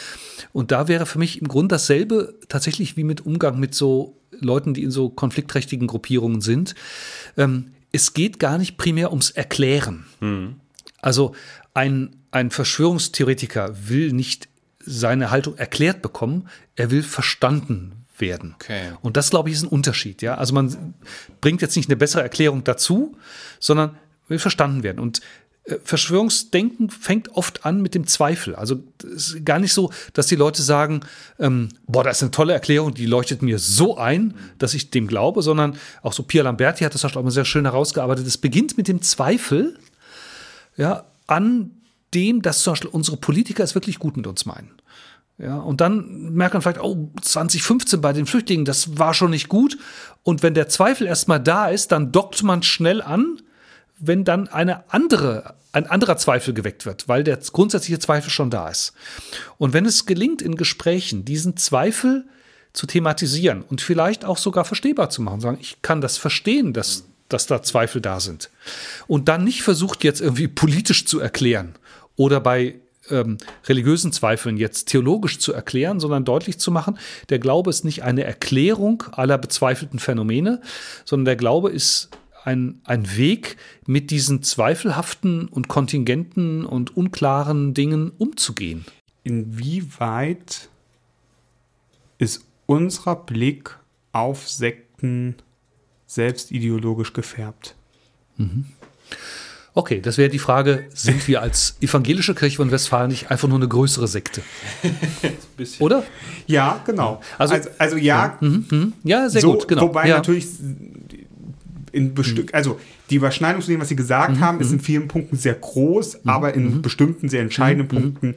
Und 0.51 0.71
da 0.71 0.89
wäre 0.89 1.05
für 1.05 1.19
mich 1.19 1.41
im 1.41 1.47
Grunde 1.47 1.75
dasselbe 1.75 2.35
tatsächlich 2.49 2.97
wie 2.97 3.05
mit 3.05 3.25
Umgang 3.25 3.59
mit 3.59 3.73
so 3.73 4.17
Leuten, 4.31 4.73
die 4.73 4.83
in 4.83 4.91
so 4.91 5.09
konfliktträchtigen 5.09 5.87
Gruppierungen 5.87 6.41
sind. 6.41 6.75
Ähm, 7.37 7.71
es 7.93 8.13
geht 8.13 8.39
gar 8.39 8.57
nicht 8.57 8.77
primär 8.77 9.11
ums 9.11 9.31
Erklären. 9.31 10.05
Mhm. 10.19 10.55
Also 11.01 11.33
ein, 11.73 12.16
ein 12.31 12.51
Verschwörungstheoretiker 12.51 13.89
will 13.89 14.13
nicht 14.13 14.47
seine 14.85 15.31
Haltung 15.31 15.57
erklärt 15.57 16.01
bekommen, 16.01 16.47
er 16.75 16.91
will 16.91 17.03
verstanden 17.03 18.05
werden. 18.17 18.55
Okay. 18.55 18.91
Und 19.01 19.17
das, 19.17 19.29
glaube 19.29 19.49
ich, 19.49 19.55
ist 19.55 19.63
ein 19.63 19.69
Unterschied. 19.69 20.21
Ja? 20.21 20.35
Also 20.35 20.53
man 20.53 20.95
bringt 21.41 21.61
jetzt 21.61 21.75
nicht 21.75 21.89
eine 21.89 21.97
bessere 21.97 22.23
Erklärung 22.23 22.63
dazu, 22.63 23.15
sondern 23.59 23.97
will 24.27 24.39
verstanden 24.39 24.83
werden. 24.83 24.99
Und 24.99 25.21
äh, 25.65 25.75
Verschwörungsdenken 25.83 26.89
fängt 26.89 27.29
oft 27.29 27.65
an 27.65 27.81
mit 27.81 27.95
dem 27.95 28.07
Zweifel. 28.07 28.55
Also 28.55 28.81
es 29.03 29.33
ist 29.33 29.45
gar 29.45 29.59
nicht 29.59 29.73
so, 29.73 29.91
dass 30.13 30.27
die 30.27 30.35
Leute 30.35 30.61
sagen, 30.61 31.01
ähm, 31.39 31.69
boah, 31.85 32.03
das 32.03 32.17
ist 32.17 32.23
eine 32.23 32.31
tolle 32.31 32.53
Erklärung, 32.53 32.93
die 32.93 33.05
leuchtet 33.05 33.41
mir 33.41 33.59
so 33.59 33.97
ein, 33.97 34.33
dass 34.57 34.73
ich 34.73 34.89
dem 34.89 35.07
glaube, 35.07 35.41
sondern 35.41 35.77
auch 36.01 36.13
so 36.13 36.23
Pia 36.23 36.43
Lamberti 36.43 36.83
hat 36.83 36.93
das 36.93 37.05
auch 37.05 37.21
mal 37.21 37.31
sehr 37.31 37.45
schön 37.45 37.65
herausgearbeitet. 37.65 38.25
Es 38.25 38.37
beginnt 38.37 38.77
mit 38.77 38.87
dem 38.87 39.01
Zweifel, 39.01 39.77
ja, 40.75 41.05
an 41.27 41.71
dem, 42.13 42.41
dass 42.41 42.61
zum 42.61 42.73
Beispiel 42.73 42.89
unsere 42.89 43.17
Politiker 43.17 43.63
es 43.63 43.75
wirklich 43.75 43.99
gut 43.99 44.17
mit 44.17 44.27
uns 44.27 44.45
meinen. 44.45 44.71
Ja, 45.39 45.57
und 45.57 45.81
dann 45.81 46.33
merkt 46.33 46.53
man 46.53 46.63
vielleicht, 46.63 46.81
oh, 46.81 47.11
2015 47.21 48.01
bei 48.01 48.11
den 48.11 48.25
Flüchtlingen, 48.25 48.65
das 48.65 48.97
war 48.97 49.13
schon 49.13 49.29
nicht 49.29 49.49
gut. 49.49 49.77
Und 50.23 50.41
wenn 50.41 50.55
der 50.55 50.67
Zweifel 50.67 51.05
erstmal 51.05 51.39
da 51.39 51.67
ist, 51.67 51.91
dann 51.91 52.11
dockt 52.11 52.41
man 52.41 52.63
schnell 52.63 53.01
an, 53.01 53.39
wenn 53.99 54.23
dann 54.23 54.47
eine 54.47 54.91
andere, 54.91 55.55
ein 55.73 55.85
anderer 55.85 56.17
Zweifel 56.17 56.53
geweckt 56.55 56.85
wird, 56.87 57.07
weil 57.07 57.23
der 57.23 57.37
grundsätzliche 57.37 57.99
Zweifel 57.99 58.31
schon 58.31 58.49
da 58.49 58.69
ist. 58.69 58.93
Und 59.59 59.73
wenn 59.73 59.85
es 59.85 60.07
gelingt, 60.07 60.41
in 60.41 60.55
Gesprächen 60.55 61.23
diesen 61.23 61.55
Zweifel 61.55 62.25
zu 62.73 62.87
thematisieren 62.87 63.61
und 63.61 63.81
vielleicht 63.81 64.25
auch 64.25 64.37
sogar 64.37 64.65
verstehbar 64.65 65.11
zu 65.11 65.21
machen, 65.21 65.41
sagen, 65.41 65.57
ich 65.61 65.81
kann 65.83 66.01
das 66.01 66.17
verstehen, 66.17 66.73
dass 66.73 67.05
dass 67.29 67.45
da 67.45 67.61
Zweifel 67.61 67.99
da 67.99 68.21
sind. 68.21 68.49
Und 69.07 69.27
dann 69.27 69.43
nicht 69.43 69.61
versucht, 69.61 70.05
jetzt 70.05 70.21
irgendwie 70.21 70.47
politisch 70.47 71.05
zu 71.05 71.19
erklären 71.19 71.75
oder 72.17 72.41
bei 72.41 72.75
ähm, 73.09 73.37
religiösen 73.65 74.11
Zweifeln 74.11 74.57
jetzt 74.57 74.89
theologisch 74.89 75.39
zu 75.39 75.53
erklären, 75.53 75.99
sondern 75.99 76.25
deutlich 76.25 76.59
zu 76.59 76.71
machen, 76.71 76.97
der 77.29 77.39
Glaube 77.39 77.69
ist 77.69 77.85
nicht 77.85 78.03
eine 78.03 78.23
Erklärung 78.23 79.03
aller 79.11 79.37
bezweifelten 79.37 79.99
Phänomene, 79.99 80.61
sondern 81.05 81.25
der 81.25 81.35
Glaube 81.37 81.69
ist 81.69 82.09
ein, 82.43 82.81
ein 82.85 83.17
Weg, 83.17 83.57
mit 83.85 84.11
diesen 84.11 84.41
zweifelhaften 84.43 85.47
und 85.47 85.67
kontingenten 85.67 86.65
und 86.65 86.95
unklaren 86.95 87.73
Dingen 87.73 88.11
umzugehen. 88.17 88.85
Inwieweit 89.23 90.69
ist 92.17 92.45
unser 92.65 93.15
Blick 93.15 93.77
auf 94.11 94.49
Sekten 94.49 95.35
selbst 96.05 96.51
ideologisch 96.51 97.13
gefärbt. 97.13 97.75
Mhm. 98.37 98.65
Okay, 99.77 100.01
das 100.01 100.17
wäre 100.17 100.27
die 100.27 100.39
Frage, 100.39 100.85
sind 100.91 101.27
wir 101.27 101.43
als 101.43 101.77
evangelische 101.81 102.33
Kirche 102.33 102.57
von 102.57 102.71
Westfalen 102.71 103.11
nicht 103.11 103.29
einfach 103.29 103.47
nur 103.47 103.59
eine 103.59 103.67
größere 103.67 104.07
Sekte? 104.07 104.41
Oder? 105.79 106.03
Ja, 106.47 106.81
genau. 106.83 107.21
Also, 107.37 107.53
also, 107.53 107.69
also 107.77 107.95
ja. 107.95 108.37
Ja, 108.41 108.47
mhm, 108.47 108.65
mhm. 108.71 108.93
ja 109.03 109.29
sehr 109.29 109.41
so, 109.41 109.53
gut, 109.53 109.67
genau. 109.67 109.83
Wobei 109.83 110.07
ja. 110.07 110.15
natürlich 110.15 110.47
in 111.91 112.15
bestimmten, 112.15 112.55
also 112.55 112.79
die 113.11 113.17
Überschneidung 113.17 113.61
zu 113.61 113.69
dem, 113.69 113.79
was 113.79 113.89
Sie 113.89 113.95
gesagt 113.95 114.37
mhm. 114.37 114.39
haben, 114.39 114.61
ist 114.61 114.71
in 114.71 114.79
vielen 114.79 115.07
Punkten 115.07 115.37
sehr 115.37 115.53
groß, 115.53 116.23
mhm. 116.23 116.29
aber 116.31 116.55
in 116.55 116.77
mhm. 116.77 116.81
bestimmten 116.81 117.29
sehr 117.29 117.41
entscheidenden 117.43 117.85
mhm. 117.85 118.01
Punkten 118.01 118.35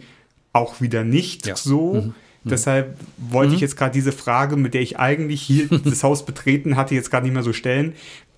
auch 0.53 0.82
wieder 0.82 1.05
nicht 1.05 1.47
ja. 1.47 1.57
so. 1.57 1.95
Mhm. 1.95 2.14
Deshalb 2.45 2.99
wollte 3.16 3.55
ich 3.55 3.62
jetzt 3.62 3.78
gerade 3.78 3.95
diese 3.95 4.12
Frage, 4.12 4.57
mit 4.57 4.74
der 4.74 4.82
ich 4.82 4.99
eigentlich 4.99 5.41
hier 5.41 5.68
das 5.84 6.05
Haus 6.05 6.26
betreten 6.26 6.76
hatte, 6.76 6.95
jetzt 6.95 7.11
gerade 7.11 7.24
nicht 7.24 7.32
mehr 7.32 7.43
so 7.43 7.55
stellen. 7.55 7.95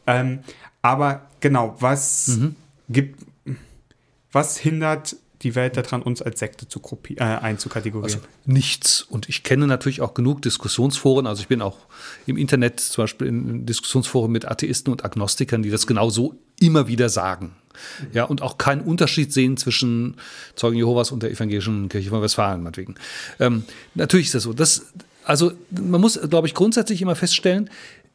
Ähm, 0.07 0.38
aber 0.82 1.22
genau, 1.40 1.74
was 1.80 2.38
gibt, 2.89 3.20
was 4.30 4.57
hindert 4.59 5.16
die 5.43 5.55
Welt 5.55 5.76
daran, 5.76 6.03
uns 6.03 6.22
als 6.22 6.39
Sekte 6.39 6.68
zu 6.68 6.80
äh, 7.16 7.22
einzukategorieren? 7.22 8.20
Also 8.20 8.26
nichts. 8.45 9.03
Und 9.03 9.28
ich 9.28 9.43
kenne 9.43 9.66
natürlich 9.66 10.01
auch 10.01 10.14
genug 10.14 10.43
Diskussionsforen. 10.43 11.26
Also 11.26 11.43
ich 11.43 11.49
bin 11.49 11.62
auch 11.62 11.78
im 12.26 12.37
Internet 12.37 12.80
zum 12.80 13.05
Beispiel 13.05 13.26
in 13.26 13.66
Diskussionsforen 13.66 14.30
mit 14.30 14.47
Atheisten 14.47 14.93
und 14.93 15.05
Agnostikern, 15.05 15.62
die 15.62 15.70
das 15.70 15.87
genau 15.87 16.11
so 16.11 16.37
immer 16.61 16.87
wieder 16.87 17.09
sagen. 17.09 17.57
Ja, 18.12 18.24
und 18.24 18.43
auch 18.43 18.59
keinen 18.59 18.83
Unterschied 18.83 19.33
sehen 19.33 19.57
zwischen 19.57 20.16
Zeugen 20.55 20.76
Jehovas 20.76 21.11
und 21.11 21.22
der 21.22 21.30
evangelischen 21.30 21.89
Kirche 21.89 22.11
von 22.11 22.22
Westfalen, 22.22 22.62
meinetwegen. 22.62 22.97
Ähm, 23.41 23.64
natürlich 23.95 24.26
ist 24.26 24.35
das 24.35 24.43
so. 24.43 24.53
Das, 24.53 24.93
also 25.24 25.53
man 25.70 26.01
muss, 26.01 26.20
glaube 26.28 26.47
ich, 26.47 26.55
grundsätzlich 26.55 27.01
immer 27.01 27.16
feststellen, 27.16 27.70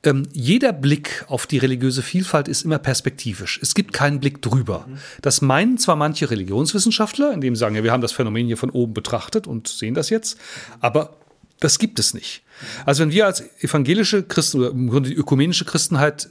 ähm, 0.07 0.27
jeder 0.33 0.73
Blick 0.73 1.25
auf 1.27 1.45
die 1.47 1.57
religiöse 1.57 2.01
Vielfalt 2.01 2.47
ist 2.47 2.63
immer 2.63 2.79
perspektivisch. 2.79 3.59
Es 3.61 3.75
gibt 3.75 3.93
keinen 3.93 4.19
Blick 4.19 4.41
drüber. 4.41 4.87
Das 5.21 5.41
meinen 5.41 5.77
zwar 5.77 5.95
manche 5.95 6.29
Religionswissenschaftler, 6.29 7.33
indem 7.33 7.55
sie 7.55 7.59
sagen, 7.59 7.75
ja, 7.75 7.83
wir 7.83 7.91
haben 7.91 8.01
das 8.01 8.13
Phänomen 8.13 8.47
hier 8.47 8.57
von 8.57 8.69
oben 8.69 8.93
betrachtet 8.93 9.47
und 9.47 9.67
sehen 9.67 9.93
das 9.93 10.09
jetzt, 10.09 10.37
aber 10.79 11.17
das 11.59 11.79
gibt 11.79 11.99
es 11.99 12.13
nicht. 12.13 12.43
Also 12.85 13.03
wenn 13.03 13.11
wir 13.11 13.25
als 13.25 13.43
evangelische 13.61 14.23
Christen 14.23 14.59
oder 14.59 14.69
im 14.71 14.89
Grunde 14.89 15.09
die 15.09 15.15
ökumenische 15.15 15.65
Christenheit 15.65 16.29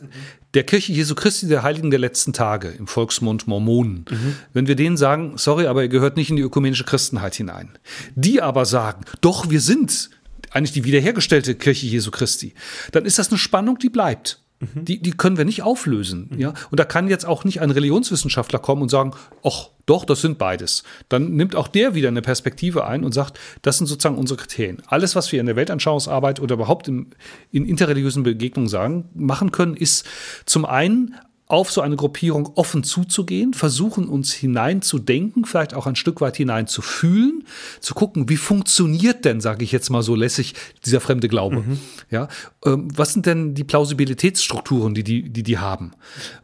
der 0.54 0.64
Kirche 0.64 0.92
Jesu 0.92 1.14
Christi, 1.14 1.48
der 1.48 1.62
Heiligen 1.62 1.90
der 1.90 2.00
letzten 2.00 2.32
Tage, 2.32 2.68
im 2.68 2.86
Volksmund 2.86 3.46
Mormonen, 3.46 4.04
mhm. 4.08 4.36
wenn 4.52 4.66
wir 4.66 4.76
denen 4.76 4.96
sagen, 4.96 5.36
sorry, 5.36 5.66
aber 5.66 5.82
ihr 5.82 5.88
gehört 5.88 6.16
nicht 6.16 6.30
in 6.30 6.36
die 6.36 6.42
ökumenische 6.42 6.84
Christenheit 6.84 7.34
hinein, 7.34 7.70
die 8.14 8.40
aber 8.40 8.64
sagen, 8.64 9.04
doch, 9.20 9.50
wir 9.50 9.60
sind 9.60 10.10
eigentlich 10.50 10.72
die 10.72 10.84
wiederhergestellte 10.84 11.54
Kirche 11.54 11.86
Jesu 11.86 12.10
Christi, 12.10 12.54
dann 12.92 13.04
ist 13.04 13.18
das 13.18 13.28
eine 13.28 13.38
Spannung, 13.38 13.78
die 13.78 13.90
bleibt. 13.90 14.40
Mhm. 14.60 14.84
Die, 14.86 15.02
die 15.02 15.10
können 15.10 15.36
wir 15.36 15.44
nicht 15.44 15.62
auflösen. 15.62 16.30
Mhm. 16.30 16.38
Ja? 16.38 16.54
Und 16.70 16.80
da 16.80 16.84
kann 16.84 17.08
jetzt 17.08 17.26
auch 17.26 17.44
nicht 17.44 17.60
ein 17.60 17.70
Religionswissenschaftler 17.70 18.58
kommen 18.58 18.82
und 18.82 18.88
sagen, 18.88 19.12
ach, 19.44 19.70
doch, 19.84 20.04
das 20.04 20.20
sind 20.20 20.38
beides. 20.38 20.82
Dann 21.08 21.34
nimmt 21.34 21.54
auch 21.54 21.68
der 21.68 21.94
wieder 21.94 22.08
eine 22.08 22.22
Perspektive 22.22 22.86
ein 22.86 23.04
und 23.04 23.12
sagt, 23.12 23.38
das 23.62 23.78
sind 23.78 23.86
sozusagen 23.86 24.18
unsere 24.18 24.38
Kriterien. 24.38 24.82
Alles, 24.86 25.14
was 25.14 25.30
wir 25.30 25.40
in 25.40 25.46
der 25.46 25.56
Weltanschauungsarbeit 25.56 26.40
oder 26.40 26.54
überhaupt 26.54 26.88
im, 26.88 27.10
in 27.52 27.66
interreligiösen 27.66 28.22
Begegnungen 28.22 28.68
sagen, 28.68 29.10
machen 29.14 29.52
können, 29.52 29.76
ist 29.76 30.06
zum 30.46 30.64
einen 30.64 31.14
auf 31.48 31.70
so 31.70 31.80
eine 31.80 31.94
Gruppierung 31.94 32.50
offen 32.56 32.82
zuzugehen, 32.82 33.54
versuchen 33.54 34.08
uns 34.08 34.32
hineinzudenken, 34.32 35.44
vielleicht 35.44 35.74
auch 35.74 35.86
ein 35.86 35.94
Stück 35.94 36.20
weit 36.20 36.36
hineinzufühlen, 36.36 37.44
zu 37.80 37.94
gucken, 37.94 38.28
wie 38.28 38.36
funktioniert 38.36 39.24
denn, 39.24 39.40
sage 39.40 39.62
ich 39.62 39.70
jetzt 39.70 39.88
mal 39.90 40.02
so 40.02 40.16
lässig, 40.16 40.54
dieser 40.84 41.00
fremde 41.00 41.28
Glaube. 41.28 41.58
Mhm. 41.58 41.78
Ja, 42.10 42.28
ähm, 42.64 42.88
was 42.96 43.12
sind 43.12 43.26
denn 43.26 43.54
die 43.54 43.62
Plausibilitätsstrukturen, 43.62 44.94
die 44.94 45.04
die, 45.04 45.28
die 45.28 45.44
die 45.44 45.58
haben? 45.58 45.92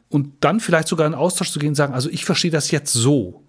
Und 0.08 0.34
dann 0.40 0.60
vielleicht 0.60 0.86
sogar 0.86 1.06
in 1.06 1.14
Austausch 1.14 1.50
zu 1.50 1.58
gehen 1.58 1.70
und 1.70 1.74
sagen, 1.74 1.94
also 1.94 2.08
ich 2.08 2.24
verstehe 2.24 2.50
das 2.50 2.70
jetzt 2.70 2.92
so. 2.92 3.42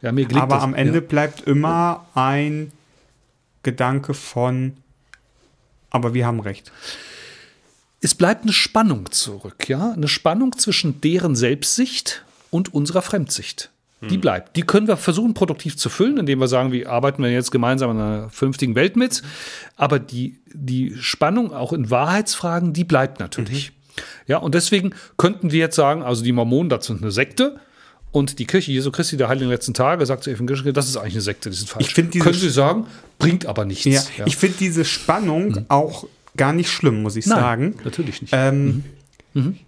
Ja, 0.00 0.12
mir 0.12 0.26
Aber 0.36 0.56
das, 0.56 0.62
am 0.62 0.74
Ende 0.74 1.00
ja. 1.00 1.00
bleibt 1.00 1.42
immer 1.42 2.06
ein 2.14 2.72
Gedanke 3.62 4.14
von, 4.14 4.74
aber 5.90 6.14
wir 6.14 6.26
haben 6.26 6.40
recht 6.40 6.72
es 8.04 8.14
bleibt 8.14 8.42
eine 8.42 8.52
Spannung 8.52 9.10
zurück, 9.10 9.66
ja, 9.68 9.92
eine 9.92 10.08
Spannung 10.08 10.58
zwischen 10.58 11.00
deren 11.00 11.34
Selbstsicht 11.34 12.22
und 12.50 12.74
unserer 12.74 13.00
Fremdsicht. 13.00 13.70
Die 14.02 14.16
hm. 14.16 14.20
bleibt. 14.20 14.56
Die 14.56 14.62
können 14.62 14.86
wir 14.86 14.98
versuchen, 14.98 15.32
produktiv 15.32 15.78
zu 15.78 15.88
füllen, 15.88 16.18
indem 16.18 16.38
wir 16.38 16.48
sagen, 16.48 16.72
wie 16.72 16.86
arbeiten 16.86 17.22
wir 17.22 17.32
jetzt 17.32 17.50
gemeinsam 17.50 17.92
in 17.92 17.96
einer 17.96 18.28
vernünftigen 18.28 18.74
Welt 18.74 18.96
mit. 18.96 19.22
Aber 19.76 19.98
die, 19.98 20.38
die 20.52 20.94
Spannung 21.00 21.54
auch 21.54 21.72
in 21.72 21.90
Wahrheitsfragen, 21.90 22.74
die 22.74 22.84
bleibt 22.84 23.20
natürlich. 23.20 23.70
Mhm. 23.70 24.02
Ja, 24.26 24.36
und 24.36 24.54
deswegen 24.54 24.90
könnten 25.16 25.52
wir 25.52 25.60
jetzt 25.60 25.76
sagen, 25.76 26.02
also 26.02 26.22
die 26.22 26.32
Mormonen, 26.32 26.68
das 26.68 26.84
sind 26.84 27.00
eine 27.00 27.10
Sekte. 27.10 27.58
Und 28.10 28.38
die 28.38 28.44
Kirche 28.44 28.70
Jesu 28.72 28.90
Christi 28.90 29.16
der 29.16 29.28
Heiligen 29.28 29.48
letzten 29.48 29.72
Tage 29.72 30.04
sagt 30.04 30.24
zu 30.24 30.30
Evangelischen, 30.30 30.74
das 30.74 30.86
ist 30.86 30.98
eigentlich 30.98 31.14
eine 31.14 31.22
Sekte, 31.22 31.48
die 31.48 31.56
sind 31.56 31.70
falsch. 31.70 31.86
Ich 31.86 31.94
diese 31.94 32.18
Können 32.18 32.38
Sie 32.38 32.50
sagen, 32.50 32.86
bringt 33.18 33.46
aber 33.46 33.64
nichts. 33.64 33.86
Ja, 33.86 34.02
ja. 34.18 34.26
Ich 34.26 34.36
finde 34.36 34.58
diese 34.58 34.84
Spannung 34.84 35.48
mhm. 35.52 35.64
auch 35.68 36.06
gar 36.36 36.52
nicht 36.52 36.70
schlimm, 36.70 37.02
muss 37.02 37.16
ich 37.16 37.26
Nein, 37.26 37.38
sagen. 37.38 37.74
Natürlich 37.84 38.22
nicht. 38.22 38.32
Ähm, 38.34 38.84
mhm. 39.32 39.42
Mhm. 39.42 39.58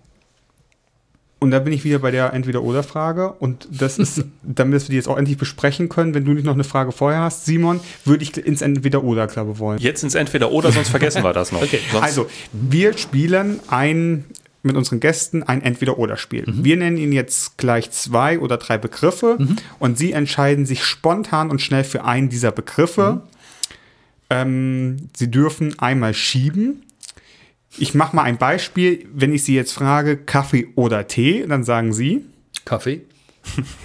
Und 1.39 1.51
da 1.51 1.59
bin 1.59 1.73
ich 1.73 1.85
wieder 1.85 1.99
bei 1.99 2.11
der 2.11 2.33
Entweder-Oder-Frage. 2.33 3.31
Und 3.33 3.69
das 3.71 3.99
ist, 3.99 4.25
damit 4.43 4.83
wir 4.83 4.89
die 4.89 4.97
jetzt 4.97 5.09
auch 5.09 5.19
endlich 5.19 5.37
besprechen 5.37 5.89
können, 5.89 6.15
wenn 6.15 6.25
du 6.25 6.33
nicht 6.33 6.45
noch 6.45 6.55
eine 6.55 6.65
Frage 6.65 6.93
vorher 6.93 7.21
hast, 7.21 7.45
Simon, 7.45 7.81
würde 8.05 8.23
ich 8.23 8.37
ins 8.37 8.63
Entweder-Oder, 8.63 9.27
glaube 9.27 9.59
wollen. 9.59 9.79
Jetzt 9.79 10.03
ins 10.03 10.15
Entweder-Oder, 10.15 10.73
sonst 10.73 10.89
vergessen 10.89 11.23
wir 11.23 11.33
das 11.33 11.53
noch. 11.53 11.63
Okay, 11.67 11.81
also, 12.01 12.29
wir 12.53 12.97
spielen 12.97 13.61
ein, 13.69 14.25
mit 14.63 14.77
unseren 14.77 15.01
Gästen 15.01 15.43
ein 15.43 15.63
Entweder-Oder-Spiel. 15.63 16.45
Mhm. 16.47 16.65
Wir 16.65 16.77
nennen 16.77 16.97
ihnen 16.97 17.13
jetzt 17.13 17.59
gleich 17.59 17.91
zwei 17.91 18.39
oder 18.39 18.57
drei 18.57 18.79
Begriffe 18.79 19.37
mhm. 19.39 19.57
und 19.79 19.99
sie 19.99 20.13
entscheiden 20.13 20.65
sich 20.65 20.85
spontan 20.85 21.51
und 21.51 21.61
schnell 21.61 21.85
für 21.85 22.05
einen 22.05 22.29
dieser 22.29 22.53
Begriffe. 22.53 23.21
Mhm. 23.25 23.36
Ähm, 24.31 25.09
sie 25.17 25.31
dürfen 25.31 25.79
einmal 25.79 26.15
schieben. 26.15 26.83
Ich 27.79 27.95
mache 27.95 28.17
mal 28.17 28.23
ein 28.23 28.39
Beispiel. 28.39 29.07
Wenn 29.13 29.33
ich 29.33 29.45
Sie 29.45 29.55
jetzt 29.55 29.73
frage, 29.73 30.17
Kaffee 30.17 30.69
oder 30.75 31.07
Tee, 31.07 31.45
dann 31.47 31.65
sagen 31.65 31.93
Sie 31.93 32.25
Kaffee. 32.65 33.03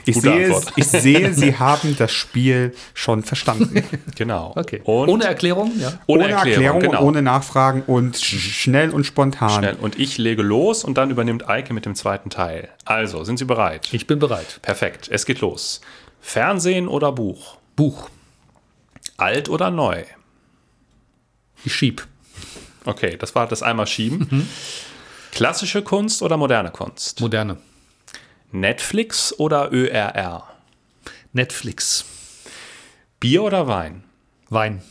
Ich 0.05 0.19
sehe, 0.19 0.59
ich 0.75 0.87
sehe, 0.87 1.33
Sie 1.33 1.55
haben 1.59 1.95
das 1.95 2.11
Spiel 2.11 2.73
schon 2.95 3.21
verstanden. 3.21 3.83
Genau. 4.15 4.53
Okay. 4.55 4.81
Und 4.83 5.09
ohne 5.09 5.25
Erklärung, 5.25 5.71
ja. 5.77 5.93
Ohne, 6.07 6.23
ohne 6.23 6.33
Erklärung, 6.33 6.63
Erklärung 6.63 6.79
genau. 6.81 7.03
ohne 7.03 7.21
Nachfragen 7.21 7.83
und 7.85 8.17
schnell 8.17 8.89
und 8.89 9.05
spontan. 9.05 9.61
Schnell. 9.61 9.75
Und 9.75 9.99
ich 9.99 10.17
lege 10.17 10.41
los 10.41 10.83
und 10.83 10.97
dann 10.97 11.11
übernimmt 11.11 11.47
Eike 11.47 11.75
mit 11.75 11.85
dem 11.85 11.93
zweiten 11.93 12.31
Teil. 12.31 12.69
Also, 12.85 13.23
sind 13.23 13.37
Sie 13.37 13.45
bereit? 13.45 13.87
Ich 13.91 14.07
bin 14.07 14.17
bereit. 14.17 14.59
Perfekt. 14.63 15.07
Es 15.11 15.27
geht 15.27 15.41
los. 15.41 15.81
Fernsehen 16.19 16.87
oder 16.87 17.11
Buch? 17.11 17.57
Buch. 17.75 18.09
Alt 19.17 19.47
oder 19.47 19.69
neu? 19.69 20.03
Ich 21.63 21.75
schieb. 21.75 22.07
Okay, 22.85 23.17
das 23.17 23.35
war 23.35 23.47
das 23.47 23.61
einmal 23.63 23.87
schieben. 23.87 24.27
Mhm. 24.29 24.49
Klassische 25.31 25.81
Kunst 25.81 26.21
oder 26.21 26.37
moderne 26.37 26.71
Kunst? 26.71 27.21
Moderne. 27.21 27.57
Netflix 28.51 29.37
oder 29.39 29.71
ÖRR? 29.71 30.47
Netflix. 31.33 32.05
Bier 33.19 33.43
oder 33.43 33.67
Wein? 33.67 34.03
Wein. 34.49 34.81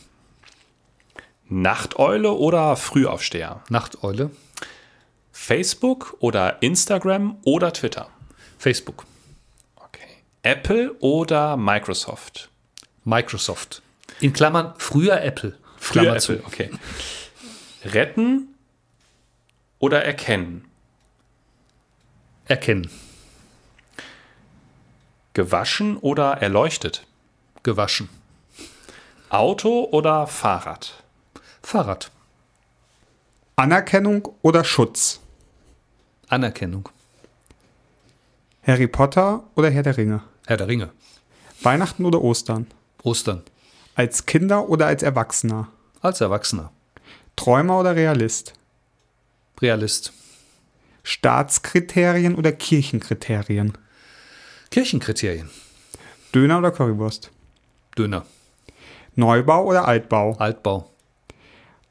Nachteule 1.49 2.31
oder 2.31 2.75
Frühaufsteher? 2.77 3.61
Nachteule. 3.69 4.31
Facebook 5.31 6.15
oder 6.19 6.61
Instagram 6.61 7.37
oder 7.43 7.73
Twitter? 7.73 8.09
Facebook. 8.57 9.05
Okay. 9.75 10.07
Apple 10.43 10.93
oder 10.99 11.57
Microsoft? 11.57 12.49
Microsoft. 13.03 13.81
In 14.21 14.33
Klammern 14.33 14.73
früher 14.77 15.21
Apple. 15.21 15.57
Früher 15.81 16.03
Klammer 16.03 16.17
Apple, 16.17 16.21
zu. 16.21 16.45
okay. 16.45 16.69
Retten 17.83 18.53
oder 19.79 20.05
erkennen? 20.05 20.65
Erkennen. 22.45 22.89
Gewaschen 25.33 25.97
oder 25.97 26.33
erleuchtet? 26.33 27.05
Gewaschen. 27.63 28.09
Auto 29.29 29.85
oder 29.91 30.27
Fahrrad? 30.27 31.01
Fahrrad. 31.63 32.11
Anerkennung 33.55 34.29
oder 34.43 34.63
Schutz? 34.63 35.19
Anerkennung. 36.27 36.89
Harry 38.61 38.87
Potter 38.87 39.43
oder 39.55 39.71
Herr 39.71 39.83
der 39.83 39.97
Ringe? 39.97 40.21
Herr 40.45 40.57
der 40.57 40.67
Ringe. 40.67 40.91
Weihnachten 41.63 42.05
oder 42.05 42.21
Ostern? 42.21 42.67
Ostern. 43.01 43.41
Als 43.95 44.25
Kinder 44.25 44.69
oder 44.69 44.87
als 44.87 45.03
Erwachsener? 45.03 45.67
Als 45.99 46.21
Erwachsener. 46.21 46.71
Träumer 47.35 47.79
oder 47.79 47.95
Realist? 47.95 48.53
Realist. 49.61 50.13
Staatskriterien 51.03 52.35
oder 52.35 52.51
Kirchenkriterien? 52.53 53.77
Kirchenkriterien. 54.69 55.49
Döner 56.33 56.59
oder 56.59 56.71
Currywurst? 56.71 57.31
Döner. 57.97 58.25
Neubau 59.15 59.65
oder 59.65 59.85
Altbau? 59.85 60.35
Altbau. 60.37 60.89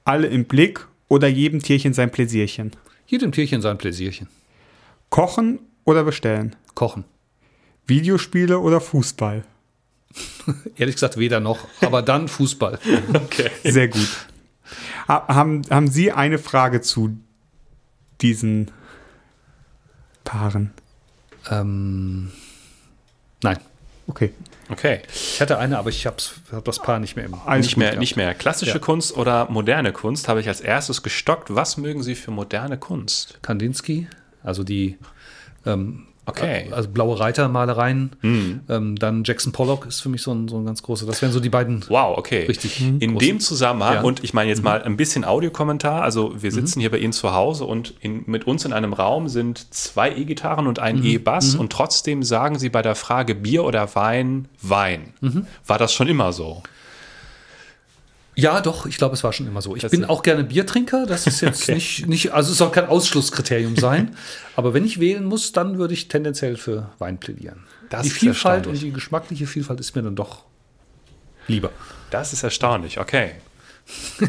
Alle 0.05 0.29
im 0.29 0.47
Blick 0.47 0.87
oder 1.09 1.29
jedem 1.29 1.61
Tierchen 1.61 1.93
sein 1.93 2.11
Pläsierchen? 2.11 2.71
Jedem 3.07 3.33
Tierchen 3.33 3.61
sein 3.61 3.77
Pläsierchen. 3.77 4.29
Kochen 5.11 5.59
oder 5.85 6.05
bestellen? 6.05 6.57
Kochen. 6.75 7.05
Videospiele 7.87 8.59
oder 8.59 8.81
Fußball? 8.81 9.45
Ehrlich 10.77 10.97
gesagt, 10.97 11.17
weder 11.17 11.41
noch, 11.41 11.67
aber 11.81 12.03
dann 12.03 12.29
Fußball. 12.29 12.79
Okay. 13.15 13.51
Sehr 13.65 13.89
gut. 13.89 14.09
Haben, 15.09 15.63
haben 15.71 15.89
Sie 15.89 16.13
eine 16.13 16.39
Frage 16.39 16.81
zu 16.81 17.19
diesen 18.21 18.71
Paaren? 20.25 20.73
Ähm, 21.51 22.31
nein. 23.43 23.59
Okay. 24.07 24.33
Okay. 24.69 25.03
Ich 25.13 25.41
hatte 25.41 25.59
eine, 25.59 25.79
aber 25.79 25.91
ich 25.91 26.07
habe 26.07 26.17
hab 26.53 26.65
das 26.65 26.81
Paar 26.81 27.01
nicht 27.01 27.17
mehr 27.17 27.25
im 27.25 27.35
Alles 27.35 27.67
nicht 27.67 27.77
mehr, 27.77 27.97
nicht 27.97 28.17
mehr. 28.17 28.35
Klassische 28.35 28.75
ja. 28.75 28.79
Kunst 28.79 29.17
oder 29.17 29.51
moderne 29.51 29.93
Kunst 29.93 30.29
habe 30.29 30.41
ich 30.41 30.49
als 30.49 30.61
erstes 30.61 31.03
gestockt. 31.03 31.55
Was 31.55 31.77
mögen 31.77 32.03
Sie 32.03 32.15
für 32.15 32.31
moderne 32.31 32.79
Kunst? 32.79 33.39
Kandinsky, 33.43 34.09
also 34.45 34.63
die 34.63 34.99
ähm, 35.67 36.07
Okay. 36.31 36.69
Also 36.71 36.89
blaue 36.89 37.19
Reitermalereien. 37.19 38.11
Mhm. 38.23 38.61
Ähm, 38.69 38.97
dann 38.97 39.25
Jackson 39.25 39.53
Pollock 39.53 39.87
ist 39.87 40.01
für 40.01 40.09
mich 40.09 40.23
so 40.23 40.33
ein, 40.33 40.49
so 40.49 40.59
ein 40.59 40.67
ganz 40.67 40.83
großer. 40.83 41.07
Das 41.07 41.21
wären 41.23 41.33
so 41.33 41.41
die 41.41 41.49
beiden. 41.49 41.85
Wow, 41.89 42.17
okay. 42.19 42.45
Richtig. 42.47 42.81
Mhm. 42.81 42.99
In 43.01 43.13
großen. 43.13 43.29
dem 43.29 43.41
Zusammenhang, 43.41 43.95
ja. 43.95 44.01
und 44.03 44.25
ich 44.25 44.35
meine 44.35 44.49
jetzt 44.49 44.59
mhm. 44.59 44.65
mal 44.65 44.83
ein 44.83 44.97
bisschen 44.97 45.25
Audiokommentar. 45.25 46.03
Also, 46.03 46.43
wir 46.43 46.53
sitzen 46.53 46.79
mhm. 46.79 46.83
hier 46.83 46.91
bei 46.91 46.99
Ihnen 46.99 47.13
zu 47.13 47.33
Hause 47.33 47.65
und 47.65 47.95
in, 48.01 48.25
mit 48.27 48.47
uns 48.47 48.65
in 48.65 48.73
einem 48.73 48.93
Raum 48.93 49.29
sind 49.29 49.73
zwei 49.73 50.11
E-Gitarren 50.15 50.67
und 50.67 50.79
ein 50.79 50.99
mhm. 50.99 51.07
E-Bass. 51.07 51.55
Mhm. 51.55 51.61
Und 51.61 51.73
trotzdem 51.73 52.23
sagen 52.23 52.59
Sie 52.59 52.69
bei 52.69 52.83
der 52.83 52.95
Frage 52.95 53.35
Bier 53.35 53.65
oder 53.65 53.95
Wein, 53.95 54.49
Wein. 54.63 55.15
War 55.67 55.79
das 55.79 55.93
schon 55.93 56.09
immer 56.09 56.33
so? 56.33 56.63
Ja, 58.37 58.61
doch, 58.61 58.87
ich 58.87 58.97
glaube, 58.97 59.15
es 59.15 59.25
war 59.25 59.33
schon 59.33 59.47
immer 59.47 59.61
so. 59.61 59.75
Ich 59.75 59.83
das 59.83 59.91
bin 59.91 60.05
auch 60.05 60.23
gerne 60.23 60.45
Biertrinker, 60.45 61.07
das 61.07 61.27
ist 61.27 61.41
jetzt 61.41 61.63
okay. 61.65 61.75
nicht, 61.75 62.07
nicht, 62.07 62.33
also 62.33 62.53
es 62.53 62.59
soll 62.59 62.71
kein 62.71 62.87
Ausschlusskriterium 62.87 63.77
sein. 63.77 64.17
aber 64.57 64.73
wenn 64.73 64.85
ich 64.85 65.01
wählen 65.01 65.25
muss, 65.25 65.53
dann 65.53 65.79
würde 65.79 65.95
ich 65.95 66.09
tendenziell 66.09 66.57
für 66.57 66.91
Wein 66.99 67.19
plädieren. 67.19 67.65
Das 67.89 68.03
die 68.05 68.11
Vielfalt 68.11 68.67
und 68.67 68.81
die 68.81 68.93
geschmackliche 68.93 69.47
Vielfalt 69.47 69.81
ist 69.81 69.97
mir 69.97 70.03
dann 70.03 70.15
doch 70.15 70.45
lieber. 71.49 71.71
Das 72.11 72.33
ist 72.33 72.43
erstaunlich, 72.43 73.01
okay. 73.01 73.33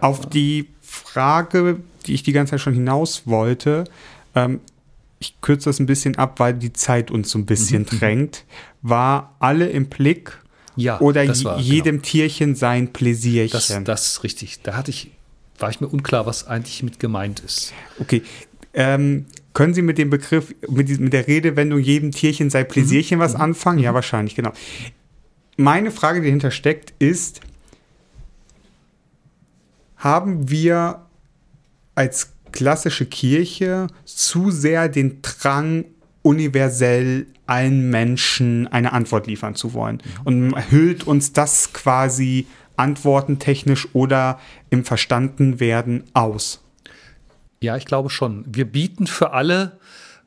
Auf 0.00 0.28
die 0.28 0.68
Frage, 0.82 1.80
die 2.06 2.14
ich 2.14 2.22
die 2.22 2.32
ganze 2.32 2.52
Zeit 2.52 2.60
schon 2.60 2.74
hinaus 2.74 3.22
wollte, 3.26 3.84
ähm, 4.34 4.60
ich 5.20 5.40
kürze 5.40 5.70
das 5.70 5.80
ein 5.80 5.86
bisschen 5.86 6.16
ab, 6.16 6.38
weil 6.38 6.54
die 6.54 6.72
Zeit 6.72 7.10
uns 7.10 7.30
so 7.30 7.38
ein 7.38 7.46
bisschen 7.46 7.86
drängt, 7.86 8.44
war 8.82 9.34
alle 9.40 9.68
im 9.68 9.88
Blick 9.88 10.38
ja, 10.78 11.00
oder 11.00 11.26
war, 11.44 11.58
jedem 11.58 11.96
genau. 11.96 12.02
Tierchen 12.02 12.54
sein 12.54 12.92
Pläsierchen. 12.92 13.84
Das, 13.84 14.02
das 14.02 14.06
ist 14.12 14.24
richtig. 14.24 14.62
Da 14.62 14.76
hatte 14.76 14.90
ich, 14.90 15.10
war 15.58 15.70
ich 15.70 15.80
mir 15.80 15.88
unklar, 15.88 16.26
was 16.26 16.46
eigentlich 16.46 16.82
mit 16.82 16.98
gemeint 17.00 17.40
ist. 17.40 17.72
Okay. 17.98 18.22
Ähm, 18.74 19.26
können 19.54 19.74
Sie 19.74 19.82
mit 19.82 19.98
dem 19.98 20.08
Begriff, 20.08 20.54
mit, 20.68 21.00
mit 21.00 21.12
der 21.12 21.26
Redewendung 21.26 21.80
jedem 21.80 22.12
Tierchen 22.12 22.48
sei 22.48 22.62
Pläsierchen 22.64 23.18
mhm. 23.18 23.22
was 23.22 23.34
mhm. 23.34 23.40
anfangen? 23.40 23.78
Ja, 23.80 23.90
mhm. 23.90 23.96
wahrscheinlich, 23.96 24.34
genau. 24.36 24.52
Meine 25.56 25.90
Frage, 25.90 26.20
die 26.20 26.26
dahinter 26.26 26.52
steckt, 26.52 26.94
ist, 27.00 27.40
haben 29.96 30.48
wir 30.48 31.02
als 31.96 32.30
klassische 32.52 33.06
Kirche 33.06 33.88
zu 34.04 34.52
sehr 34.52 34.88
den 34.88 35.20
Drang, 35.22 35.84
universell 36.22 37.26
allen 37.48 37.90
Menschen 37.90 38.66
eine 38.68 38.92
Antwort 38.92 39.26
liefern 39.26 39.54
zu 39.54 39.74
wollen. 39.74 40.02
Und 40.24 40.54
hüllt 40.70 41.06
uns 41.06 41.32
das 41.32 41.72
quasi 41.72 42.46
antwortentechnisch 42.76 43.88
oder 43.92 44.38
im 44.70 44.84
Verstandenwerden 44.84 46.04
aus. 46.14 46.62
Ja, 47.60 47.76
ich 47.76 47.86
glaube 47.86 48.10
schon. 48.10 48.44
Wir 48.46 48.64
bieten 48.64 49.06
für 49.06 49.32
alle, 49.32 49.78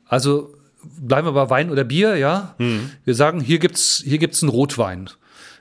also 0.06 0.54
bleiben 1.00 1.26
wir 1.26 1.32
bei 1.32 1.48
Wein 1.48 1.70
oder 1.70 1.84
Bier, 1.84 2.16
ja. 2.16 2.54
Mhm. 2.58 2.90
Wir 3.04 3.14
sagen, 3.14 3.40
hier 3.40 3.58
gibt's, 3.58 4.02
hier 4.04 4.18
gibt's 4.18 4.42
einen 4.42 4.50
Rotwein. 4.50 5.08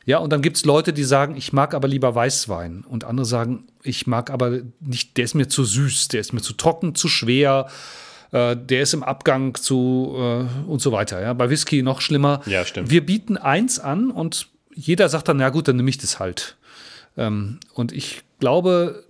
Ja, 0.05 0.17
und 0.17 0.33
dann 0.33 0.41
gibt 0.41 0.57
es 0.57 0.65
Leute, 0.65 0.93
die 0.93 1.03
sagen, 1.03 1.37
ich 1.37 1.53
mag 1.53 1.73
aber 1.73 1.87
lieber 1.87 2.13
Weißwein. 2.15 2.83
Und 2.87 3.03
andere 3.03 3.25
sagen, 3.25 3.65
ich 3.83 4.07
mag 4.07 4.31
aber 4.31 4.59
nicht, 4.79 5.15
der 5.17 5.25
ist 5.25 5.35
mir 5.35 5.47
zu 5.47 5.63
süß, 5.63 6.07
der 6.07 6.21
ist 6.21 6.33
mir 6.33 6.41
zu 6.41 6.53
trocken, 6.53 6.95
zu 6.95 7.07
schwer 7.07 7.67
äh, 8.31 8.55
der 8.55 8.81
ist 8.81 8.93
im 8.93 9.03
Abgang 9.03 9.55
zu 9.55 10.15
äh, 10.15 10.69
und 10.69 10.81
so 10.81 10.91
weiter. 10.91 11.21
Ja? 11.21 11.33
Bei 11.33 11.49
Whisky 11.49 11.83
noch 11.83 12.01
schlimmer. 12.01 12.41
Ja, 12.45 12.65
stimmt. 12.65 12.89
Wir 12.89 13.05
bieten 13.05 13.37
eins 13.37 13.79
an 13.79 14.11
und 14.11 14.47
jeder 14.73 15.09
sagt 15.09 15.27
dann, 15.27 15.37
na 15.37 15.49
gut, 15.49 15.67
dann 15.67 15.75
nehme 15.75 15.89
ich 15.89 15.97
das 15.97 16.19
halt. 16.19 16.57
Ähm, 17.17 17.59
und 17.73 17.91
ich 17.91 18.23
glaube, 18.39 19.03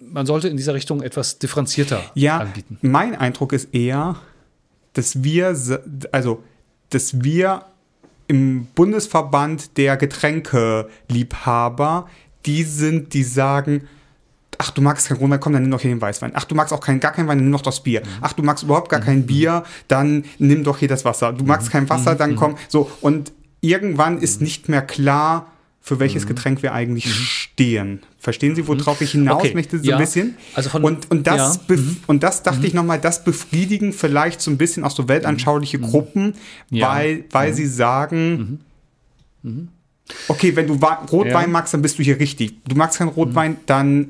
man 0.00 0.26
sollte 0.26 0.48
in 0.48 0.56
dieser 0.56 0.74
Richtung 0.74 1.02
etwas 1.02 1.38
differenzierter 1.38 2.02
ja, 2.14 2.38
anbieten. 2.38 2.78
Mein 2.82 3.16
Eindruck 3.16 3.52
ist 3.52 3.74
eher, 3.74 4.16
dass 4.92 5.22
wir, 5.22 5.56
also, 6.12 6.42
dass 6.90 7.22
wir 7.22 7.66
im 8.26 8.66
Bundesverband 8.74 9.76
der 9.76 9.96
Getränkeliebhaber 9.96 12.08
die 12.46 12.62
sind, 12.62 13.14
die 13.14 13.22
sagen, 13.22 13.88
ach, 14.58 14.70
du 14.70 14.82
magst 14.82 15.08
kein 15.08 15.16
Rotwein, 15.16 15.40
komm, 15.40 15.52
dann 15.52 15.62
nimm 15.62 15.70
doch 15.70 15.80
hier 15.80 15.90
den 15.90 16.00
Weißwein. 16.00 16.32
Ach, 16.34 16.44
du 16.44 16.54
magst 16.54 16.72
auch 16.72 16.80
kein, 16.80 17.00
gar 17.00 17.12
keinen 17.12 17.28
Wein, 17.28 17.38
dann 17.38 17.46
nimm 17.46 17.52
doch 17.52 17.62
das 17.62 17.82
Bier. 17.82 18.00
Mhm. 18.00 18.08
Ach, 18.20 18.32
du 18.32 18.42
magst 18.42 18.64
überhaupt 18.64 18.88
gar 18.88 19.00
kein 19.00 19.18
mhm. 19.18 19.26
Bier, 19.26 19.64
dann 19.88 20.24
nimm 20.38 20.64
doch 20.64 20.78
hier 20.78 20.88
das 20.88 21.04
Wasser. 21.04 21.32
Du 21.32 21.44
magst 21.44 21.68
mhm. 21.68 21.72
kein 21.72 21.90
Wasser, 21.90 22.14
dann 22.14 22.36
komm. 22.36 22.56
So, 22.68 22.90
und 23.00 23.32
irgendwann 23.60 24.18
ist 24.18 24.40
nicht 24.40 24.68
mehr 24.68 24.82
klar, 24.82 25.50
für 25.84 26.00
welches 26.00 26.26
Getränk 26.26 26.62
wir 26.62 26.72
eigentlich 26.72 27.14
stehen. 27.14 28.00
Verstehen 28.18 28.54
Sie, 28.54 28.66
worauf 28.66 29.02
ich 29.02 29.10
hinaus 29.10 29.40
okay. 29.42 29.52
möchte, 29.52 29.78
so 29.78 29.84
ja. 29.84 29.96
ein 29.96 30.00
bisschen? 30.00 30.34
Also 30.54 30.70
von, 30.70 30.82
und, 30.82 31.10
und, 31.10 31.26
das 31.26 31.60
ja. 31.68 31.76
und 32.06 32.22
das 32.22 32.42
dachte 32.42 32.60
mhm. 32.60 32.64
ich 32.64 32.72
nochmal, 32.72 32.98
das 32.98 33.22
befriedigen 33.22 33.92
vielleicht 33.92 34.40
so 34.40 34.50
ein 34.50 34.56
bisschen 34.56 34.82
auch 34.82 34.90
so 34.90 35.08
weltanschauliche 35.08 35.76
mhm. 35.76 35.82
Gruppen, 35.82 36.34
ja. 36.70 36.88
weil, 36.88 37.24
weil 37.30 37.50
mhm. 37.50 37.54
sie 37.54 37.66
sagen, 37.66 38.60
okay, 40.28 40.56
wenn 40.56 40.68
du 40.68 40.80
Rotwein 41.12 41.52
magst, 41.52 41.74
dann 41.74 41.82
bist 41.82 41.98
du 41.98 42.02
hier 42.02 42.18
richtig. 42.18 42.64
Du 42.64 42.76
magst 42.76 42.96
keinen 42.96 43.08
Rotwein, 43.08 43.58
dann 43.66 44.08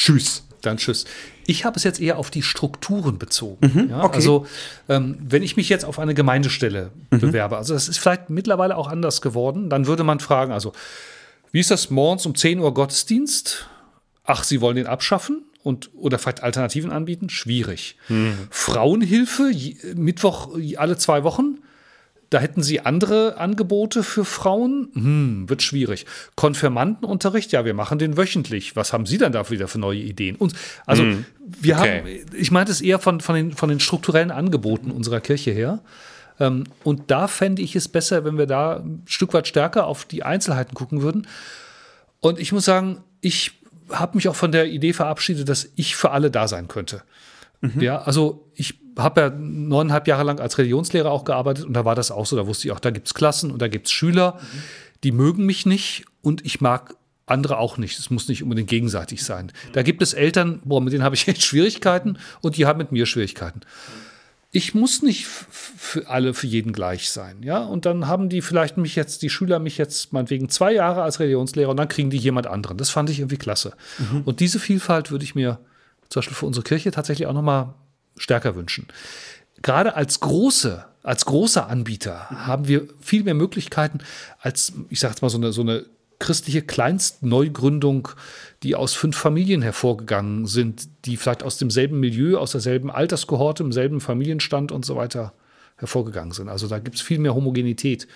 Tschüss. 0.00 0.44
Dann 0.62 0.78
tschüss. 0.78 1.04
Ich 1.46 1.64
habe 1.66 1.76
es 1.76 1.84
jetzt 1.84 2.00
eher 2.00 2.16
auf 2.16 2.30
die 2.30 2.42
Strukturen 2.42 3.18
bezogen. 3.18 3.66
Mhm, 3.66 3.90
ja, 3.90 4.02
okay. 4.02 4.16
Also, 4.16 4.46
ähm, 4.88 5.18
wenn 5.20 5.42
ich 5.42 5.56
mich 5.56 5.68
jetzt 5.68 5.84
auf 5.84 5.98
eine 5.98 6.14
Gemeindestelle 6.14 6.90
mhm. 7.10 7.20
bewerbe, 7.20 7.58
also 7.58 7.74
das 7.74 7.88
ist 7.88 7.98
vielleicht 7.98 8.30
mittlerweile 8.30 8.76
auch 8.76 8.88
anders 8.88 9.20
geworden, 9.20 9.68
dann 9.68 9.86
würde 9.86 10.02
man 10.02 10.18
fragen, 10.20 10.52
also, 10.52 10.72
wie 11.52 11.60
ist 11.60 11.70
das 11.70 11.90
morgens 11.90 12.24
um 12.24 12.34
10 12.34 12.60
Uhr 12.60 12.72
Gottesdienst? 12.72 13.68
Ach, 14.24 14.42
Sie 14.42 14.62
wollen 14.62 14.76
den 14.76 14.86
abschaffen? 14.86 15.42
Und, 15.62 15.90
oder 15.94 16.18
vielleicht 16.18 16.42
Alternativen 16.42 16.90
anbieten? 16.90 17.28
Schwierig. 17.28 17.98
Mhm. 18.08 18.48
Frauenhilfe, 18.48 19.52
Mittwoch 19.94 20.56
alle 20.78 20.96
zwei 20.96 21.24
Wochen? 21.24 21.58
Da 22.30 22.38
hätten 22.38 22.62
Sie 22.62 22.80
andere 22.80 23.38
Angebote 23.38 24.04
für 24.04 24.24
Frauen? 24.24 24.88
Hm, 24.94 25.48
wird 25.48 25.62
schwierig. 25.62 26.06
Konfirmandenunterricht, 26.36 27.50
ja, 27.50 27.64
wir 27.64 27.74
machen 27.74 27.98
den 27.98 28.16
wöchentlich. 28.16 28.76
Was 28.76 28.92
haben 28.92 29.04
Sie 29.04 29.18
dann 29.18 29.32
da 29.32 29.50
wieder 29.50 29.66
für 29.66 29.80
neue 29.80 29.98
Ideen? 29.98 30.36
Und, 30.36 30.54
also, 30.86 31.02
hm, 31.02 31.24
wir 31.44 31.76
okay. 31.76 31.98
haben, 31.98 32.36
ich 32.36 32.52
meinte 32.52 32.70
es 32.70 32.80
eher 32.80 33.00
von, 33.00 33.20
von, 33.20 33.34
den, 33.34 33.52
von 33.52 33.68
den 33.68 33.80
strukturellen 33.80 34.30
Angeboten 34.30 34.92
unserer 34.92 35.20
Kirche 35.20 35.50
her. 35.50 35.80
Ähm, 36.38 36.64
und 36.84 37.10
da 37.10 37.26
fände 37.26 37.62
ich 37.62 37.74
es 37.74 37.88
besser, 37.88 38.24
wenn 38.24 38.38
wir 38.38 38.46
da 38.46 38.76
ein 38.76 39.02
Stück 39.06 39.34
weit 39.34 39.48
stärker 39.48 39.86
auf 39.86 40.04
die 40.04 40.22
Einzelheiten 40.22 40.74
gucken 40.74 41.02
würden. 41.02 41.26
Und 42.20 42.38
ich 42.38 42.52
muss 42.52 42.64
sagen, 42.64 42.98
ich 43.20 43.60
habe 43.90 44.16
mich 44.16 44.28
auch 44.28 44.36
von 44.36 44.52
der 44.52 44.68
Idee 44.68 44.92
verabschiedet, 44.92 45.48
dass 45.48 45.68
ich 45.74 45.96
für 45.96 46.12
alle 46.12 46.30
da 46.30 46.46
sein 46.46 46.68
könnte. 46.68 47.02
Mhm. 47.60 47.80
Ja, 47.80 48.02
also 48.02 48.48
ich 48.54 48.78
habe 49.02 49.20
ja 49.20 49.30
neuneinhalb 49.30 50.06
Jahre 50.08 50.24
lang 50.24 50.40
als 50.40 50.58
Religionslehrer 50.58 51.10
auch 51.10 51.24
gearbeitet 51.24 51.64
und 51.64 51.74
da 51.74 51.84
war 51.84 51.94
das 51.94 52.10
auch 52.10 52.26
so. 52.26 52.36
Da 52.36 52.46
wusste 52.46 52.68
ich 52.68 52.72
auch, 52.72 52.80
da 52.80 52.90
gibt 52.90 53.06
es 53.06 53.14
Klassen 53.14 53.50
und 53.50 53.60
da 53.60 53.68
gibt 53.68 53.86
es 53.86 53.92
Schüler, 53.92 54.38
mhm. 54.40 54.58
die 55.04 55.12
mögen 55.12 55.46
mich 55.46 55.66
nicht 55.66 56.04
und 56.22 56.44
ich 56.44 56.60
mag 56.60 56.94
andere 57.26 57.58
auch 57.58 57.78
nicht. 57.78 57.98
Es 57.98 58.10
muss 58.10 58.28
nicht 58.28 58.42
unbedingt 58.42 58.68
gegenseitig 58.68 59.24
sein. 59.24 59.52
Da 59.72 59.82
gibt 59.82 60.02
es 60.02 60.12
Eltern, 60.12 60.60
boah, 60.64 60.80
mit 60.80 60.92
denen 60.92 61.04
habe 61.04 61.14
ich 61.14 61.28
echt 61.28 61.42
Schwierigkeiten 61.42 62.18
und 62.40 62.56
die 62.56 62.66
haben 62.66 62.78
mit 62.78 62.92
mir 62.92 63.06
Schwierigkeiten. 63.06 63.60
Ich 64.52 64.74
muss 64.74 65.00
nicht 65.02 65.26
für 65.26 66.08
alle, 66.08 66.34
für 66.34 66.48
jeden 66.48 66.72
gleich 66.72 67.10
sein, 67.10 67.44
ja. 67.44 67.62
Und 67.62 67.86
dann 67.86 68.08
haben 68.08 68.28
die 68.28 68.42
vielleicht 68.42 68.78
mich 68.78 68.96
jetzt, 68.96 69.22
die 69.22 69.30
Schüler 69.30 69.60
mich 69.60 69.78
jetzt 69.78 70.12
meinetwegen 70.12 70.48
zwei 70.48 70.72
Jahre 70.72 71.02
als 71.02 71.20
Religionslehrer 71.20 71.70
und 71.70 71.76
dann 71.76 71.86
kriegen 71.86 72.10
die 72.10 72.16
jemand 72.16 72.48
anderen. 72.48 72.76
Das 72.76 72.90
fand 72.90 73.10
ich 73.10 73.20
irgendwie 73.20 73.36
klasse. 73.36 73.74
Mhm. 73.98 74.22
Und 74.22 74.40
diese 74.40 74.58
Vielfalt 74.58 75.12
würde 75.12 75.24
ich 75.24 75.36
mir 75.36 75.60
zum 76.08 76.20
Beispiel 76.20 76.36
für 76.36 76.46
unsere 76.46 76.64
Kirche 76.64 76.90
tatsächlich 76.90 77.28
auch 77.28 77.32
noch 77.32 77.42
mal 77.42 77.74
stärker 78.16 78.54
wünschen. 78.54 78.86
Gerade 79.62 79.94
als 79.94 80.20
große, 80.20 80.84
als 81.02 81.24
großer 81.26 81.68
Anbieter 81.68 82.30
haben 82.30 82.68
wir 82.68 82.88
viel 83.00 83.24
mehr 83.24 83.34
Möglichkeiten 83.34 83.98
als, 84.38 84.72
ich 84.88 85.00
sage 85.00 85.12
jetzt 85.12 85.22
mal, 85.22 85.28
so 85.28 85.38
eine, 85.38 85.52
so 85.52 85.62
eine 85.62 85.84
christliche 86.18 86.62
Kleinstneugründung, 86.62 88.10
die 88.62 88.76
aus 88.76 88.94
fünf 88.94 89.16
Familien 89.16 89.62
hervorgegangen 89.62 90.46
sind, 90.46 90.88
die 91.04 91.16
vielleicht 91.16 91.42
aus 91.42 91.56
demselben 91.58 91.98
Milieu, 91.98 92.38
aus 92.38 92.52
derselben 92.52 92.90
Alterskohorte, 92.90 93.62
im 93.62 93.72
selben 93.72 94.00
Familienstand 94.00 94.70
und 94.70 94.84
so 94.84 94.96
weiter 94.96 95.32
hervorgegangen 95.76 96.32
sind. 96.32 96.48
Also 96.48 96.68
da 96.68 96.78
gibt 96.78 96.96
es 96.96 97.02
viel 97.02 97.18
mehr 97.18 97.34
Homogenität. 97.34 98.06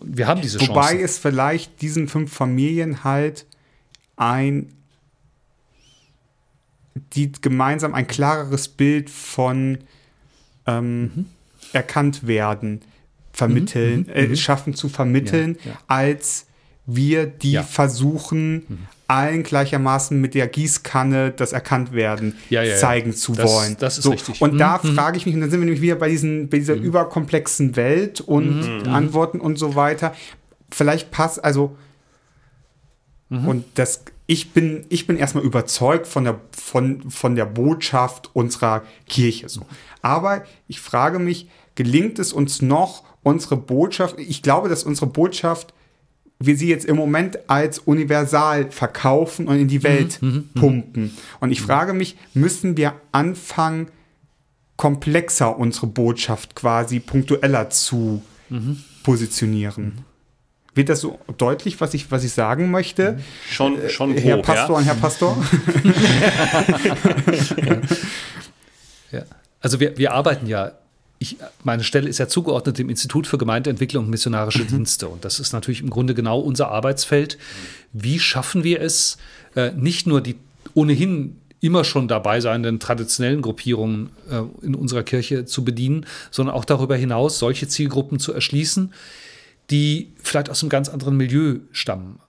Wir 0.00 0.28
haben 0.28 0.40
diese 0.40 0.58
Chance. 0.58 0.70
Wobei 0.70 0.88
Chancen. 0.90 1.04
es 1.04 1.18
vielleicht 1.18 1.82
diesen 1.82 2.08
fünf 2.08 2.32
Familien 2.32 3.02
halt 3.02 3.44
ein 4.16 4.72
die 7.12 7.32
gemeinsam 7.32 7.94
ein 7.94 8.06
klareres 8.06 8.68
Bild 8.68 9.10
von 9.10 9.78
ähm, 10.66 11.02
mhm. 11.02 11.26
erkannt 11.72 12.26
werden 12.26 12.82
vermitteln, 13.32 14.00
mhm, 14.00 14.06
mhm, 14.06 14.12
äh, 14.12 14.26
mhm. 14.28 14.36
schaffen 14.36 14.74
zu 14.74 14.88
vermitteln, 14.88 15.56
ja, 15.64 15.72
ja. 15.72 15.78
als 15.86 16.46
wir 16.86 17.26
die 17.26 17.52
ja. 17.52 17.62
versuchen, 17.62 18.54
mhm. 18.54 18.78
allen 19.06 19.42
gleichermaßen 19.42 20.20
mit 20.20 20.34
der 20.34 20.48
Gießkanne 20.48 21.30
das 21.30 21.52
erkannt 21.52 21.92
werden 21.92 22.36
ja, 22.50 22.62
ja, 22.62 22.76
zeigen 22.76 23.12
zu 23.12 23.34
das, 23.34 23.50
wollen. 23.50 23.76
Das 23.78 23.98
ist 23.98 24.04
so, 24.04 24.10
richtig. 24.10 24.40
Und 24.40 24.54
mhm. 24.54 24.58
da 24.58 24.80
mhm. 24.82 24.94
frage 24.94 25.18
ich 25.18 25.26
mich, 25.26 25.34
und 25.34 25.42
dann 25.42 25.50
sind 25.50 25.60
wir 25.60 25.66
nämlich 25.66 25.82
wieder 25.82 25.96
bei, 25.96 26.08
diesen, 26.08 26.48
bei 26.48 26.58
dieser 26.58 26.76
mhm. 26.76 26.82
überkomplexen 26.82 27.76
Welt 27.76 28.20
und. 28.20 28.86
Antworten 28.88 29.40
und 29.40 29.58
so 29.58 29.74
weiter. 29.74 30.14
Vielleicht 30.70 31.10
passt, 31.10 31.42
also, 31.44 31.76
und 33.30 33.64
das 33.74 34.04
ich 34.30 34.52
bin, 34.52 34.84
ich 34.90 35.06
bin 35.06 35.16
erstmal 35.16 35.42
überzeugt 35.42 36.06
von 36.06 36.24
der, 36.24 36.38
von, 36.52 37.10
von 37.10 37.34
der 37.34 37.46
Botschaft 37.46 38.28
unserer 38.34 38.82
Kirche. 39.08 39.48
So. 39.48 39.62
Aber 40.02 40.44
ich 40.68 40.80
frage 40.80 41.18
mich, 41.18 41.48
gelingt 41.76 42.18
es 42.18 42.34
uns 42.34 42.60
noch, 42.60 43.04
unsere 43.22 43.56
Botschaft, 43.56 44.16
ich 44.18 44.42
glaube, 44.42 44.68
dass 44.68 44.84
unsere 44.84 45.06
Botschaft, 45.06 45.72
wir 46.38 46.58
sie 46.58 46.68
jetzt 46.68 46.84
im 46.84 46.96
Moment 46.96 47.48
als 47.48 47.78
universal 47.78 48.70
verkaufen 48.70 49.48
und 49.48 49.58
in 49.58 49.66
die 49.66 49.82
Welt 49.82 50.20
mhm, 50.20 50.28
mhm, 50.28 50.34
mhm. 50.34 50.60
pumpen. 50.60 51.16
Und 51.40 51.50
ich 51.50 51.62
frage 51.62 51.94
mich, 51.94 52.18
müssen 52.34 52.76
wir 52.76 52.94
anfangen, 53.12 53.88
komplexer 54.76 55.58
unsere 55.58 55.86
Botschaft 55.86 56.54
quasi 56.54 57.00
punktueller 57.00 57.70
zu 57.70 58.22
mhm. 58.50 58.84
positionieren? 59.02 60.04
Wird 60.78 60.90
das 60.90 61.00
so 61.00 61.18
deutlich, 61.38 61.80
was 61.80 61.92
ich, 61.92 62.08
was 62.12 62.22
ich 62.22 62.32
sagen 62.32 62.70
möchte? 62.70 63.18
Schon, 63.50 63.82
äh, 63.82 63.88
schon 63.88 64.14
grob, 64.14 64.24
Herr 64.24 64.38
Pastor 64.38 64.70
ja. 64.70 64.76
und 64.76 64.84
Herr 64.84 64.94
Pastor. 64.94 65.44
ja. 69.10 69.18
ja. 69.18 69.24
Also 69.60 69.80
wir, 69.80 69.98
wir 69.98 70.12
arbeiten 70.12 70.46
ja 70.46 70.72
ich, 71.18 71.36
meine 71.64 71.82
Stelle 71.82 72.08
ist 72.08 72.18
ja 72.18 72.28
zugeordnet 72.28 72.78
dem 72.78 72.88
Institut 72.88 73.26
für 73.26 73.38
Gemeindeentwicklung 73.38 74.04
und 74.04 74.10
missionarische 74.10 74.62
mhm. 74.62 74.68
Dienste. 74.68 75.08
Und 75.08 75.24
das 75.24 75.40
ist 75.40 75.52
natürlich 75.52 75.80
im 75.80 75.90
Grunde 75.90 76.14
genau 76.14 76.38
unser 76.38 76.68
Arbeitsfeld. 76.68 77.38
Wie 77.92 78.20
schaffen 78.20 78.62
wir 78.62 78.80
es, 78.80 79.18
äh, 79.56 79.72
nicht 79.72 80.06
nur 80.06 80.20
die 80.20 80.36
ohnehin 80.74 81.40
immer 81.60 81.82
schon 81.82 82.06
dabei 82.06 82.40
seienden 82.40 82.78
traditionellen 82.78 83.42
Gruppierungen 83.42 84.10
äh, 84.30 84.42
in 84.64 84.76
unserer 84.76 85.02
Kirche 85.02 85.44
zu 85.44 85.64
bedienen, 85.64 86.06
sondern 86.30 86.54
auch 86.54 86.64
darüber 86.64 86.94
hinaus 86.94 87.40
solche 87.40 87.66
Zielgruppen 87.66 88.20
zu 88.20 88.32
erschließen, 88.32 88.92
die 89.70 90.12
vielleicht 90.22 90.50
aus 90.50 90.62
einem 90.62 90.70
ganz 90.70 90.88
anderen 90.88 91.16
Milieu 91.16 91.60
stammen. 91.72 92.20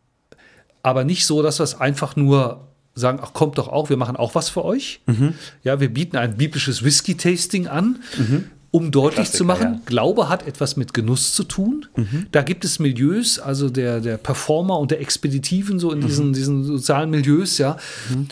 Aber 0.83 1.03
nicht 1.03 1.25
so, 1.25 1.41
dass 1.41 1.59
wir 1.59 1.63
es 1.63 1.79
einfach 1.79 2.15
nur 2.15 2.67
sagen, 2.95 3.19
ach 3.21 3.33
kommt 3.33 3.57
doch 3.57 3.67
auch, 3.67 3.89
wir 3.89 3.97
machen 3.97 4.15
auch 4.15 4.35
was 4.35 4.49
für 4.49 4.65
euch. 4.65 5.01
Mhm. 5.05 5.33
Ja, 5.63 5.79
wir 5.79 5.89
bieten 5.89 6.17
ein 6.17 6.37
biblisches 6.37 6.83
Whisky-Tasting 6.83 7.67
an. 7.67 7.99
Mhm. 8.17 8.45
Um 8.71 8.91
deutlich 8.91 9.31
zu 9.31 9.45
machen, 9.45 9.73
ja. 9.73 9.81
Glaube 9.87 10.29
hat 10.29 10.45
etwas 10.45 10.77
mit 10.77 10.93
Genuss 10.93 11.33
zu 11.33 11.43
tun. 11.43 11.87
Mhm. 11.95 12.27
Da 12.31 12.43
gibt 12.43 12.63
es 12.65 12.77
Milieus, 12.77 13.39
also 13.39 13.67
der, 13.67 13.99
der 13.99 14.17
Performer 14.17 14.77
und 14.77 14.91
der 14.91 15.01
Expeditiven, 15.01 15.79
so 15.79 15.91
in 15.91 16.01
diesen, 16.01 16.27
mhm. 16.27 16.33
diesen 16.33 16.63
sozialen 16.63 17.09
Milieus, 17.09 17.57
ja. 17.57 17.77
Mhm. 18.11 18.27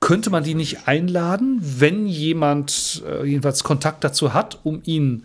Könnte 0.00 0.30
man 0.30 0.42
die 0.42 0.56
nicht 0.56 0.88
einladen, 0.88 1.60
wenn 1.62 2.06
jemand 2.06 3.02
äh, 3.08 3.24
jedenfalls 3.26 3.62
Kontakt 3.62 4.02
dazu 4.02 4.34
hat, 4.34 4.58
um 4.64 4.80
ihn 4.84 5.22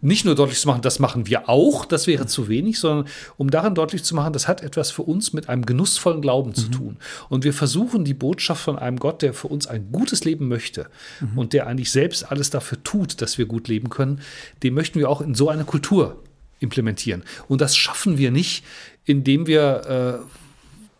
nicht 0.00 0.24
nur 0.24 0.36
deutlich 0.36 0.60
zu 0.60 0.68
machen, 0.68 0.82
das 0.82 1.00
machen 1.00 1.26
wir 1.26 1.48
auch, 1.48 1.84
das 1.84 2.06
wäre 2.06 2.26
zu 2.26 2.48
wenig, 2.48 2.78
sondern 2.78 3.08
um 3.36 3.50
darin 3.50 3.74
deutlich 3.74 4.04
zu 4.04 4.14
machen, 4.14 4.32
das 4.32 4.46
hat 4.46 4.62
etwas 4.62 4.92
für 4.92 5.02
uns 5.02 5.32
mit 5.32 5.48
einem 5.48 5.66
genussvollen 5.66 6.20
Glauben 6.20 6.50
mhm. 6.50 6.54
zu 6.54 6.68
tun. 6.68 6.96
Und 7.28 7.42
wir 7.42 7.52
versuchen 7.52 8.04
die 8.04 8.14
Botschaft 8.14 8.62
von 8.62 8.78
einem 8.78 8.98
Gott, 8.98 9.22
der 9.22 9.34
für 9.34 9.48
uns 9.48 9.66
ein 9.66 9.90
gutes 9.90 10.24
Leben 10.24 10.46
möchte 10.46 10.86
mhm. 11.20 11.38
und 11.38 11.52
der 11.52 11.66
eigentlich 11.66 11.90
selbst 11.90 12.30
alles 12.30 12.50
dafür 12.50 12.82
tut, 12.84 13.20
dass 13.20 13.36
wir 13.36 13.46
gut 13.46 13.66
leben 13.66 13.90
können, 13.90 14.20
den 14.62 14.74
möchten 14.74 15.00
wir 15.00 15.10
auch 15.10 15.20
in 15.20 15.34
so 15.34 15.48
eine 15.48 15.64
Kultur 15.64 16.22
implementieren. 16.60 17.24
Und 17.48 17.60
das 17.60 17.76
schaffen 17.76 18.16
wir 18.16 18.30
nicht, 18.30 18.64
indem 19.04 19.48
wir 19.48 20.22
äh, 20.22 20.26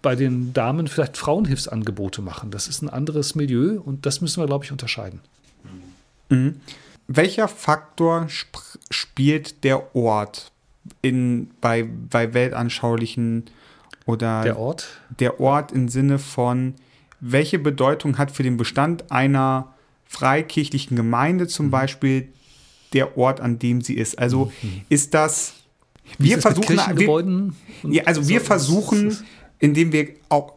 bei 0.02 0.16
den 0.16 0.52
Damen 0.52 0.88
vielleicht 0.88 1.16
Frauenhilfsangebote 1.16 2.22
machen. 2.22 2.50
Das 2.50 2.66
ist 2.66 2.82
ein 2.82 2.88
anderes 2.88 3.36
Milieu 3.36 3.80
und 3.80 4.04
das 4.04 4.20
müssen 4.20 4.42
wir, 4.42 4.46
glaube 4.46 4.64
ich, 4.64 4.72
unterscheiden. 4.72 5.20
Mhm 6.28 6.56
welcher 7.06 7.48
Faktor 7.48 8.26
sp 8.30 8.56
spielt 8.90 9.64
der 9.64 9.94
Ort 9.94 10.52
in, 11.02 11.50
bei, 11.60 11.82
bei 11.82 12.34
weltanschaulichen 12.34 13.44
oder 14.06 14.42
der 14.42 14.58
Ort? 14.58 14.86
Der 15.18 15.40
Ort 15.40 15.72
im 15.72 15.88
Sinne 15.88 16.18
von, 16.18 16.74
welche 17.20 17.58
Bedeutung 17.58 18.18
hat 18.18 18.30
für 18.30 18.42
den 18.42 18.56
Bestand 18.56 19.10
einer 19.10 19.74
freikirchlichen 20.06 20.96
Gemeinde 20.96 21.46
zum 21.46 21.66
mhm. 21.66 21.70
Beispiel 21.70 22.28
der 22.92 23.16
Ort, 23.16 23.40
an 23.40 23.58
dem 23.58 23.80
sie 23.80 23.94
ist? 23.94 24.18
Also 24.18 24.52
mhm. 24.62 24.82
ist 24.88 25.14
das. 25.14 25.54
Wir 26.18 26.38
versuchen, 26.38 26.76
wir, 27.82 27.92
ja, 27.92 28.04
also 28.04 28.28
wir 28.28 28.42
versuchen, 28.42 29.16
indem 29.58 29.90
wir 29.92 30.08
auch 30.28 30.52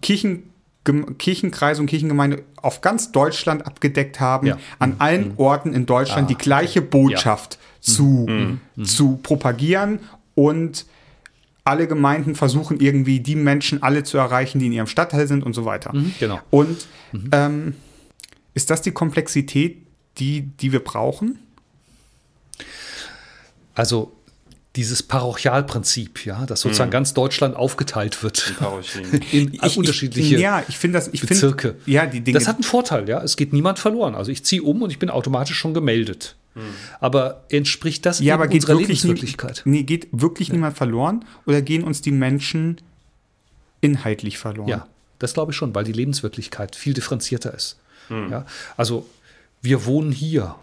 Kirchen 0.00 0.53
Kirchenkreise 0.84 1.80
und 1.80 1.86
Kirchengemeinde 1.86 2.42
auf 2.56 2.80
ganz 2.80 3.10
Deutschland 3.10 3.66
abgedeckt 3.66 4.20
haben, 4.20 4.46
ja. 4.46 4.58
an 4.78 4.90
mhm. 4.90 4.96
allen 4.98 5.28
mhm. 5.28 5.38
Orten 5.38 5.72
in 5.72 5.86
Deutschland 5.86 6.24
ah, 6.24 6.28
die 6.28 6.36
gleiche 6.36 6.80
okay. 6.80 6.88
Botschaft 6.90 7.54
ja. 7.54 7.92
zu, 7.92 8.26
mhm. 8.28 8.60
mhm. 8.76 8.84
zu 8.84 9.16
propagieren 9.16 10.00
und 10.34 10.86
alle 11.64 11.88
Gemeinden 11.88 12.34
versuchen 12.34 12.78
irgendwie 12.80 13.20
die 13.20 13.36
Menschen 13.36 13.82
alle 13.82 14.04
zu 14.04 14.18
erreichen, 14.18 14.58
die 14.58 14.66
in 14.66 14.72
ihrem 14.72 14.86
Stadtteil 14.86 15.26
sind 15.26 15.42
und 15.42 15.54
so 15.54 15.64
weiter. 15.64 15.94
Mhm, 15.94 16.14
genau. 16.20 16.40
Und 16.50 16.86
mhm. 17.12 17.30
ähm, 17.32 17.74
ist 18.52 18.68
das 18.68 18.82
die 18.82 18.92
Komplexität, 18.92 19.78
die, 20.18 20.42
die 20.42 20.72
wir 20.72 20.84
brauchen? 20.84 21.38
Also 23.74 24.12
dieses 24.76 25.04
Parochialprinzip, 25.04 26.26
ja, 26.26 26.46
dass 26.46 26.62
sozusagen 26.62 26.88
hm. 26.88 26.92
ganz 26.92 27.14
Deutschland 27.14 27.54
aufgeteilt 27.54 28.22
wird 28.22 28.54
in 29.32 29.52
ich, 29.52 29.76
unterschiedliche 29.76 30.34
ich, 30.34 30.40
ja, 30.40 30.64
ich 30.68 30.78
das, 30.92 31.08
ich 31.12 31.20
Bezirke. 31.20 31.74
Find, 31.74 31.86
ja, 31.86 32.06
die 32.06 32.20
Dinge. 32.20 32.38
Das 32.38 32.48
hat 32.48 32.56
einen 32.56 32.64
Vorteil, 32.64 33.08
ja. 33.08 33.22
Es 33.22 33.36
geht 33.36 33.52
niemand 33.52 33.78
verloren. 33.78 34.14
Also 34.14 34.32
ich 34.32 34.44
ziehe 34.44 34.62
um 34.62 34.82
und 34.82 34.90
ich 34.90 34.98
bin 34.98 35.10
automatisch 35.10 35.56
schon 35.56 35.74
gemeldet. 35.74 36.36
Hm. 36.54 36.62
Aber 36.98 37.44
entspricht 37.50 38.04
das 38.04 38.18
ja, 38.18 38.34
aber 38.34 38.48
geht 38.48 38.62
unserer 38.62 38.78
wirklich 38.78 39.02
Lebenswirklichkeit? 39.02 39.62
Nee, 39.64 39.84
geht 39.84 40.08
wirklich 40.10 40.48
ja. 40.48 40.54
niemand 40.54 40.76
verloren 40.76 41.24
oder 41.46 41.62
gehen 41.62 41.84
uns 41.84 42.00
die 42.00 42.12
Menschen 42.12 42.80
inhaltlich 43.80 44.38
verloren? 44.38 44.68
Ja, 44.68 44.88
das 45.20 45.34
glaube 45.34 45.52
ich 45.52 45.56
schon, 45.56 45.74
weil 45.74 45.84
die 45.84 45.92
Lebenswirklichkeit 45.92 46.74
viel 46.74 46.94
differenzierter 46.94 47.54
ist. 47.54 47.78
Hm. 48.08 48.30
Ja, 48.30 48.46
also 48.76 49.06
wir 49.62 49.84
wohnen 49.86 50.10
hier 50.10 50.56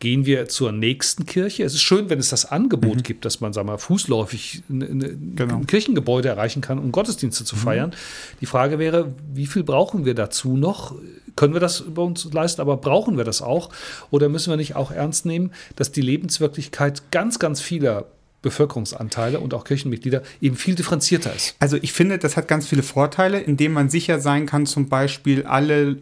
gehen 0.00 0.24
wir 0.24 0.48
zur 0.48 0.72
nächsten 0.72 1.26
Kirche. 1.26 1.62
Es 1.62 1.74
ist 1.74 1.82
schön, 1.82 2.10
wenn 2.10 2.18
es 2.18 2.30
das 2.30 2.46
Angebot 2.46 2.96
mhm. 2.96 3.02
gibt, 3.02 3.24
dass 3.24 3.40
man, 3.40 3.52
sagen 3.52 3.68
wir, 3.68 3.78
fußläufig 3.78 4.62
eine, 4.68 5.14
genau. 5.36 5.56
ein 5.56 5.66
Kirchengebäude 5.66 6.28
erreichen 6.28 6.62
kann, 6.62 6.78
um 6.78 6.90
Gottesdienste 6.90 7.44
zu 7.44 7.54
mhm. 7.54 7.60
feiern. 7.60 7.94
Die 8.40 8.46
Frage 8.46 8.78
wäre, 8.78 9.12
wie 9.32 9.46
viel 9.46 9.62
brauchen 9.62 10.06
wir 10.06 10.14
dazu 10.14 10.56
noch? 10.56 10.96
Können 11.36 11.52
wir 11.52 11.60
das 11.60 11.80
über 11.80 12.02
uns 12.02 12.32
leisten, 12.32 12.62
aber 12.62 12.78
brauchen 12.78 13.18
wir 13.18 13.24
das 13.24 13.42
auch? 13.42 13.68
Oder 14.10 14.30
müssen 14.30 14.50
wir 14.50 14.56
nicht 14.56 14.74
auch 14.74 14.90
ernst 14.90 15.26
nehmen, 15.26 15.52
dass 15.76 15.92
die 15.92 16.00
Lebenswirklichkeit 16.00 17.10
ganz, 17.10 17.38
ganz 17.38 17.60
vieler 17.60 18.06
Bevölkerungsanteile 18.42 19.38
und 19.38 19.52
auch 19.52 19.64
Kirchenmitglieder 19.64 20.22
eben 20.40 20.56
viel 20.56 20.74
differenzierter 20.74 21.34
ist. 21.34 21.54
Also 21.58 21.76
ich 21.76 21.92
finde, 21.92 22.16
das 22.16 22.38
hat 22.38 22.48
ganz 22.48 22.66
viele 22.66 22.82
Vorteile, 22.82 23.38
indem 23.38 23.74
man 23.74 23.90
sicher 23.90 24.18
sein 24.18 24.46
kann, 24.46 24.64
zum 24.64 24.88
Beispiel 24.88 25.44
alle 25.44 25.98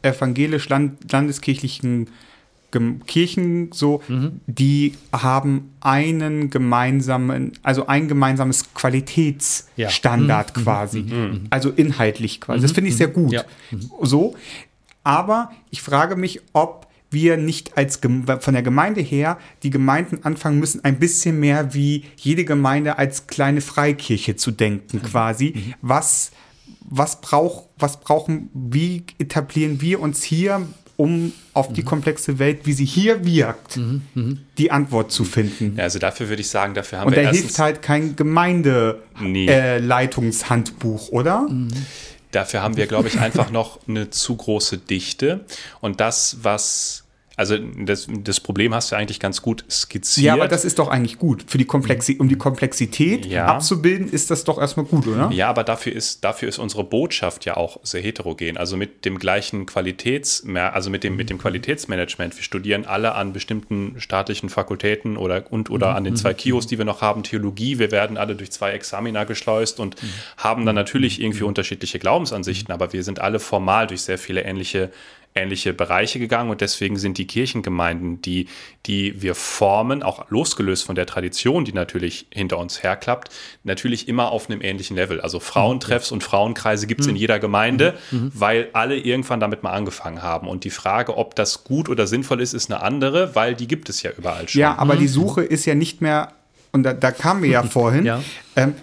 evangelisch-landeskirchlichen 0.00 2.08
Kirchen 3.06 3.70
so, 3.72 4.02
mhm. 4.08 4.40
die 4.46 4.94
haben 5.12 5.72
einen 5.80 6.50
gemeinsamen, 6.50 7.52
also 7.62 7.86
ein 7.86 8.08
gemeinsames 8.08 8.74
Qualitätsstandard 8.74 10.50
ja. 10.50 10.58
Mhm. 10.58 10.64
quasi, 10.64 11.02
mhm. 11.02 11.16
mhm. 11.16 11.40
also 11.50 11.70
inhaltlich 11.70 12.40
quasi. 12.40 12.62
Das 12.62 12.72
mhm. 12.72 12.74
finde 12.74 12.90
ich 12.90 12.96
sehr 12.96 13.08
mhm. 13.08 13.12
gut. 13.12 13.32
Ja. 13.32 13.44
So, 14.00 14.34
aber 15.04 15.50
ich 15.70 15.82
frage 15.82 16.16
mich, 16.16 16.40
ob 16.52 16.88
wir 17.10 17.36
nicht 17.36 17.76
als 17.76 18.00
von 18.40 18.54
der 18.54 18.62
Gemeinde 18.62 19.00
her 19.00 19.38
die 19.62 19.70
Gemeinden 19.70 20.24
anfangen 20.24 20.58
müssen, 20.58 20.82
ein 20.84 20.98
bisschen 20.98 21.38
mehr 21.38 21.74
wie 21.74 22.04
jede 22.16 22.44
Gemeinde 22.44 22.98
als 22.98 23.26
kleine 23.26 23.60
Freikirche 23.60 24.36
zu 24.36 24.50
denken, 24.50 25.02
quasi. 25.02 25.74
Was, 25.82 26.32
was, 26.80 27.20
brauch, 27.20 27.68
was 27.76 28.00
brauchen, 28.00 28.48
wie 28.54 29.04
etablieren 29.18 29.80
wir 29.82 30.00
uns 30.00 30.22
hier 30.22 30.66
um 31.02 31.32
auf 31.52 31.72
die 31.72 31.82
mhm. 31.82 31.86
komplexe 31.86 32.38
Welt, 32.38 32.60
wie 32.62 32.72
sie 32.72 32.84
hier 32.84 33.24
wirkt, 33.24 33.76
mhm. 33.76 34.02
Mhm. 34.14 34.38
die 34.56 34.70
Antwort 34.70 35.10
zu 35.10 35.24
finden. 35.24 35.74
Ja, 35.76 35.82
also 35.82 35.98
dafür 35.98 36.28
würde 36.28 36.42
ich 36.42 36.48
sagen, 36.48 36.74
dafür 36.74 37.00
haben 37.00 37.08
Und 37.08 37.16
wir 37.16 37.24
da 37.24 37.30
hilft 37.30 37.58
halt 37.58 37.82
kein 37.82 38.14
Gemeindeleitungshandbuch, 38.14 41.08
äh, 41.08 41.12
oder? 41.12 41.48
Mhm. 41.48 41.72
Dafür 42.30 42.62
haben 42.62 42.76
wir, 42.76 42.86
glaube 42.86 43.08
ich, 43.08 43.18
einfach 43.18 43.50
noch 43.50 43.80
eine 43.88 44.10
zu 44.10 44.36
große 44.36 44.78
Dichte. 44.78 45.40
Und 45.80 45.98
das, 45.98 46.36
was 46.42 47.01
Also 47.36 47.56
das, 47.58 48.06
das 48.10 48.40
Problem 48.40 48.74
hast 48.74 48.92
du 48.92 48.96
eigentlich 48.96 49.20
ganz 49.20 49.42
gut 49.42 49.64
skizziert. 49.70 50.26
Ja, 50.26 50.34
aber 50.34 50.48
das 50.48 50.64
ist 50.64 50.78
doch 50.78 50.88
eigentlich 50.88 51.18
gut. 51.18 51.44
Für 51.46 51.58
die 51.58 51.64
Komplexi 51.64 52.16
um 52.18 52.28
die 52.28 52.36
Komplexität 52.36 53.26
ja. 53.26 53.46
abzubilden, 53.46 54.10
ist 54.10 54.30
das 54.30 54.44
doch 54.44 54.58
erstmal 54.58 54.86
gut, 54.86 55.06
oder? 55.06 55.30
Ja, 55.32 55.48
aber 55.48 55.64
dafür 55.64 55.92
ist, 55.92 56.24
dafür 56.24 56.48
ist 56.48 56.58
unsere 56.58 56.84
Botschaft 56.84 57.44
ja 57.44 57.56
auch 57.56 57.80
sehr 57.82 58.02
heterogen. 58.02 58.56
Also 58.56 58.76
mit 58.76 59.04
dem 59.04 59.18
gleichen 59.18 59.66
Qualitäts, 59.66 60.44
also 60.54 60.90
mit 60.90 61.04
dem, 61.04 61.16
mit 61.16 61.30
dem 61.30 61.38
Qualitätsmanagement. 61.38 62.36
Wir 62.36 62.42
studieren 62.42 62.84
alle 62.84 63.14
an 63.14 63.32
bestimmten 63.32 63.94
staatlichen 63.98 64.48
Fakultäten 64.48 65.16
oder 65.16 65.44
und 65.50 65.70
oder 65.70 65.90
mhm. 65.90 65.96
an 65.96 66.04
den 66.04 66.16
zwei 66.16 66.34
Kios, 66.34 66.66
die 66.66 66.78
wir 66.78 66.84
noch 66.84 67.00
haben, 67.00 67.22
Theologie. 67.22 67.78
Wir 67.78 67.90
werden 67.90 68.16
alle 68.16 68.36
durch 68.36 68.50
zwei 68.50 68.72
Examina 68.72 69.24
geschleust 69.24 69.80
und 69.80 70.02
mhm. 70.02 70.08
haben 70.36 70.66
dann 70.66 70.74
natürlich 70.74 71.20
irgendwie 71.20 71.44
unterschiedliche 71.44 71.98
Glaubensansichten, 71.98 72.72
aber 72.72 72.92
wir 72.92 73.04
sind 73.04 73.20
alle 73.20 73.38
formal 73.38 73.86
durch 73.86 74.02
sehr 74.02 74.18
viele 74.18 74.42
ähnliche 74.42 74.90
ähnliche 75.34 75.72
Bereiche 75.72 76.18
gegangen 76.18 76.50
und 76.50 76.60
deswegen 76.60 76.98
sind 76.98 77.18
die 77.18 77.26
Kirchengemeinden, 77.26 78.20
die, 78.20 78.48
die 78.86 79.22
wir 79.22 79.34
formen, 79.34 80.02
auch 80.02 80.30
losgelöst 80.30 80.84
von 80.84 80.94
der 80.94 81.06
Tradition, 81.06 81.64
die 81.64 81.72
natürlich 81.72 82.26
hinter 82.30 82.58
uns 82.58 82.82
herklappt, 82.82 83.30
natürlich 83.64 84.08
immer 84.08 84.30
auf 84.30 84.50
einem 84.50 84.60
ähnlichen 84.60 84.96
Level. 84.96 85.20
Also 85.20 85.40
Frauentreffs 85.40 86.10
mhm. 86.10 86.16
und 86.16 86.24
Frauenkreise 86.24 86.86
gibt 86.86 87.00
es 87.00 87.06
mhm. 87.06 87.12
in 87.12 87.16
jeder 87.16 87.38
Gemeinde, 87.38 87.94
mhm. 88.10 88.18
mhm. 88.18 88.32
weil 88.34 88.68
alle 88.74 88.96
irgendwann 88.96 89.40
damit 89.40 89.62
mal 89.62 89.72
angefangen 89.72 90.22
haben. 90.22 90.48
Und 90.48 90.64
die 90.64 90.70
Frage, 90.70 91.16
ob 91.16 91.34
das 91.34 91.64
gut 91.64 91.88
oder 91.88 92.06
sinnvoll 92.06 92.40
ist, 92.40 92.52
ist 92.52 92.70
eine 92.70 92.82
andere, 92.82 93.34
weil 93.34 93.54
die 93.54 93.68
gibt 93.68 93.88
es 93.88 94.02
ja 94.02 94.10
überall 94.16 94.48
schon. 94.48 94.60
Ja, 94.60 94.76
aber 94.76 94.96
die 94.96 95.04
mhm. 95.04 95.08
Suche 95.08 95.42
ist 95.42 95.64
ja 95.64 95.74
nicht 95.74 96.00
mehr, 96.02 96.32
und 96.72 96.82
da, 96.82 96.92
da 96.92 97.10
kamen 97.10 97.42
wir 97.42 97.50
ja 97.50 97.62
vorhin, 97.62 98.04
ja. 98.04 98.22
Ähm, 98.56 98.74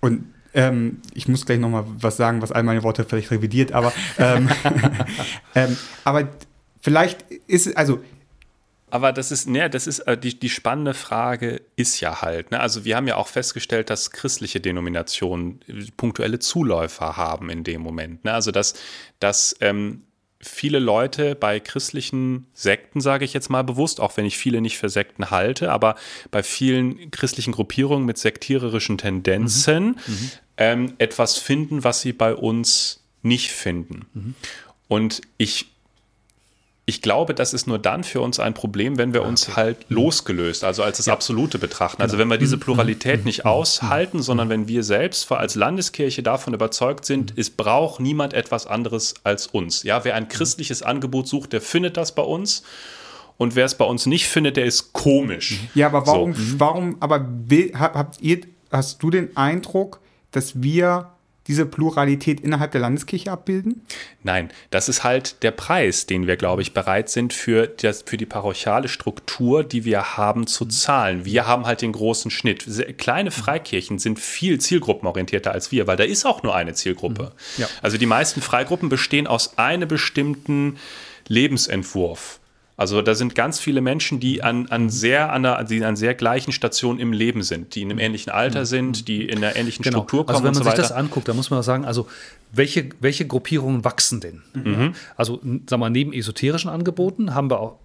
und 0.00 0.24
ähm, 0.56 1.00
ich 1.14 1.28
muss 1.28 1.46
gleich 1.46 1.60
noch 1.60 1.68
mal 1.68 1.84
was 1.86 2.16
sagen, 2.16 2.42
was 2.42 2.50
all 2.50 2.64
meine 2.64 2.82
Worte 2.82 3.04
vielleicht 3.04 3.30
revidiert, 3.30 3.72
aber, 3.72 3.92
ähm, 4.18 4.48
ähm, 5.54 5.76
aber 6.04 6.28
vielleicht 6.80 7.22
ist, 7.46 7.76
also 7.76 8.00
aber 8.88 9.12
das 9.12 9.32
ist, 9.32 9.48
ne, 9.48 9.68
das 9.68 9.86
ist 9.86 10.00
äh, 10.00 10.16
die, 10.16 10.38
die 10.38 10.48
spannende 10.48 10.94
Frage 10.94 11.60
ist 11.74 12.00
ja 12.00 12.22
halt, 12.22 12.50
ne? 12.50 12.60
Also 12.60 12.84
wir 12.84 12.96
haben 12.96 13.06
ja 13.06 13.16
auch 13.16 13.28
festgestellt, 13.28 13.90
dass 13.90 14.12
christliche 14.12 14.60
Denominationen 14.60 15.60
äh, 15.66 15.84
punktuelle 15.96 16.38
Zuläufer 16.38 17.16
haben 17.16 17.50
in 17.50 17.64
dem 17.64 17.82
Moment. 17.82 18.24
Ne? 18.24 18.32
Also 18.32 18.52
dass, 18.52 18.74
dass 19.18 19.56
ähm, 19.60 20.04
viele 20.40 20.78
Leute 20.78 21.34
bei 21.34 21.60
christlichen 21.60 22.46
Sekten, 22.52 23.00
sage 23.00 23.24
ich 23.24 23.32
jetzt 23.32 23.50
mal 23.50 23.62
bewusst, 23.62 24.00
auch 24.00 24.16
wenn 24.16 24.24
ich 24.24 24.38
viele 24.38 24.60
nicht 24.60 24.78
für 24.78 24.88
Sekten 24.88 25.30
halte, 25.30 25.72
aber 25.72 25.96
bei 26.30 26.42
vielen 26.42 27.10
christlichen 27.10 27.52
Gruppierungen 27.52 28.06
mit 28.06 28.18
sektiererischen 28.18 28.98
Tendenzen 28.98 29.84
mhm. 29.84 29.94
Mhm. 30.06 30.30
Ähm, 30.58 30.94
etwas 30.98 31.36
finden, 31.36 31.84
was 31.84 32.00
sie 32.00 32.12
bei 32.12 32.34
uns 32.34 33.00
nicht 33.22 33.52
finden. 33.52 34.06
Mhm. 34.14 34.34
Und 34.88 35.20
ich 35.36 35.66
ich 36.88 37.02
glaube, 37.02 37.34
das 37.34 37.52
ist 37.52 37.66
nur 37.66 37.80
dann 37.80 38.04
für 38.04 38.20
uns 38.20 38.38
ein 38.38 38.54
Problem, 38.54 38.96
wenn 38.96 39.12
wir 39.12 39.22
ah, 39.22 39.26
uns 39.26 39.56
halt 39.56 39.90
mhm. 39.90 39.96
losgelöst, 39.96 40.62
also 40.62 40.84
als 40.84 40.98
das 40.98 41.06
ja. 41.06 41.12
Absolute 41.12 41.58
betrachten. 41.58 42.00
Also 42.00 42.12
genau. 42.12 42.22
wenn 42.22 42.28
wir 42.30 42.38
diese 42.38 42.56
mhm. 42.56 42.60
Pluralität 42.60 43.20
mhm. 43.20 43.26
nicht 43.26 43.44
aushalten, 43.44 44.22
sondern 44.22 44.48
wenn 44.48 44.68
wir 44.68 44.84
selbst 44.84 45.30
als 45.32 45.56
Landeskirche 45.56 46.22
davon 46.22 46.54
überzeugt 46.54 47.04
sind, 47.04 47.34
es 47.36 47.50
braucht 47.50 47.98
niemand 47.98 48.34
etwas 48.34 48.68
anderes 48.68 49.14
als 49.24 49.48
uns. 49.48 49.82
Ja, 49.82 50.04
wer 50.04 50.14
ein 50.14 50.28
christliches 50.28 50.82
Angebot 50.82 51.26
sucht, 51.26 51.52
der 51.52 51.60
findet 51.60 51.96
das 51.96 52.14
bei 52.14 52.22
uns. 52.22 52.62
Und 53.36 53.56
wer 53.56 53.66
es 53.66 53.74
bei 53.74 53.84
uns 53.84 54.06
nicht 54.06 54.28
findet, 54.28 54.56
der 54.56 54.64
ist 54.64 54.92
komisch. 54.92 55.58
Ja, 55.74 55.88
aber 55.88 56.06
warum, 56.06 56.34
so. 56.34 56.60
warum, 56.60 56.96
aber 57.00 57.28
habt 57.74 58.22
ihr, 58.22 58.42
hast 58.70 59.02
du 59.02 59.10
den 59.10 59.36
Eindruck, 59.36 60.00
dass 60.30 60.62
wir 60.62 61.10
diese 61.46 61.64
Pluralität 61.64 62.40
innerhalb 62.40 62.72
der 62.72 62.80
Landeskirche 62.80 63.30
abbilden? 63.30 63.82
Nein, 64.22 64.50
das 64.70 64.88
ist 64.88 65.04
halt 65.04 65.42
der 65.42 65.52
Preis, 65.52 66.06
den 66.06 66.26
wir, 66.26 66.36
glaube 66.36 66.62
ich, 66.62 66.74
bereit 66.74 67.08
sind 67.08 67.32
für, 67.32 67.66
das, 67.68 68.02
für 68.02 68.16
die 68.16 68.26
parochiale 68.26 68.88
Struktur, 68.88 69.62
die 69.62 69.84
wir 69.84 70.16
haben, 70.16 70.46
zu 70.46 70.66
zahlen. 70.66 71.24
Wir 71.24 71.46
haben 71.46 71.66
halt 71.66 71.82
den 71.82 71.92
großen 71.92 72.30
Schnitt. 72.30 72.66
Kleine 72.98 73.30
Freikirchen 73.30 73.98
sind 73.98 74.18
viel 74.18 74.60
zielgruppenorientierter 74.60 75.52
als 75.52 75.70
wir, 75.70 75.86
weil 75.86 75.96
da 75.96 76.04
ist 76.04 76.26
auch 76.26 76.42
nur 76.42 76.54
eine 76.54 76.74
Zielgruppe. 76.74 77.32
Mhm. 77.56 77.62
Ja. 77.62 77.68
Also 77.80 77.96
die 77.96 78.06
meisten 78.06 78.42
Freigruppen 78.42 78.88
bestehen 78.88 79.26
aus 79.26 79.56
einem 79.58 79.88
bestimmten 79.88 80.78
Lebensentwurf. 81.28 82.40
Also 82.76 83.00
da 83.00 83.14
sind 83.14 83.34
ganz 83.34 83.58
viele 83.58 83.80
Menschen, 83.80 84.20
die 84.20 84.42
an, 84.42 84.66
an 84.68 84.90
sehr 84.90 85.32
an, 85.32 85.46
einer, 85.46 85.64
die 85.64 85.82
an 85.82 85.96
sehr 85.96 86.14
gleichen 86.14 86.52
Stationen 86.52 87.00
im 87.00 87.12
Leben 87.12 87.42
sind, 87.42 87.74
die 87.74 87.82
in 87.82 87.90
einem 87.90 87.98
ähnlichen 87.98 88.30
Alter 88.32 88.60
mhm. 88.60 88.64
sind, 88.66 89.08
die 89.08 89.26
in 89.26 89.38
einer 89.38 89.56
ähnlichen 89.56 89.82
genau. 89.82 89.98
Struktur 89.98 90.26
kommen. 90.26 90.36
Also 90.36 90.44
wenn 90.44 90.54
man 90.54 90.62
so 90.62 90.70
sich 90.70 90.74
das 90.74 90.92
anguckt, 90.92 91.28
da 91.28 91.34
muss 91.34 91.50
man 91.50 91.62
sagen, 91.62 91.86
also 91.86 92.06
welche, 92.52 92.90
welche 93.00 93.26
Gruppierungen 93.26 93.84
wachsen 93.84 94.20
denn? 94.20 94.42
Mhm. 94.52 94.94
Also 95.16 95.40
sagen 95.68 95.80
wir, 95.80 95.90
neben 95.90 96.12
esoterischen 96.12 96.70
Angeboten 96.70 97.34
haben 97.34 97.50
wir 97.50 97.60
auch 97.60 97.78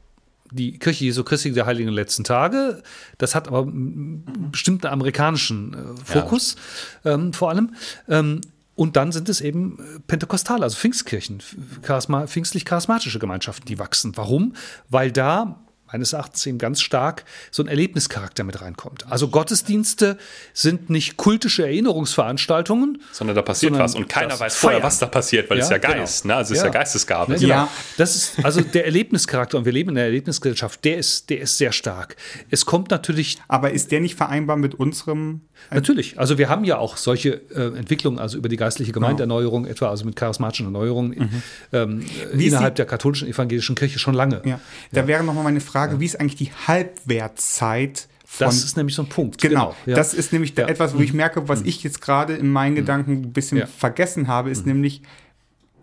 die 0.51 0.77
Kirche 0.77 1.05
Jesu 1.05 1.23
Christi 1.23 1.53
der 1.53 1.65
Heiligen 1.65 1.89
letzten 1.89 2.25
Tage. 2.25 2.83
Das 3.17 3.35
hat 3.35 3.47
aber 3.47 3.61
einen 3.61 4.49
bestimmten 4.51 4.87
amerikanischen 4.87 5.73
äh, 5.73 5.77
Fokus 6.03 6.57
ja. 7.05 7.13
ähm, 7.13 7.31
vor 7.31 7.49
allem. 7.49 7.73
Ähm, 8.09 8.41
und 8.75 8.95
dann 8.95 9.11
sind 9.11 9.29
es 9.29 9.41
eben 9.41 9.79
äh, 9.79 9.99
Pentekostale, 9.99 10.63
also 10.63 10.77
Pfingstkirchen, 10.77 11.41
pfingstlich-charismatische 11.81 13.19
Gemeinschaften, 13.19 13.65
die 13.65 13.79
wachsen. 13.79 14.15
Warum? 14.15 14.53
Weil 14.89 15.11
da 15.11 15.63
meines 15.91 16.13
Erachtens 16.13 16.45
eben 16.45 16.57
ganz 16.57 16.81
stark 16.81 17.25
so 17.51 17.63
ein 17.63 17.67
Erlebnischarakter 17.67 18.43
mit 18.43 18.61
reinkommt. 18.61 19.05
Also 19.09 19.27
Gottesdienste 19.27 20.17
sind 20.53 20.89
nicht 20.89 21.17
kultische 21.17 21.63
Erinnerungsveranstaltungen, 21.63 23.01
sondern 23.11 23.35
da 23.35 23.41
passiert 23.41 23.77
was 23.77 23.95
und 23.95 24.07
keiner 24.07 24.39
weiß 24.39 24.55
vorher, 24.55 24.79
feiern. 24.79 24.87
was 24.87 24.99
da 24.99 25.05
passiert, 25.07 25.49
weil 25.49 25.57
ja, 25.57 25.63
es 25.63 25.69
ja 25.69 25.77
genau. 25.77 25.93
Geist, 25.93 26.23
genau. 26.23 26.33
ne? 26.33 26.37
also 26.37 26.53
es 26.53 26.59
ja. 26.59 26.63
ist 26.63 26.73
ja 26.73 26.79
Geistesgabe. 26.79 27.33
Ja, 27.33 27.39
genau. 27.39 27.53
ja, 27.53 27.69
das 27.97 28.15
ist 28.15 28.45
also 28.45 28.61
der 28.61 28.85
Erlebnischarakter 28.85 29.57
und 29.57 29.65
wir 29.65 29.71
leben 29.71 29.89
in 29.89 29.95
der 29.95 30.05
Erlebnisgesellschaft, 30.05 30.83
der 30.85 30.97
ist, 30.97 31.29
der 31.29 31.41
ist 31.41 31.57
sehr 31.57 31.71
stark. 31.71 32.15
Es 32.49 32.65
kommt 32.65 32.89
natürlich. 32.91 33.37
Aber 33.47 33.71
ist 33.71 33.91
der 33.91 33.99
nicht 33.99 34.15
vereinbar 34.15 34.57
mit 34.57 34.75
unserem? 34.75 35.41
Natürlich. 35.69 36.19
Also 36.19 36.37
wir 36.37 36.49
haben 36.49 36.63
ja 36.63 36.77
auch 36.77 36.97
solche 36.97 37.41
äh, 37.53 37.77
Entwicklungen, 37.77 38.19
also 38.19 38.37
über 38.37 38.49
die 38.49 38.57
geistliche 38.57 38.91
Gemeindeerneuerung, 38.91 39.65
etwa 39.65 39.89
also 39.89 40.05
mit 40.05 40.15
charismatischen 40.15 40.65
Erneuerungen 40.65 41.11
mhm. 41.11 41.43
ähm, 41.71 42.05
innerhalb 42.33 42.75
der 42.75 42.85
katholischen 42.85 43.27
evangelischen 43.27 43.75
Kirche 43.75 43.99
schon 43.99 44.13
lange. 44.13 44.41
Ja. 44.45 44.59
Da 44.91 45.07
wäre 45.07 45.23
noch 45.23 45.33
mal 45.33 45.43
meine 45.43 45.61
Frage 45.61 45.80
Frage, 45.81 45.99
wie 45.99 46.05
ist 46.05 46.19
eigentlich 46.19 46.35
die 46.35 46.51
Halbwertzeit 46.67 48.07
von, 48.25 48.47
das 48.47 48.63
ist 48.63 48.77
nämlich 48.77 48.95
so 48.95 49.01
ein 49.01 49.09
Punkt. 49.09 49.41
Genau. 49.41 49.69
genau. 49.69 49.75
Ja. 49.85 49.95
Das 49.95 50.13
ist 50.13 50.31
nämlich 50.31 50.57
ja. 50.57 50.65
etwas, 50.67 50.95
wo 50.95 50.99
ich 50.99 51.11
mhm. 51.11 51.17
merke, 51.17 51.49
was 51.49 51.61
mhm. 51.61 51.67
ich 51.67 51.83
jetzt 51.83 52.01
gerade 52.01 52.33
in 52.35 52.49
meinen 52.49 52.73
mhm. 52.73 52.77
Gedanken 52.77 53.11
ein 53.23 53.33
bisschen 53.33 53.57
ja. 53.57 53.65
vergessen 53.65 54.29
habe, 54.29 54.49
ist 54.49 54.65
nämlich, 54.65 55.01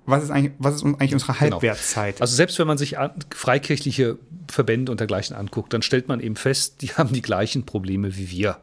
was 0.06 0.24
ist 0.24 0.30
eigentlich, 0.30 0.54
was 0.58 0.76
ist 0.76 0.84
eigentlich 0.84 1.12
unsere 1.12 1.34
genau. 1.34 1.56
Halbwertszeit? 1.56 2.16
Genau. 2.16 2.22
Also 2.22 2.36
selbst 2.36 2.58
wenn 2.58 2.66
man 2.66 2.78
sich 2.78 2.96
freikirchliche 3.34 4.18
Verbände 4.50 4.90
und 4.90 4.98
dergleichen 4.98 5.36
anguckt, 5.36 5.74
dann 5.74 5.82
stellt 5.82 6.08
man 6.08 6.20
eben 6.20 6.36
fest, 6.36 6.80
die 6.80 6.88
haben 6.88 7.12
die 7.12 7.20
gleichen 7.20 7.66
Probleme 7.66 8.16
wie 8.16 8.30
wir. 8.30 8.56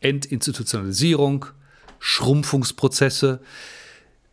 Entinstitutionalisierung, 0.00 1.46
Schrumpfungsprozesse, 2.00 3.40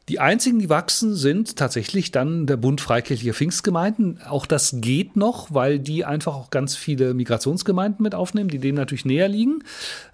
die 0.09 0.19
einzigen, 0.19 0.59
die 0.59 0.69
wachsen, 0.69 1.15
sind 1.15 1.55
tatsächlich 1.55 2.11
dann 2.11 2.47
der 2.47 2.57
Bund 2.57 2.81
Freikirchlicher 2.81 3.33
Pfingstgemeinden. 3.33 4.19
Auch 4.27 4.45
das 4.45 4.75
geht 4.77 5.15
noch, 5.15 5.53
weil 5.53 5.79
die 5.79 6.05
einfach 6.05 6.35
auch 6.35 6.49
ganz 6.49 6.75
viele 6.75 7.13
Migrationsgemeinden 7.13 8.01
mit 8.01 8.15
aufnehmen, 8.15 8.49
die 8.49 8.59
denen 8.59 8.77
natürlich 8.77 9.05
näher 9.05 9.27
liegen. 9.27 9.63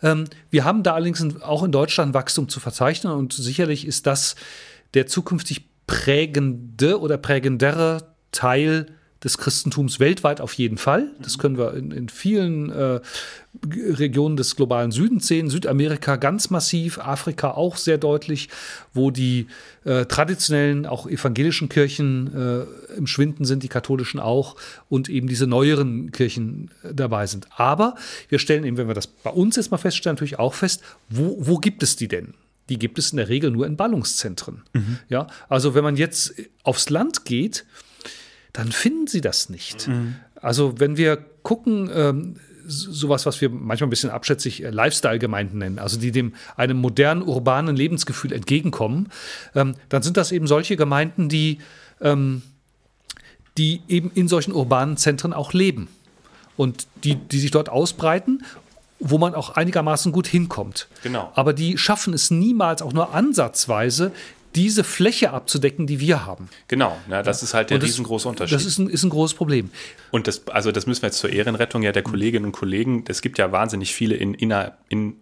Ähm, 0.04 0.26
wir 0.50 0.66
haben 0.66 0.84
da 0.84 0.94
allerdings 0.94 1.42
auch 1.42 1.64
in 1.64 1.72
Deutschland 1.72 2.14
Wachstum 2.14 2.50
zu 2.50 2.60
verzeichnen 2.60 3.14
und 3.14 3.34
sicherlich 3.34 3.88
ist 3.88 4.06
das 4.08 4.36
der 4.94 5.08
zukünftig 5.08 5.66
prägende 5.88 7.00
oder 7.00 7.18
prägendere 7.18 8.14
Teil 8.32 8.88
des 9.24 9.38
Christentums 9.38 10.00
weltweit 10.00 10.42
auf 10.42 10.54
jeden 10.54 10.78
Fall. 10.78 11.10
Das 11.20 11.38
können 11.38 11.58
wir 11.58 11.74
in, 11.74 11.92
in 11.92 12.10
vielen 12.10 12.70
äh, 12.70 13.00
Regionen 13.74 14.38
des 14.38 14.56
globalen 14.56 14.92
Südens 14.92 15.28
sehen. 15.28 15.50
Südamerika 15.50 16.18
ganz 16.18 16.50
massiv, 16.50 17.00
Afrika 17.00 17.52
auch 17.52 17.78
sehr 17.78 17.98
deutlich, 17.98 18.50
wo 18.94 19.10
die 19.10 19.48
äh, 19.86 20.06
traditionellen, 20.06 20.86
auch 20.86 21.08
evangelischen 21.08 21.70
Kirchen 21.70 22.34
äh, 22.36 22.96
im 22.96 23.08
Schwinden 23.08 23.46
sind, 23.46 23.64
die 23.64 23.70
katholischen 23.70 24.20
auch 24.20 24.56
und 24.90 25.10
eben 25.10 25.28
diese 25.28 25.48
neueren 25.48 26.12
Kirchen 26.12 26.70
äh, 26.84 26.94
dabei 26.94 27.26
sind. 27.26 27.48
Aber 27.56 27.96
wir 28.30 28.38
stellen 28.38 28.64
eben, 28.66 28.78
wenn 28.78 28.88
wir 28.88 28.96
das 28.96 29.08
bei 29.08 29.32
uns 29.32 29.56
jetzt 29.56 29.72
mal 29.72 29.78
feststellen, 29.78 30.16
natürlich 30.16 30.40
auch 30.40 30.54
fest, 30.54 30.84
wo, 31.10 31.38
wo 31.40 31.58
gibt 31.58 31.82
es 31.82 31.96
die 31.96 32.08
denn? 32.08 32.36
Die 32.70 32.78
gibt 32.78 33.00
es 33.00 33.12
in 33.12 33.18
der 33.18 33.30
Regel 33.30 33.50
nur 33.50 33.66
in 33.66 33.78
Ballungszentren. 33.78 34.64
Mhm. 34.74 35.00
Ja, 35.10 35.28
also 35.48 35.74
wenn 35.74 35.84
man 35.84 35.96
jetzt 35.96 36.34
aufs 36.64 36.90
Land 36.90 37.26
geht, 37.26 37.66
dann 38.58 38.72
finden 38.72 39.06
sie 39.06 39.22
das 39.22 39.50
nicht. 39.50 39.88
Mhm. 39.88 40.16
Also 40.42 40.80
wenn 40.80 40.98
wir 40.98 41.18
gucken, 41.44 41.92
ähm, 41.94 42.36
sowas, 42.66 43.28
was 43.28 43.40
wir 43.40 43.50
manchmal 43.50 43.88
ein 43.88 43.92
bisschen 43.92 44.10
abschätzig 44.10 44.64
äh, 44.64 44.72
Lifestyle-Gemeinden 44.72 45.60
nennen, 45.60 45.80
also 45.80 46.00
die 46.00 46.12
dem 46.12 46.34
einem 46.56 46.78
modernen 46.78 47.22
urbanen 47.22 47.76
Lebensgefühl 47.76 48.34
entgegenkommen, 48.34 49.10
ähm, 49.54 49.76
dann 49.90 50.02
sind 50.02 50.18
das 50.18 50.32
eben 50.32 50.48
solche 50.48 50.76
Gemeinden, 50.76 51.30
die, 51.30 51.60
ähm, 52.02 52.42
die 53.60 53.82
eben 53.88 54.10
in 54.16 54.28
solchen 54.28 54.54
urbanen 54.54 54.98
Zentren 54.98 55.34
auch 55.34 55.54
leben 55.54 55.88
und 56.58 56.88
die, 57.04 57.16
die 57.16 57.40
sich 57.40 57.52
dort 57.52 57.70
ausbreiten 57.70 58.44
wo 59.00 59.18
man 59.18 59.36
auch 59.36 59.52
einigermaßen 59.52 60.12
gut 60.12 60.28
hinkommt. 60.28 60.88
Genau. 61.04 61.32
Aber 61.36 61.54
die 61.54 61.78
schaffen 61.78 62.14
es 62.14 62.32
niemals, 62.32 62.82
auch 62.82 62.94
nur 62.94 63.14
ansatzweise, 63.14 64.12
diese 64.56 64.84
Fläche 64.84 65.32
abzudecken, 65.32 65.88
die 65.88 66.00
wir 66.00 66.26
haben. 66.26 66.50
Genau, 66.68 66.98
na, 67.08 67.24
das 67.24 67.42
ja. 67.42 67.46
ist 67.46 67.54
halt 67.54 67.70
der 67.70 67.80
das, 67.80 67.90
riesengroße 67.90 68.28
Unterschied. 68.28 68.56
Das 68.56 68.66
ist 68.66 68.78
ein, 68.78 68.90
ist 68.90 69.04
ein 69.04 69.10
großes 69.10 69.36
Problem. 69.36 69.70
Und 70.12 70.28
das, 70.28 70.48
also 70.48 70.72
das 70.72 70.88
müssen 70.88 71.02
wir 71.04 71.08
jetzt 71.08 71.20
zur 71.20 71.32
Ehrenrettung 71.32 71.84
ja 71.84 71.92
der 71.92 72.04
Kolleginnen 72.04 72.46
und 72.46 72.52
Kollegen, 72.52 73.04
es 73.08 73.22
gibt 73.22 73.38
ja 73.38 73.52
wahnsinnig 73.52 73.94
viele 73.94 74.16
in, 74.16 74.34
in, 74.34 74.54
in 74.90 75.16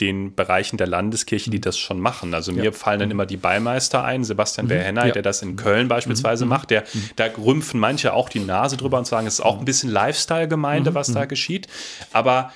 den 0.00 0.34
Bereichen 0.34 0.76
der 0.76 0.86
Landeskirche, 0.86 1.50
die 1.50 1.56
mhm. 1.56 1.62
das 1.62 1.78
schon 1.78 1.98
machen. 1.98 2.32
Also 2.34 2.52
ja. 2.52 2.62
mir 2.62 2.72
fallen 2.72 3.00
dann 3.00 3.08
mhm. 3.08 3.12
immer 3.12 3.26
die 3.26 3.36
Beimeister 3.36 4.04
ein, 4.04 4.22
Sebastian 4.22 4.66
mhm. 4.66 4.70
Berhenay, 4.70 5.08
ja. 5.08 5.12
der 5.12 5.22
das 5.22 5.42
in 5.42 5.56
Köln 5.56 5.88
beispielsweise 5.88 6.44
mhm. 6.44 6.50
macht. 6.50 6.70
Der, 6.70 6.84
Da 7.16 7.26
rümpfen 7.36 7.80
manche 7.80 8.12
auch 8.12 8.28
die 8.28 8.40
Nase 8.40 8.76
drüber 8.76 8.98
und 8.98 9.06
sagen, 9.06 9.26
es 9.26 9.34
ist 9.34 9.40
auch 9.40 9.58
ein 9.58 9.64
bisschen 9.64 9.90
Lifestyle-Gemeinde, 9.90 10.94
was 10.94 11.12
da 11.12 11.24
geschieht. 11.24 11.66
Aber 12.12 12.52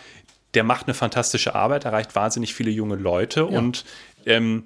der 0.54 0.64
macht 0.64 0.86
eine 0.86 0.94
fantastische 0.94 1.54
Arbeit, 1.54 1.84
erreicht 1.84 2.14
wahnsinnig 2.14 2.54
viele 2.54 2.70
junge 2.70 2.96
Leute 2.96 3.40
ja. 3.40 3.58
und 3.58 3.84
ähm, 4.26 4.64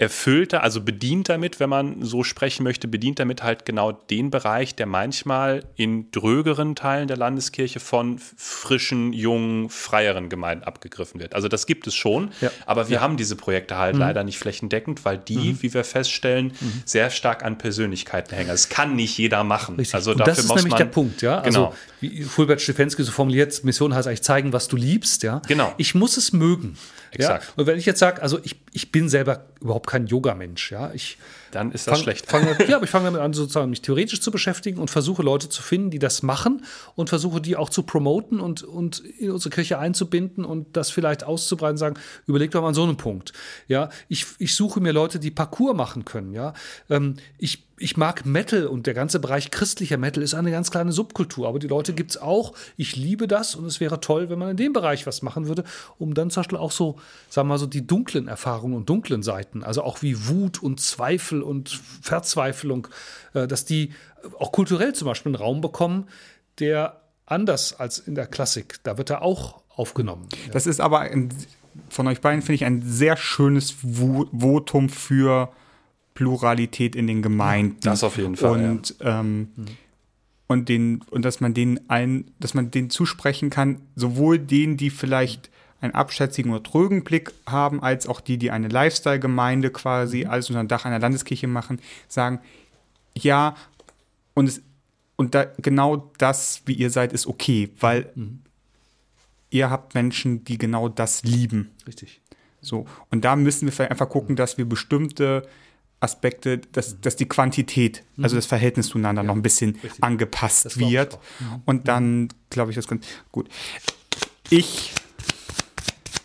erfüllt, 0.00 0.54
also 0.54 0.80
bedient 0.80 1.28
damit, 1.28 1.60
wenn 1.60 1.68
man 1.68 2.02
so 2.02 2.24
sprechen 2.24 2.62
möchte, 2.62 2.88
bedient 2.88 3.18
damit 3.18 3.42
halt 3.42 3.66
genau 3.66 3.92
den 3.92 4.30
Bereich, 4.30 4.74
der 4.74 4.86
manchmal 4.86 5.62
in 5.76 6.10
drögeren 6.10 6.74
Teilen 6.74 7.06
der 7.06 7.18
Landeskirche 7.18 7.80
von 7.80 8.18
frischen, 8.18 9.12
jungen, 9.12 9.68
freieren 9.68 10.30
Gemeinden 10.30 10.64
abgegriffen 10.64 11.20
wird. 11.20 11.34
Also 11.34 11.48
das 11.48 11.66
gibt 11.66 11.86
es 11.86 11.94
schon, 11.94 12.30
ja. 12.40 12.50
aber 12.64 12.88
wir 12.88 12.96
ja. 12.96 13.00
haben 13.02 13.18
diese 13.18 13.36
Projekte 13.36 13.76
halt 13.76 13.94
mhm. 13.94 14.00
leider 14.00 14.24
nicht 14.24 14.38
flächendeckend, 14.38 15.04
weil 15.04 15.18
die, 15.18 15.52
mhm. 15.52 15.58
wie 15.62 15.74
wir 15.74 15.84
feststellen, 15.84 16.52
mhm. 16.58 16.82
sehr 16.86 17.10
stark 17.10 17.44
an 17.44 17.58
Persönlichkeiten 17.58 18.34
hängen. 18.34 18.48
Das 18.48 18.70
kann 18.70 18.96
nicht 18.96 19.18
jeder 19.18 19.44
machen. 19.44 19.76
Richtig. 19.76 19.94
Also 19.94 20.12
Und 20.12 20.26
das 20.26 20.38
ist 20.38 20.54
nämlich 20.54 20.74
der 20.74 20.86
Punkt, 20.86 21.20
ja. 21.20 21.40
Also, 21.40 21.66
genau. 21.66 21.74
wie 22.00 22.22
Fulbert 22.22 22.62
Stefensky 22.62 23.02
so 23.02 23.12
formuliert, 23.12 23.62
Mission 23.64 23.94
heißt 23.94 24.08
eigentlich 24.08 24.22
zeigen, 24.22 24.54
was 24.54 24.66
du 24.66 24.76
liebst, 24.76 25.24
ja. 25.24 25.42
Genau. 25.46 25.74
Ich 25.76 25.94
muss 25.94 26.16
es 26.16 26.32
mögen. 26.32 26.78
Exakt. 27.12 27.44
Ja? 27.44 27.52
Und 27.56 27.66
wenn 27.66 27.78
ich 27.78 27.86
jetzt 27.86 27.98
sage, 27.98 28.22
also 28.22 28.38
ich, 28.42 28.60
ich 28.72 28.92
bin 28.92 29.08
selber 29.08 29.46
überhaupt 29.60 29.88
kein 29.88 30.06
Yoga-Mensch, 30.06 30.72
ja. 30.72 30.92
Ich 30.94 31.18
dann 31.50 31.72
ist 31.72 31.86
das 31.86 31.94
fang, 31.94 32.02
schlecht. 32.02 32.26
Fang, 32.26 32.46
ja, 32.68 32.76
aber 32.76 32.84
ich 32.84 32.90
fange 32.90 33.06
damit 33.06 33.20
an, 33.20 33.32
sozusagen 33.32 33.70
mich 33.70 33.82
theoretisch 33.82 34.20
zu 34.20 34.30
beschäftigen 34.30 34.78
und 34.78 34.90
versuche 34.90 35.22
Leute 35.22 35.48
zu 35.48 35.62
finden, 35.62 35.90
die 35.90 35.98
das 35.98 36.22
machen 36.22 36.64
und 36.94 37.08
versuche 37.08 37.40
die 37.40 37.56
auch 37.56 37.68
zu 37.68 37.82
promoten 37.82 38.40
und, 38.40 38.62
und 38.62 39.00
in 39.00 39.30
unsere 39.30 39.50
Kirche 39.50 39.78
einzubinden 39.78 40.44
und 40.44 40.76
das 40.76 40.90
vielleicht 40.90 41.24
auszubreiten, 41.24 41.76
sagen, 41.76 41.96
überleg 42.26 42.50
doch 42.50 42.62
mal 42.62 42.68
an 42.68 42.74
so 42.74 42.82
einen 42.82 42.96
Punkt. 42.96 43.32
Ja, 43.68 43.90
ich, 44.08 44.26
ich 44.38 44.54
suche 44.54 44.80
mir 44.80 44.92
Leute, 44.92 45.18
die 45.18 45.30
Parcours 45.30 45.76
machen 45.76 46.04
können, 46.04 46.32
ja. 46.32 46.54
Ähm, 46.88 47.16
ich 47.38 47.64
ich 47.80 47.96
mag 47.96 48.26
Metal 48.26 48.66
und 48.66 48.86
der 48.86 48.92
ganze 48.92 49.20
Bereich 49.20 49.50
christlicher 49.50 49.96
Metal 49.96 50.22
ist 50.22 50.34
eine 50.34 50.50
ganz 50.50 50.70
kleine 50.70 50.92
Subkultur, 50.92 51.48
aber 51.48 51.58
die 51.58 51.66
Leute 51.66 51.94
gibt 51.94 52.10
es 52.10 52.20
auch. 52.20 52.52
Ich 52.76 52.94
liebe 52.94 53.26
das 53.26 53.54
und 53.54 53.64
es 53.64 53.80
wäre 53.80 54.00
toll, 54.00 54.28
wenn 54.28 54.38
man 54.38 54.50
in 54.50 54.58
dem 54.58 54.74
Bereich 54.74 55.06
was 55.06 55.22
machen 55.22 55.48
würde, 55.48 55.64
um 55.98 56.12
dann 56.12 56.28
zum 56.28 56.42
Beispiel 56.42 56.58
auch 56.58 56.72
so, 56.72 56.96
sagen 57.30 57.48
wir 57.48 57.54
mal 57.54 57.58
so, 57.58 57.66
die 57.66 57.86
dunklen 57.86 58.28
Erfahrungen 58.28 58.74
und 58.74 58.88
dunklen 58.88 59.22
Seiten, 59.22 59.64
also 59.64 59.82
auch 59.82 60.02
wie 60.02 60.28
Wut 60.28 60.62
und 60.62 60.78
Zweifel 60.78 61.39
und 61.42 61.68
Verzweiflung, 62.02 62.88
äh, 63.34 63.46
dass 63.46 63.64
die 63.64 63.92
auch 64.38 64.52
kulturell 64.52 64.94
zum 64.94 65.06
Beispiel 65.06 65.30
einen 65.30 65.42
Raum 65.42 65.60
bekommen, 65.60 66.06
der 66.58 67.00
anders 67.26 67.78
als 67.78 67.98
in 67.98 68.14
der 68.14 68.26
Klassik, 68.26 68.80
da 68.82 68.98
wird 68.98 69.10
er 69.10 69.22
auch 69.22 69.62
aufgenommen. 69.68 70.28
Das 70.52 70.66
ist 70.66 70.80
aber 70.80 71.00
ein, 71.00 71.30
von 71.88 72.06
euch 72.06 72.20
beiden, 72.20 72.42
finde 72.42 72.54
ich, 72.54 72.64
ein 72.64 72.82
sehr 72.82 73.16
schönes 73.16 73.76
Votum 73.82 74.88
für 74.88 75.52
Pluralität 76.14 76.96
in 76.96 77.06
den 77.06 77.22
Gemeinden. 77.22 77.78
Das 77.82 78.04
auf 78.04 78.18
jeden 78.18 78.36
Fall. 78.36 78.70
Und, 78.70 78.96
ja. 79.00 79.20
ähm, 79.20 79.48
mhm. 79.56 79.66
und, 80.48 80.68
den, 80.68 81.02
und 81.10 81.24
dass 81.24 81.40
man 81.40 81.54
denen 81.54 81.80
ein, 81.88 82.30
dass 82.40 82.52
man 82.54 82.70
denen 82.70 82.90
zusprechen 82.90 83.48
kann, 83.48 83.80
sowohl 83.94 84.38
denen, 84.38 84.76
die 84.76 84.90
vielleicht 84.90 85.50
einen 85.80 85.94
abschätzigen 85.94 86.52
oder 86.52 86.62
trögen 86.62 87.04
Blick 87.04 87.32
haben, 87.46 87.82
als 87.82 88.06
auch 88.06 88.20
die, 88.20 88.38
die 88.38 88.50
eine 88.50 88.68
Lifestyle-Gemeinde 88.68 89.70
quasi 89.70 90.24
mhm. 90.24 90.30
alles 90.30 90.50
unter 90.50 90.62
dem 90.62 90.68
Dach 90.68 90.84
einer 90.84 90.98
Landeskirche 90.98 91.46
machen, 91.46 91.80
sagen, 92.08 92.40
ja, 93.16 93.56
und, 94.34 94.48
es, 94.48 94.62
und 95.16 95.34
da, 95.34 95.46
genau 95.58 96.10
das, 96.18 96.62
wie 96.66 96.74
ihr 96.74 96.90
seid, 96.90 97.12
ist 97.12 97.26
okay, 97.26 97.70
weil 97.80 98.10
mhm. 98.14 98.42
ihr 99.50 99.70
habt 99.70 99.94
Menschen, 99.94 100.44
die 100.44 100.58
genau 100.58 100.88
das 100.88 101.22
lieben. 101.22 101.70
Richtig. 101.86 102.20
So, 102.60 102.86
und 103.10 103.24
da 103.24 103.36
müssen 103.36 103.66
wir 103.66 103.72
vielleicht 103.72 103.90
einfach 103.90 104.08
gucken, 104.08 104.36
dass 104.36 104.58
wir 104.58 104.66
bestimmte 104.66 105.48
Aspekte, 106.00 106.58
dass, 106.58 107.00
dass 107.00 107.16
die 107.16 107.26
Quantität, 107.26 108.04
mhm. 108.16 108.24
also 108.24 108.36
das 108.36 108.46
Verhältnis 108.46 108.88
zueinander 108.88 109.22
ja, 109.22 109.26
noch 109.26 109.34
ein 109.34 109.42
bisschen 109.42 109.72
richtig. 109.82 110.02
angepasst 110.02 110.78
wird. 110.78 111.18
Mhm. 111.38 111.62
Und 111.64 111.88
dann 111.88 112.28
glaube 112.50 112.70
ich, 112.70 112.76
das 112.76 112.86
ganz 112.86 113.06
gut. 113.32 113.48
Ich 114.48 114.92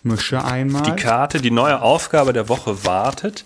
mische 0.06 0.44
einmal. 0.44 0.84
Die 0.84 0.92
Karte, 0.92 1.42
die 1.42 1.52
neue 1.52 1.82
Aufgabe 1.82 2.32
der 2.32 2.48
Woche 2.48 2.86
wartet. 2.86 3.44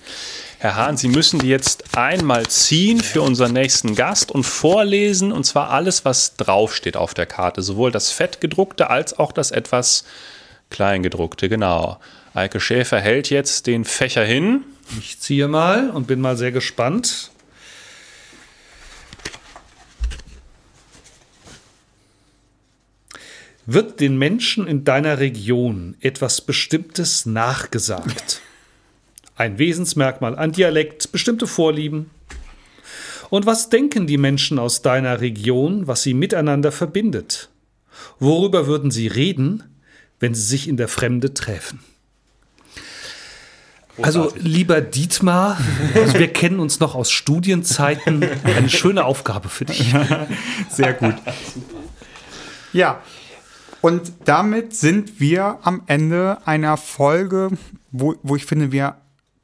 Herr 0.59 0.75
Hahn, 0.75 0.97
Sie 0.97 1.07
müssen 1.07 1.39
die 1.39 1.47
jetzt 1.47 1.97
einmal 1.97 2.47
ziehen 2.47 2.99
für 2.99 3.21
unseren 3.21 3.53
nächsten 3.53 3.95
Gast 3.95 4.29
und 4.31 4.43
vorlesen, 4.43 5.31
und 5.31 5.45
zwar 5.45 5.69
alles, 5.69 6.03
was 6.03 6.35
draufsteht 6.35 6.97
auf 6.97 7.13
der 7.13 7.25
Karte. 7.25 7.61
Sowohl 7.61 7.91
das 7.91 8.11
fettgedruckte 8.11 8.89
als 8.89 9.17
auch 9.17 9.31
das 9.31 9.51
etwas 9.51 10.03
kleingedruckte, 10.69 11.47
genau. 11.47 11.99
Eike 12.33 12.59
Schäfer 12.59 12.99
hält 12.99 13.29
jetzt 13.29 13.67
den 13.67 13.85
Fächer 13.85 14.23
hin. 14.23 14.63
Ich 14.99 15.19
ziehe 15.19 15.47
mal 15.47 15.89
und 15.89 16.07
bin 16.07 16.19
mal 16.19 16.35
sehr 16.35 16.51
gespannt. 16.51 17.31
Wird 23.71 23.99
den 23.99 24.17
Menschen 24.17 24.65
in 24.65 24.83
deiner 24.83 25.19
Region 25.19 25.95
etwas 26.01 26.41
Bestimmtes 26.41 27.27
nachgesagt? 27.27 28.41
Ein 29.35 29.59
Wesensmerkmal, 29.59 30.35
ein 30.35 30.51
Dialekt, 30.51 31.11
bestimmte 31.11 31.45
Vorlieben? 31.45 32.09
Und 33.29 33.45
was 33.45 33.69
denken 33.69 34.07
die 34.07 34.17
Menschen 34.17 34.57
aus 34.57 34.81
deiner 34.81 35.21
Region, 35.21 35.85
was 35.85 36.01
sie 36.01 36.15
miteinander 36.15 36.71
verbindet? 36.71 37.49
Worüber 38.17 38.65
würden 38.65 38.89
sie 38.89 39.05
reden, 39.05 39.61
wenn 40.19 40.33
sie 40.33 40.41
sich 40.41 40.67
in 40.67 40.75
der 40.75 40.87
Fremde 40.87 41.35
treffen? 41.35 41.79
Also 44.01 44.33
lieber 44.35 44.81
Dietmar, 44.81 45.59
also 45.93 46.17
wir 46.17 46.33
kennen 46.33 46.59
uns 46.59 46.79
noch 46.79 46.95
aus 46.95 47.11
Studienzeiten. 47.11 48.27
Eine 48.45 48.69
schöne 48.69 49.05
Aufgabe 49.05 49.47
für 49.47 49.65
dich. 49.65 49.93
Sehr 50.71 50.93
gut. 50.93 51.13
Ja, 52.73 53.03
und 53.81 54.13
damit 54.25 54.73
sind 54.75 55.19
wir 55.19 55.59
am 55.63 55.83
Ende 55.87 56.39
einer 56.45 56.77
Folge, 56.77 57.49
wo, 57.91 58.15
wo 58.23 58.35
ich 58.35 58.45
finde, 58.45 58.71
wir 58.71 58.97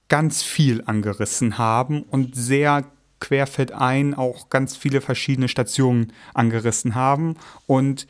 ganz 0.10 0.44
viel 0.44 0.84
angerissen 0.86 1.58
haben 1.58 2.04
und 2.04 2.36
sehr 2.36 2.86
querfeldein 3.20 4.14
auch 4.14 4.50
ganz 4.50 4.76
viele 4.76 5.02
verschiedene 5.02 5.48
Stationen 5.48 6.14
angerissen 6.34 6.96
haben. 6.96 7.36
Und 7.66 8.08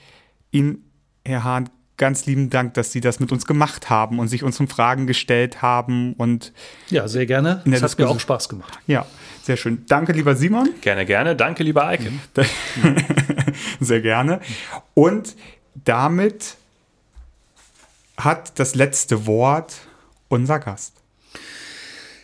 Ihnen, 0.51 0.89
Herr 1.23 1.43
Hahn, 1.43 1.69
ganz 1.97 2.25
lieben 2.25 2.49
Dank, 2.49 2.73
dass 2.73 2.91
Sie 2.91 3.01
das 3.01 3.19
mit 3.19 3.31
uns 3.31 3.45
gemacht 3.45 3.89
haben 3.89 4.19
und 4.19 4.27
sich 4.27 4.43
unseren 4.43 4.67
Fragen 4.67 5.07
gestellt 5.07 5.61
haben. 5.61 6.13
Und 6.13 6.53
ja, 6.89 7.07
sehr 7.07 7.25
gerne. 7.25 7.61
Das 7.65 7.81
hat 7.81 7.97
mir 7.97 8.09
auch 8.09 8.19
Spaß 8.19 8.49
gemacht. 8.49 8.77
Ja, 8.87 9.05
sehr 9.43 9.57
schön. 9.57 9.85
Danke, 9.87 10.11
lieber 10.11 10.35
Simon. 10.35 10.69
Gerne, 10.81 11.05
gerne. 11.05 11.35
Danke, 11.35 11.63
lieber 11.63 11.85
Eike. 11.87 12.11
sehr 13.79 14.01
gerne. 14.01 14.41
Und 14.93 15.35
damit 15.83 16.55
hat 18.17 18.57
das 18.59 18.75
letzte 18.75 19.25
Wort 19.25 19.75
unser 20.29 20.59
Gast. 20.59 20.93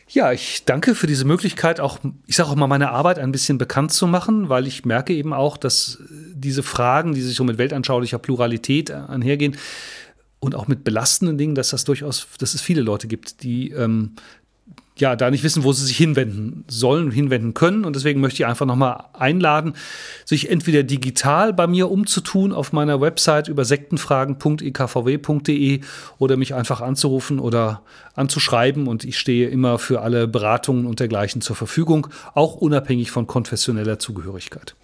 Ja, 0.08 0.34
ich 0.34 0.66
danke 0.66 0.93
für 0.93 1.08
diese 1.08 1.24
Möglichkeit, 1.24 1.80
auch, 1.80 1.99
ich 2.28 2.36
sage 2.36 2.49
auch 2.49 2.56
mal, 2.56 2.68
meine 2.68 2.91
Arbeit 2.91 3.18
ein 3.18 3.32
bisschen 3.32 3.58
bekannt 3.58 3.93
zu 3.93 4.08
machen, 4.08 4.49
weil 4.49 4.68
ich 4.68 4.84
merke 4.84 5.14
eben 5.14 5.32
auch, 5.32 5.56
dass 5.56 5.99
diese 6.10 6.64
Fragen, 6.64 7.14
die 7.14 7.22
sich 7.22 7.38
so 7.38 7.45
mit 7.45 7.58
weltanschaulicher 7.58 8.20
Pluralität 8.20 8.91
einhergehen 8.91 9.56
und 10.39 10.54
auch 10.54 10.68
mit 10.68 10.84
belastenden 10.84 11.38
Dingen, 11.38 11.56
dass 11.56 11.70
das 11.70 11.86
durchaus, 11.86 12.28
dass 12.39 12.56
es 12.56 12.62
viele 12.62 12.82
Leute 12.82 13.08
gibt, 13.08 13.43
die 13.43 13.72
ähm, 13.72 14.16
ja, 14.97 15.15
da 15.15 15.31
nicht 15.31 15.43
wissen, 15.43 15.63
wo 15.63 15.71
sie 15.73 15.85
sich 15.85 15.97
hinwenden 15.97 16.63
sollen 16.67 17.05
und 17.05 17.11
hinwenden 17.11 17.53
können. 17.53 17.85
Und 17.85 17.95
deswegen 17.95 18.19
möchte 18.19 18.43
ich 18.43 18.45
einfach 18.45 18.65
nochmal 18.65 19.05
einladen, 19.13 19.73
sich 20.25 20.49
entweder 20.49 20.83
digital 20.83 21.53
bei 21.53 21.67
mir 21.67 21.89
umzutun 21.89 22.51
auf 22.53 22.73
meiner 22.73 22.99
Website 23.01 23.47
über 23.47 23.65
sektenfragen.ekvw.de 23.65 25.81
oder 26.17 26.37
mich 26.37 26.53
einfach 26.53 26.81
anzurufen 26.81 27.39
oder 27.39 27.81
anzuschreiben. 28.15 28.87
Und 28.87 29.05
ich 29.05 29.17
stehe 29.17 29.49
immer 29.49 29.79
für 29.79 30.01
alle 30.01 30.27
Beratungen 30.27 30.85
und 30.85 30.99
dergleichen 30.99 31.41
zur 31.41 31.55
Verfügung, 31.55 32.07
auch 32.33 32.55
unabhängig 32.55 33.11
von 33.11 33.27
konfessioneller 33.27 33.97
Zugehörigkeit. 33.97 34.75